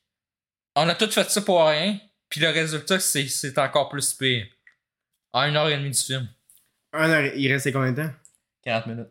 [0.75, 1.97] On a tout fait ça pour rien.
[2.29, 4.45] Puis le résultat, c'est, encore plus pire.
[5.33, 6.27] En une heure et demie du film.
[6.93, 8.11] Un heure, il restait combien de temps?
[8.63, 9.09] 40 minutes.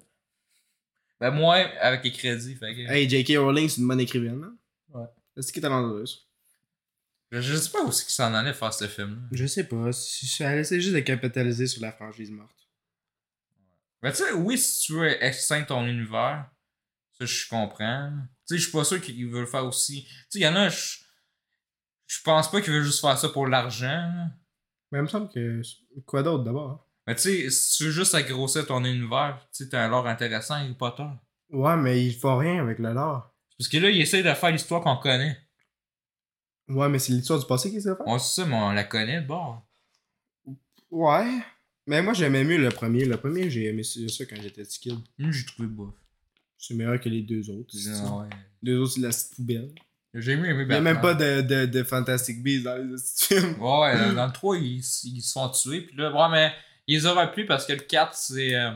[1.23, 2.57] Ben, moins avec les crédits.
[2.57, 2.81] Fait que...
[2.91, 3.39] Hey, J.K.
[3.39, 4.57] Rowling, c'est une bonne écrivaine, hein?
[4.93, 5.07] Ouais.
[5.37, 6.29] Est-ce qu'il est talentueuse?
[7.31, 9.23] Je, je sais pas où c'est qu'ils s'en allait faire ce film-là.
[9.31, 9.93] Je sais pas.
[9.93, 12.69] si- Elle essaie juste de capitaliser sur la franchise morte.
[14.03, 16.51] Mais tu sais, oui, si tu veux extincter ton univers,
[17.17, 18.11] ça je comprends.
[18.49, 20.03] Tu sais, je suis pas sûr qu'ils veulent le faire aussi.
[20.05, 20.99] Tu sais, il y en a, je,
[22.09, 24.13] je pense pas qu'ils veulent juste faire ça pour l'argent.
[24.91, 25.63] Mais il me semble que.
[26.05, 26.91] Quoi d'autre d'abord?
[27.07, 30.07] Mais tu sais, si tu veux juste agrosser ton univers, tu sais, t'as un lore
[30.07, 31.07] intéressant, Harry Potter.
[31.51, 33.35] Ouais, mais ils font rien avec le lore.
[33.59, 35.37] Parce que là, ils essayent de faire l'histoire qu'on connaît.
[36.69, 38.07] Ouais, mais c'est l'histoire du passé qu'ils essaient de faire?
[38.07, 39.57] On sait ça, mais on la connaît, bon.
[40.91, 41.41] Ouais.
[41.87, 43.05] Mais moi, j'aimais mieux le premier.
[43.05, 44.99] Le premier, j'ai aimé ça quand j'étais petit kid.
[45.19, 45.93] Moi, j'ai trouvé bof.
[46.57, 47.75] C'est meilleur que les deux autres.
[48.21, 48.29] ouais.
[48.63, 49.75] Les deux autres, c'est la petite poubelle.
[50.15, 50.95] J'ai aimé aimer Il y a Batman.
[50.95, 53.61] même pas de, de, de Fantastic Beasts dans les films.
[53.61, 55.81] Ouais, dans le 3, ils, ils se font tuer.
[55.83, 56.53] Puis là, ouais, mais
[56.87, 58.71] ils auraient plus parce que le 4, c'est euh,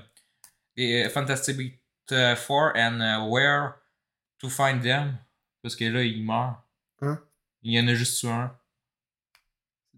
[0.79, 1.79] euh, Fantastic Beasts
[2.09, 3.73] 4 and uh, Where
[4.41, 5.17] to Find Them.
[5.63, 6.63] Parce que là, ils meurent.
[7.03, 7.19] Hein?
[7.63, 8.55] Il y en a juste un.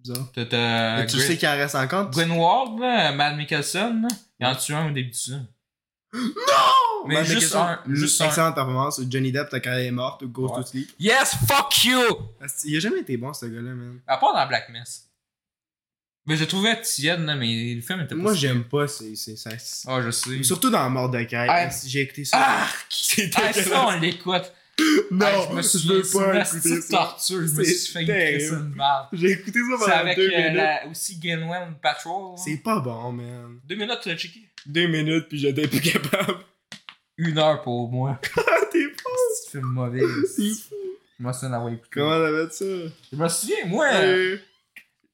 [0.05, 1.07] C'est bizarre.
[1.07, 2.11] Tu sais qu'il en reste encore?
[2.11, 4.09] tu- Gwenwald, là, Matt Mikkelsen, là,
[4.41, 5.47] il en tue un au début du film.
[6.15, 6.23] Non!
[7.07, 8.27] Mais Matt juste un, juste un.
[8.27, 9.01] Excellente performance.
[9.11, 10.25] Johnny Depp, ta carrière est morte.
[10.25, 10.63] Ghost Ouais.
[10.63, 10.91] to Sleep.
[10.99, 12.01] Yes, fuck you!
[12.65, 14.01] Il a jamais été bon, ce gars-là, man.
[14.07, 15.08] À part dans Black Mist.
[16.29, 19.17] Mais je trouvais tiède, là, mais le film était pas Moi, si- j'aime pas ces.
[19.17, 20.43] ces, ces- Ah, je sais.
[20.43, 21.47] Surtout dans Mordecai.
[21.49, 21.69] Ah.
[21.87, 22.37] J'ai écouté ça.
[22.39, 22.69] Ah!
[22.91, 24.53] C'est Ah, ça, on l'écoute.
[25.11, 26.97] Non, Ah, je me je souviens, veux c'est pas une écouter ça.
[26.99, 29.07] torture, je me C'est suis fait ça de mal.
[29.13, 30.55] J'ai écouté ça C'est pendant avec deux euh, minutes.
[30.57, 32.33] la- aussi Gainwell Patrol.
[32.33, 32.43] hein?
[32.45, 33.59] C'est pas bon, man.
[33.65, 34.41] Deux minutes, tu l'as checké?
[34.67, 36.39] Deux minutes, puis j'étais plus capable.
[37.17, 38.21] Une heure pour moi.
[38.37, 39.09] Ah, t'es fou.
[39.45, 39.99] C'est film mauvais.
[40.01, 40.75] T'es fou.
[41.19, 41.89] Moi, ça n'a pas écouté.
[41.91, 42.65] Comment t'avais ça?
[43.13, 44.37] Je me souviens, moi, Euh,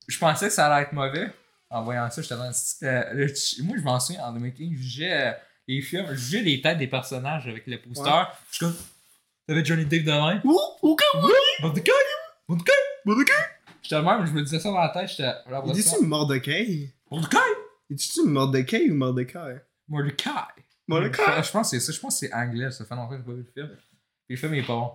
[0.07, 1.30] je pensais que ça allait être mauvais.
[1.70, 3.28] En voyant ça, j'étais dans euh,
[3.64, 5.32] Moi, je m'en souviens, en 2015, je jugeais euh,
[5.66, 8.11] les films, je jugeais les têtes des personnages avec le poster.
[8.50, 8.76] Je suis comme,
[9.48, 10.40] t'avais Johnny Depp de même?
[10.44, 11.30] Ouh, ouh, ouh.
[11.62, 11.90] Mordecai!
[12.48, 12.72] Mordecai!
[13.05, 13.32] Mordecai?
[13.82, 15.32] J'étais le même, je me disais ça dans la tête, j'étais.
[15.72, 16.90] dit-tu Mordecai?
[17.11, 17.38] Mordecai!
[17.90, 19.61] Il dit-tu Mordecai ou Mordecai?
[19.88, 20.30] Mordecai!
[20.86, 21.42] Mordecai?
[21.42, 23.22] Je pense que c'est ça, je pense que c'est anglais, ça fait longtemps que j'ai
[23.24, 23.76] pas vu le film.
[24.26, 24.92] Puis le film il est pas bon.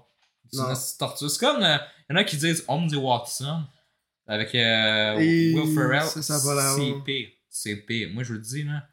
[0.52, 1.30] C'est une torture.
[1.30, 1.62] C'est comme.
[1.62, 1.80] Il
[2.10, 3.64] y en a qui disent Holmes et Watson
[4.30, 6.04] avec euh, Will Ferrell.
[6.04, 7.28] C'est pire.
[7.50, 8.10] C'est pire.
[8.14, 8.88] Moi je le dis là.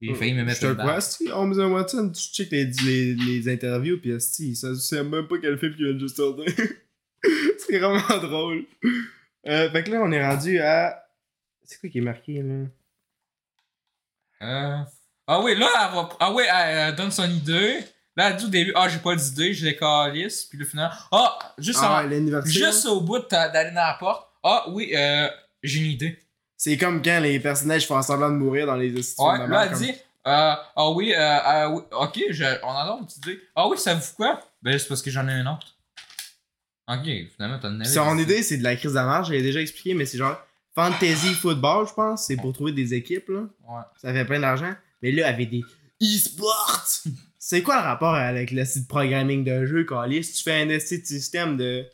[0.00, 0.98] Il a failli me Je mettre te une le crois, balle.
[0.98, 1.28] Asti.
[1.30, 5.58] Holmes Watson, tu checkes les, les, les interviews, pis Asti, ça sait même pas quel
[5.58, 6.44] film qui vient de juste sortir.
[7.58, 8.64] c'est vraiment drôle.
[9.46, 11.02] Euh, fait que là, on est rendu à.
[11.62, 12.64] C'est quoi qui est marqué, là?
[14.42, 14.82] Euh,
[15.26, 16.08] Ah oui, là, elle va.
[16.20, 17.78] Ah oui, elle, donne son idée.
[18.16, 20.44] Là, elle dit au début, ah, j'ai pas d'idée, j'ai les calices.
[20.44, 24.64] Puis le final, ah, juste, Ah, en- juste au bout d'aller dans la porte, ah
[24.68, 25.28] oui, euh,
[25.62, 26.18] j'ai une idée.
[26.56, 29.48] C'est comme quand les personnages font semblant de mourir dans les instituts Ouais, de là,
[29.48, 33.40] mort, elle comme- dit, euh, ah oui, euh, oui, ok, je- on a d'autres idées.
[33.56, 34.40] Ah oui, ça vous quoi?
[34.62, 35.66] Ben, c'est parce que j'en ai un autre.
[36.88, 37.84] Ok, finalement, t'en avais.
[37.84, 40.36] Son idée, c'est de la crise de la marge, j'ai déjà expliqué, mais c'est genre
[40.74, 42.26] fantasy football, je pense.
[42.26, 43.40] C'est pour trouver des équipes, là.
[43.68, 43.82] Ouais.
[44.00, 44.72] Ça fait plein d'argent.
[45.02, 45.62] Mais là, avec des
[46.02, 46.84] e-sports,
[47.38, 50.30] c'est quoi le rapport avec le site programming de jeu, Calis?
[50.36, 51.86] Tu fais un système de.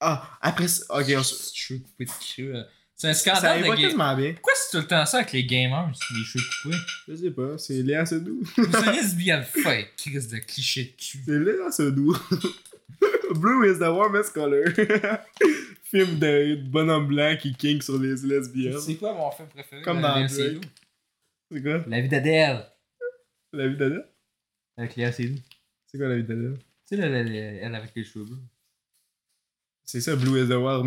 [0.00, 0.84] Ah, après ça.
[0.98, 2.64] Ok, on s- Cheveux coupés de creux.
[2.94, 4.32] C'est un ça scandale de quasiment bien.
[4.32, 6.76] Pourquoi c'est tout le temps ça avec les gamers, les cheveux coupés?
[7.08, 8.42] Je sais pas, c'est Léa Seydoux.
[8.56, 11.18] Vous êtes lesbienne fait, crise de cliché de cul.
[11.24, 12.16] C'est Léa Seydoux.
[13.34, 14.64] Blue is the warmest color.
[15.84, 18.80] Film de bonhomme blanc qui king sur les lesbiennes.
[18.80, 19.80] C'est quoi mon film préféré?
[19.82, 20.30] Comme dans Léa Drake.
[20.30, 20.60] Seydoux?
[21.50, 21.84] C'est quoi?
[21.86, 22.66] La vie d'Adèle.
[23.52, 24.06] La vie d'Adèle?
[24.76, 25.40] Avec Léa Seydoux.
[25.86, 26.58] C'est quoi la vie d'Adèle?
[26.88, 28.38] Tu sais, elle avec les cheveux bleus.
[29.88, 30.84] C'est ça, Blue is the Wild.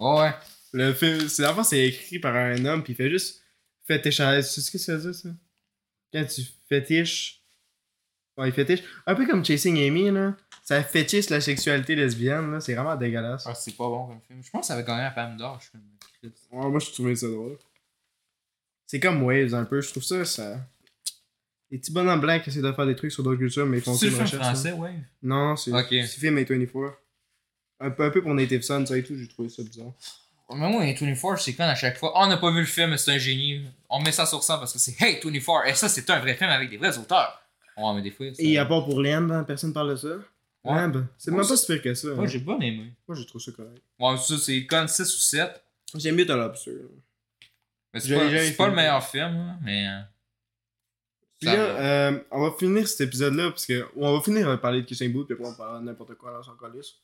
[0.00, 0.34] Oh, ouais.
[0.72, 3.40] Le film, c'est d'abord c'est écrit par un homme, puis il fait juste
[3.86, 4.40] féticher.
[4.42, 5.28] Tu sais ce que ça veut dire, ça?
[6.12, 7.44] Quand tu fétiches.
[8.36, 8.82] Ouais, il fétiche.
[9.06, 10.36] Un peu comme Chasing Amy, là.
[10.64, 12.58] Ça fétiche la sexualité lesbienne, là.
[12.60, 13.44] C'est vraiment dégueulasse.
[13.46, 14.42] Ah, c'est pas bon comme film.
[14.42, 15.60] Je pense que ça avait gagné un Palme d'Or.
[15.60, 15.78] Je.
[16.20, 16.48] Christ.
[16.50, 17.56] Ouais, moi, je trouvais ça drôle.
[18.88, 19.80] C'est comme Waves, un peu.
[19.80, 20.56] Je trouve ça, ça.
[21.70, 23.84] Les petits bonhommes blancs qui essaient de faire des trucs sur d'autres cultures, mais ils
[23.84, 24.42] font C'est le film recherche.
[24.42, 24.94] français, ouais.
[25.22, 25.86] Non, c'est Ok.
[25.90, 26.94] c'est film A24.
[27.80, 29.92] Un peu, un peu pour Native Son, ça et tout, j'ai trouvé ça bizarre.
[30.50, 32.12] Mais moi, 24, c'est quand à chaque fois.
[32.14, 33.62] Oh, on n'a pas vu le film, c'est un génie.
[33.90, 35.66] On met ça sur ça parce que c'est Hey 24.
[35.68, 37.40] Et ça, c'est un vrai film avec des vrais auteurs.
[37.76, 38.26] Ouais, mais des fois.
[38.32, 40.08] ça- Et à part pour Lamb, hein, personne parle de ça.
[40.64, 40.74] Ouais.
[40.74, 42.08] Lamb, c'est même pas si pire que ça.
[42.08, 42.26] Moi, hein.
[42.26, 42.92] j'ai pas aimé.
[43.06, 43.82] Moi, j'ai trouvé ça correct.
[43.98, 45.62] Ouais, ça, c'est comme 6 ou 7.
[45.94, 46.72] J'aime mieux Lobster.
[47.94, 49.86] Mais c'est pas, c'est pas le meilleur film, hein, mais.
[49.86, 50.00] euh,
[51.40, 54.82] Puis là, euh, on va finir cet épisode-là, parce que on va finir par parler
[54.82, 57.00] de Kissing Boot, puis après on parlera de n'importe quoi dans son colis.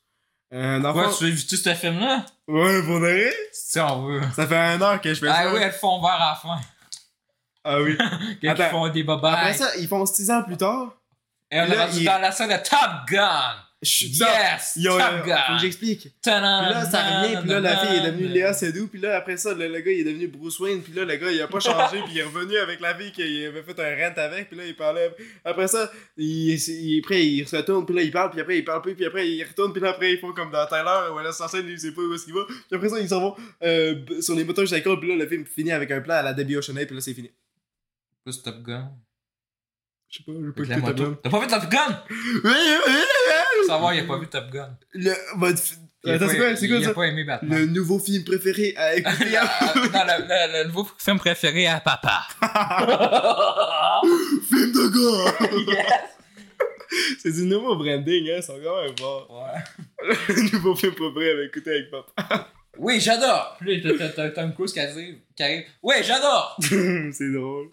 [0.53, 2.25] Euh, dans le Quoi, fond- tu as vu ce film-là?
[2.47, 3.33] Ouais, pour de vrai?
[3.51, 4.21] Si on veut.
[4.35, 5.53] Ça fait un heure que je fais Ah ça.
[5.53, 6.59] oui, elles font vert à la fin.
[7.63, 7.97] Ah oui.
[8.41, 9.33] Quand ils font des bobayes.
[9.33, 10.93] Après ça, ils font 6 ans plus tard.
[11.51, 13.55] Et on là, est rendu il- dans la scène de Top Gun.
[13.81, 14.73] Je suis Yes!
[14.77, 15.37] Yo, yo, Top yo, Gun.
[15.47, 16.01] faut que j'explique.
[16.01, 18.27] Puis là, ça revient, puis là, la fille est devenue.
[18.29, 20.93] Léa Seydoux, puis là, après ça, le, le gars, il est devenu Bruce Wayne, puis
[20.93, 23.45] là, le gars, il a pas changé, puis il est revenu avec la fille qu'il
[23.45, 25.15] avait fait un rent avec, puis là, il parlait.
[25.43, 28.65] Après ça, il, il, après, il se retourne, puis là, il parle, puis après, il
[28.65, 31.19] parle plus, puis après, il retourne, puis là, après, ils font comme dans Tyler, où
[31.19, 32.45] elle est censée, lui, il sait pas où est-ce qu'il va.
[32.47, 35.45] Puis après ça, ils s'en vont euh, sur les moteurs cycles, puis là, le film
[35.45, 37.29] finit avec un plan à la Debbie Oceanay, puis là, c'est fini.
[38.23, 38.89] Plus Top Gun.
[40.09, 41.15] Je sais pas, je peux Avec la écouter moto.
[41.23, 42.03] T'as pas vu Top Gun?
[42.43, 44.77] Top Savoir, il a pas vu Top Gun.
[44.93, 46.89] Le, attends, pas- c'est quoi, c'est quoi il ça?
[46.91, 47.59] a pas aimé Batman.
[47.59, 49.25] Le nouveau film préféré à écouter.
[49.25, 49.41] Non,
[50.05, 52.27] le, le- le nouveau film préféré à papa.
[54.49, 55.73] film de gars!
[55.73, 55.87] yes!
[57.21, 59.27] C'est du nouveau branding, hein, c'est quand même fort.
[59.29, 59.61] Ouais.
[60.29, 62.47] Le nouveau film préféré à écouter avec papa.
[62.77, 63.57] Oui, j'adore!
[63.59, 65.17] Puis là, t'as- Tom Cruise qui arrive.
[65.35, 65.63] Qui arrive.
[65.81, 66.57] Oui, j'adore!
[66.61, 67.69] c'est drôle.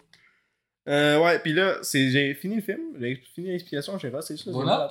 [0.89, 4.51] Euh, ouais, pis là, c'est, j'ai fini le film, j'ai fini l'explication, j'ai c'est ça,
[4.51, 4.89] Voilà.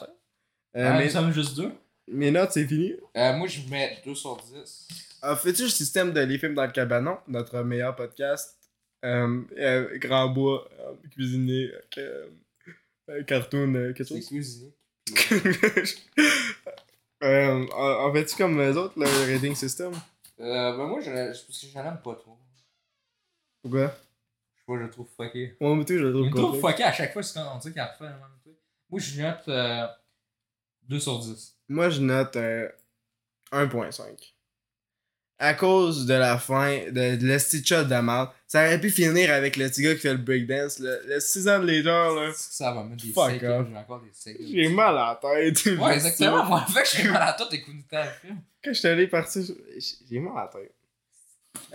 [0.74, 1.70] Euh, Ah, mes, Nous sommes juste deux.
[2.08, 2.94] mes notes, c'est fini.
[3.16, 4.88] Euh, moi, je mets 2 sur 10.
[5.24, 8.56] Euh, fais-tu le système de Les films dans le cabanon, notre meilleur podcast?
[9.04, 10.94] Euh, euh, grand bois, euh,
[11.98, 12.26] euh,
[13.10, 14.28] euh, cartoon, euh, quelque C'est chose?
[14.28, 14.72] cuisiné.
[17.22, 19.92] euh, en fais-tu comme les autres, le rating system?
[20.40, 21.10] Euh, ben moi, je, je,
[21.46, 22.36] parce que j'en aime pas trop.
[23.62, 23.94] Pourquoi?
[24.68, 25.56] Je pas, je le trouve fucké.
[25.60, 27.58] Moi, moi, je le Je trouve le trouve fucké à chaque fois, c'est quand on
[27.58, 28.54] dit qu'il a refait le même truc.
[28.90, 29.86] Moi, je note euh,
[30.88, 31.56] 2 sur 10.
[31.68, 32.68] Moi, je note euh,
[33.52, 34.02] 1.5.
[35.38, 38.28] À cause de la fin, de, de l'esti shot de.
[38.46, 40.78] Ça aurait pu finir avec le petit gars qui fait le breakdance.
[40.78, 42.30] Le, le 6 ans de laser, là.
[42.36, 43.32] Ça va mettre des off.
[43.40, 44.46] j'ai encore des séquelles.
[44.46, 45.66] J'ai mal à la tête.
[45.80, 46.44] Ouais, exactement.
[46.44, 48.40] Moi, en fait, j'ai mal à la tête écoutant le film.
[48.62, 50.74] Quand je suis allé partir, j'ai- j'ai mal à la tête.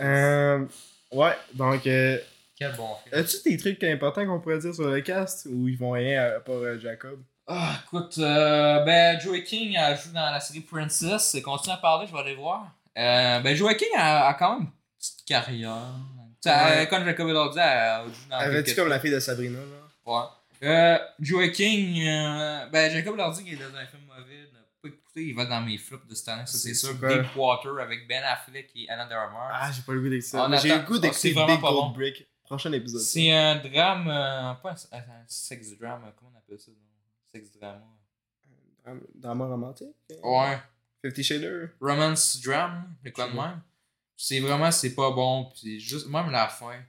[0.00, 0.64] Euh,
[1.12, 2.18] ouais, donc, euh,
[2.58, 3.14] Quel bon film.
[3.14, 6.40] as-tu des trucs importants qu'on pourrait dire sur le cast ou ils vont rien à
[6.40, 7.22] part euh, Jacob?
[7.46, 11.36] Ah, écoute, euh, ben, Joey King a joué dans la série Princess.
[11.42, 12.66] Continue à parler, je vais aller voir.
[12.96, 15.94] Euh, ben, Joey King a, a quand même une petite carrière.
[16.42, 19.20] Tu sais, euh, Comme Jacob Elordi, elle joue dans Avais-tu quelques comme la fille de
[19.20, 20.12] Sabrina, là?
[20.12, 20.68] Ouais.
[20.68, 24.48] Euh, Joey King, euh, ben, Jacob Elordi qui est dans un film mauvais,
[24.82, 26.98] pas écouté, il va dans mes flops de cette année, ça c'est sûr.
[26.98, 27.16] quoi?
[27.16, 29.40] Deepwater avec Ben Affleck et Anna de Armour.
[29.52, 30.50] Ah, j'ai pas le goût d'écouter ça.
[30.60, 31.90] J'ai le goût oh, d'écouter Big Gold bon.
[31.90, 32.26] Brick.
[32.48, 33.00] Prochain épisode.
[33.00, 36.70] C'est un drame, euh, pas un, un sex drame, comment on appelle ça?
[36.70, 36.76] non?
[37.30, 37.84] Sex drama.
[38.84, 39.94] Drame- Drama romantique?
[40.22, 40.58] Ouais.
[41.02, 41.70] Fifty Shaders?
[41.80, 43.60] romance drame, de quoi de même.
[44.16, 46.82] C'est vraiment, c'est pas bon, puis juste, même la fin.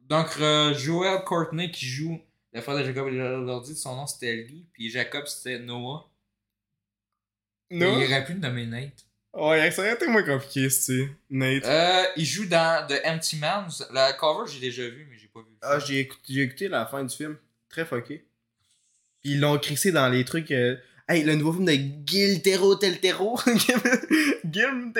[0.00, 2.20] Donc, euh, Joel Courtney qui joue
[2.52, 6.08] le frère de Jacob Elordi, son nom c'était Lee, puis Jacob c'était Noah.
[7.70, 7.98] Non?
[7.98, 9.04] Il aurait pu le nommer Nate.
[9.36, 11.64] Ouais, ça aurait été moins compliqué, c'est Nate.
[11.64, 13.66] Euh, il joue dans The Empty Man.
[13.92, 15.46] La cover, j'ai déjà vu, mais j'ai pas vu.
[15.62, 17.36] Ah, j'ai écouté, j'ai écouté la fin du film.
[17.68, 18.24] Très fucké.
[19.22, 20.50] Puis ils l'ont crissé dans les trucs.
[20.52, 20.76] euh,
[21.08, 23.38] Hey, le nouveau film de Guiltero Teltero.
[24.44, 24.92] Guillermo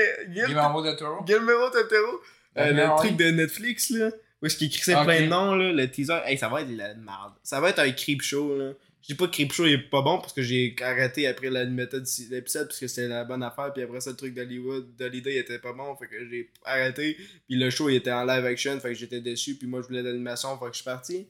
[0.83, 1.23] del Toro.
[1.25, 2.21] Guillermo Teltero.
[2.59, 4.11] Euh, Ben, le truc de Netflix, là.
[4.43, 5.05] Où est-ce qu'il crissait Ok.
[5.05, 5.73] plein de noms, là.
[5.73, 6.21] Le teaser.
[6.27, 7.33] Hey, ça va être de la merde.
[7.43, 8.73] Ça va être un creep show, là.
[9.07, 11.67] Je dis pas que creep show est pas bon parce que j'ai arrêté après la
[11.67, 13.71] méthode de l'épisode parce que c'était la bonne affaire.
[13.75, 15.95] Puis après ça, le truc d'Hollywood, d'Holiday était pas bon.
[15.97, 17.19] Fait que j'ai arrêté.
[17.47, 18.81] Puis le show il était en live action.
[18.81, 19.57] Fait que j'étais déçu.
[19.57, 20.57] Puis moi, je voulais l'animation.
[20.59, 21.29] Fait que je suis parti.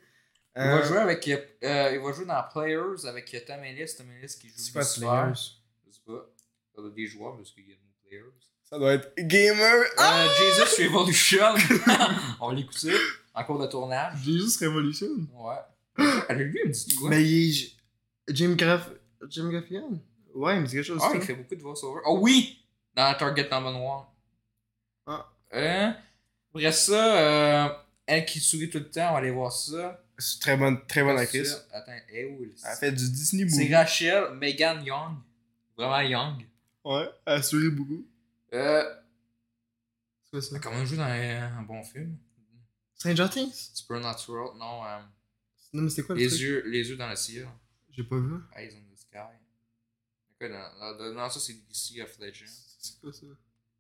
[0.57, 1.27] Il va Euh, jouer avec.
[1.27, 3.91] euh, il va jouer dans Players avec Tom Ellis.
[3.99, 4.83] Tom Ellis qui joue C'est quoi.
[4.85, 5.35] Players?
[5.89, 6.31] Je sais pas.
[6.77, 8.23] Ça doit être des joueurs parce qu'il y a des Players.
[8.71, 9.83] Ça doit être Gamer.
[9.97, 10.27] Ah!
[10.29, 10.29] Euh,
[10.63, 11.55] Jesus Revolution.
[12.41, 12.95] On l'écoutait
[13.35, 14.15] en cours de tournage.
[14.25, 15.09] Jesus Revolution.
[15.35, 15.57] Ouais.
[16.29, 17.11] Elle a lui, elle me dit quoi?
[17.11, 17.73] Mais il est.
[18.29, 18.91] Jim Graff...
[19.29, 20.01] Jim Gaffigan?
[20.35, 21.01] Ouais, mais c'est quelque chose.
[21.03, 21.17] Ah, ça.
[21.17, 22.01] il fait beaucoup de voice-over.
[22.07, 22.65] Oh oui!
[22.95, 24.05] Dans Target Number One.
[25.07, 25.31] Ah.
[25.55, 25.91] Euh,
[26.55, 27.69] après ça, euh,
[28.07, 30.01] elle qui sourit tout le temps, on va aller voir ça.
[30.19, 31.67] C'est une très bonne, très bonne Ça, actrice.
[31.73, 32.45] Attends, elle est où?
[32.45, 33.75] le- Elle fait du Disney C'est movie.
[33.75, 35.17] Rachel Megan Young.
[35.77, 36.47] Vraiment Young.
[36.85, 38.07] Ouais, elle sourit beaucoup.
[38.53, 38.85] Euh,
[40.25, 40.49] C'est quoi ça?
[40.53, 42.17] elle a quand même joué dans un, un bon film.
[42.95, 43.71] Stranger Things?
[43.75, 44.85] Supernatural, non.
[44.85, 44.99] euh,
[45.75, 46.41] Non, mais c'était quoi le les, truc?
[46.41, 47.47] yeux, les yeux dans le ciel.
[47.91, 48.35] J'ai pas vu.
[48.57, 49.19] Eyes on the sky.
[50.41, 52.45] Dans, dans- dans ça, c'est DC of Legends.
[52.79, 53.27] C'est quoi ça?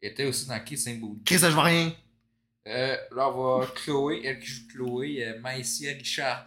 [0.02, 1.22] Il était aussi dans Kissing Booty.
[1.24, 1.94] Chris, ça je vois rien.
[2.66, 6.46] Euh, là, on va Chloé, elle qui joue Chloé, euh, Maïsia Richard.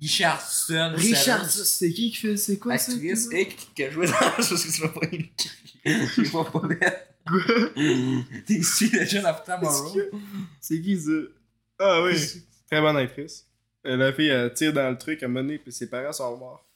[0.00, 0.92] Richardson.
[0.96, 2.36] Richard, celle- c'est qui qui fait.
[2.36, 2.92] C'est quoi ça?
[2.92, 4.12] Actrice, et qui, a joué dans.
[4.38, 5.32] Je sais que tu vas pas écrit.
[5.84, 7.16] Je vois pas bête.
[7.26, 7.38] Quoi?
[8.46, 9.96] DC Legend of Tomorrow.
[10.60, 11.10] C'est qui ça?
[11.78, 12.14] Ah oui.
[12.70, 13.45] Très bonne actrice.
[13.86, 16.66] Euh, La fille, elle tire dans le truc à mener, puis ses parents sont morts.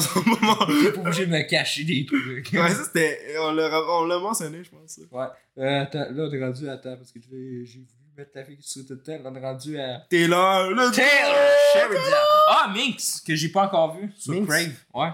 [0.00, 0.66] sont pas morts.
[0.82, 2.50] T'es pas obligé de me cacher des trucs.
[2.52, 3.36] Ouais, ça c'était.
[3.40, 4.90] On l'a on l'a mentionné, je pense.
[4.90, 5.02] ça.
[5.10, 5.26] Ouais.
[5.58, 6.68] Euh, attends, là, on est rendu.
[6.68, 7.86] Attends, parce que j'ai voulu
[8.16, 9.02] mettre la fille tout le.
[9.22, 10.06] Là, on est rendu à.
[10.08, 11.36] Taylor, le Taylor
[11.72, 12.16] Sheridan.
[12.48, 14.46] Ah, Minx, que j'ai pas encore vu sur Minx?
[14.46, 14.72] Crave.
[14.94, 15.10] Ouais.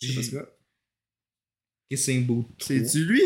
[0.00, 0.48] Je sais pas ce que
[1.90, 2.46] Kissing Boot.
[2.58, 3.22] C'est-tu lui?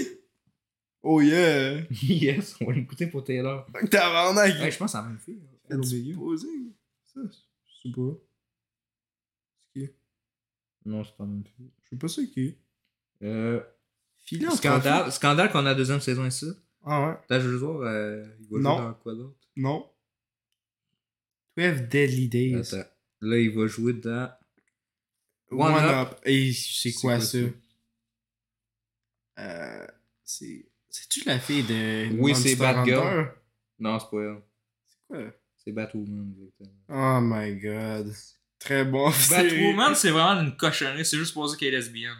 [1.03, 1.83] Oh yeah!
[2.03, 3.66] Yes, on va l'écouter pour Taylor.
[3.91, 4.55] Tabarnak!
[4.61, 5.41] Ouais, je pense à la même fille.
[5.43, 5.57] hein.
[5.70, 6.15] Elle milieu.
[6.16, 6.49] Posé.
[7.05, 8.12] Ça, je sais pas.
[9.59, 9.91] C'est qui?
[10.85, 11.70] Non, c'est pas la même fille.
[11.85, 12.57] Je sais pas c'est qui.
[13.23, 13.61] Euh,
[14.19, 16.47] Filet scandale, scandale qu'on a la deuxième saison ici.
[16.85, 17.16] Ah ouais?
[17.41, 18.77] Je veux voir, euh, il va Non.
[18.77, 19.37] jouer dans quoi d'autre?
[19.57, 19.89] Non.
[21.57, 22.55] 12 Deadly Days.
[22.74, 22.89] Attends.
[23.20, 24.33] Là, il va jouer dans.
[25.51, 26.20] One, One Up.
[26.24, 27.39] Et c'est quoi, ça?
[27.39, 27.47] ça?
[29.39, 29.87] Euh.
[30.24, 30.66] C'est.
[30.93, 32.20] C'est-tu la fille de.
[32.20, 33.32] Oui, c'est Batgirl.
[33.78, 34.43] Non, c'est pas elle.
[34.86, 35.32] C'est quoi?
[35.56, 36.70] C'est Batwoman, exactement.
[36.89, 38.12] Oh my god.
[38.59, 39.10] Très bon.
[39.31, 41.05] Batwoman, c'est vraiment une cochonnerie.
[41.05, 42.16] C'est juste pour dire qu'elle est lesbienne.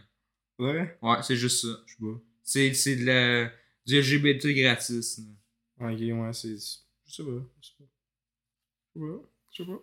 [0.59, 0.97] Ouais?
[1.03, 1.77] Ouais, c'est juste ça.
[1.87, 2.21] Je sais pas.
[2.43, 3.53] C'est, c'est de la,
[3.87, 5.19] du LGBT gratis.
[5.19, 5.91] là.
[5.91, 6.57] Ok, ouais, c'est.
[6.57, 7.31] Je sais pas.
[7.61, 7.85] Je sais pas.
[8.95, 9.29] Je sais pas.
[9.51, 9.83] Je sais pas.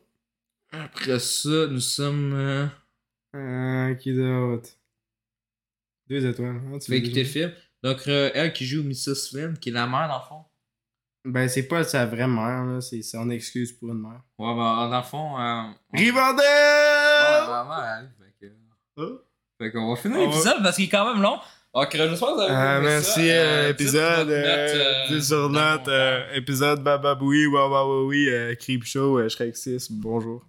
[0.71, 2.33] Après ça, nous sommes.
[2.33, 2.67] Euh...
[3.35, 4.69] Euh, qui d'autre?
[6.07, 6.59] Deux étoiles.
[6.73, 7.53] Ah, Tu le déjà film.
[7.83, 9.29] Donc, euh, elle qui joue Mrs.
[9.31, 10.45] Flynn, qui est la mère, dans le fond.
[11.25, 12.81] Ben, c'est pas sa vraie mère, là.
[12.81, 14.21] C'est son excuse pour une mère.
[14.37, 15.39] Ouais, ben, dans le fond.
[15.39, 15.63] Euh...
[15.93, 18.09] Ouais, vraiment, elle.
[18.17, 18.53] Fait que.
[18.97, 19.03] Ah.
[19.61, 21.37] Fait qu'on va finir l'épisode parce qu'il est quand même long.
[22.29, 23.19] Que vous avez Ah, merci, ça.
[23.21, 24.29] euh, Euh, épisode.
[24.29, 30.43] Euh, euh, sur euh, épisode Bababoui, Wawawawi, Creep Show, euh, Shrek 6, bonjour.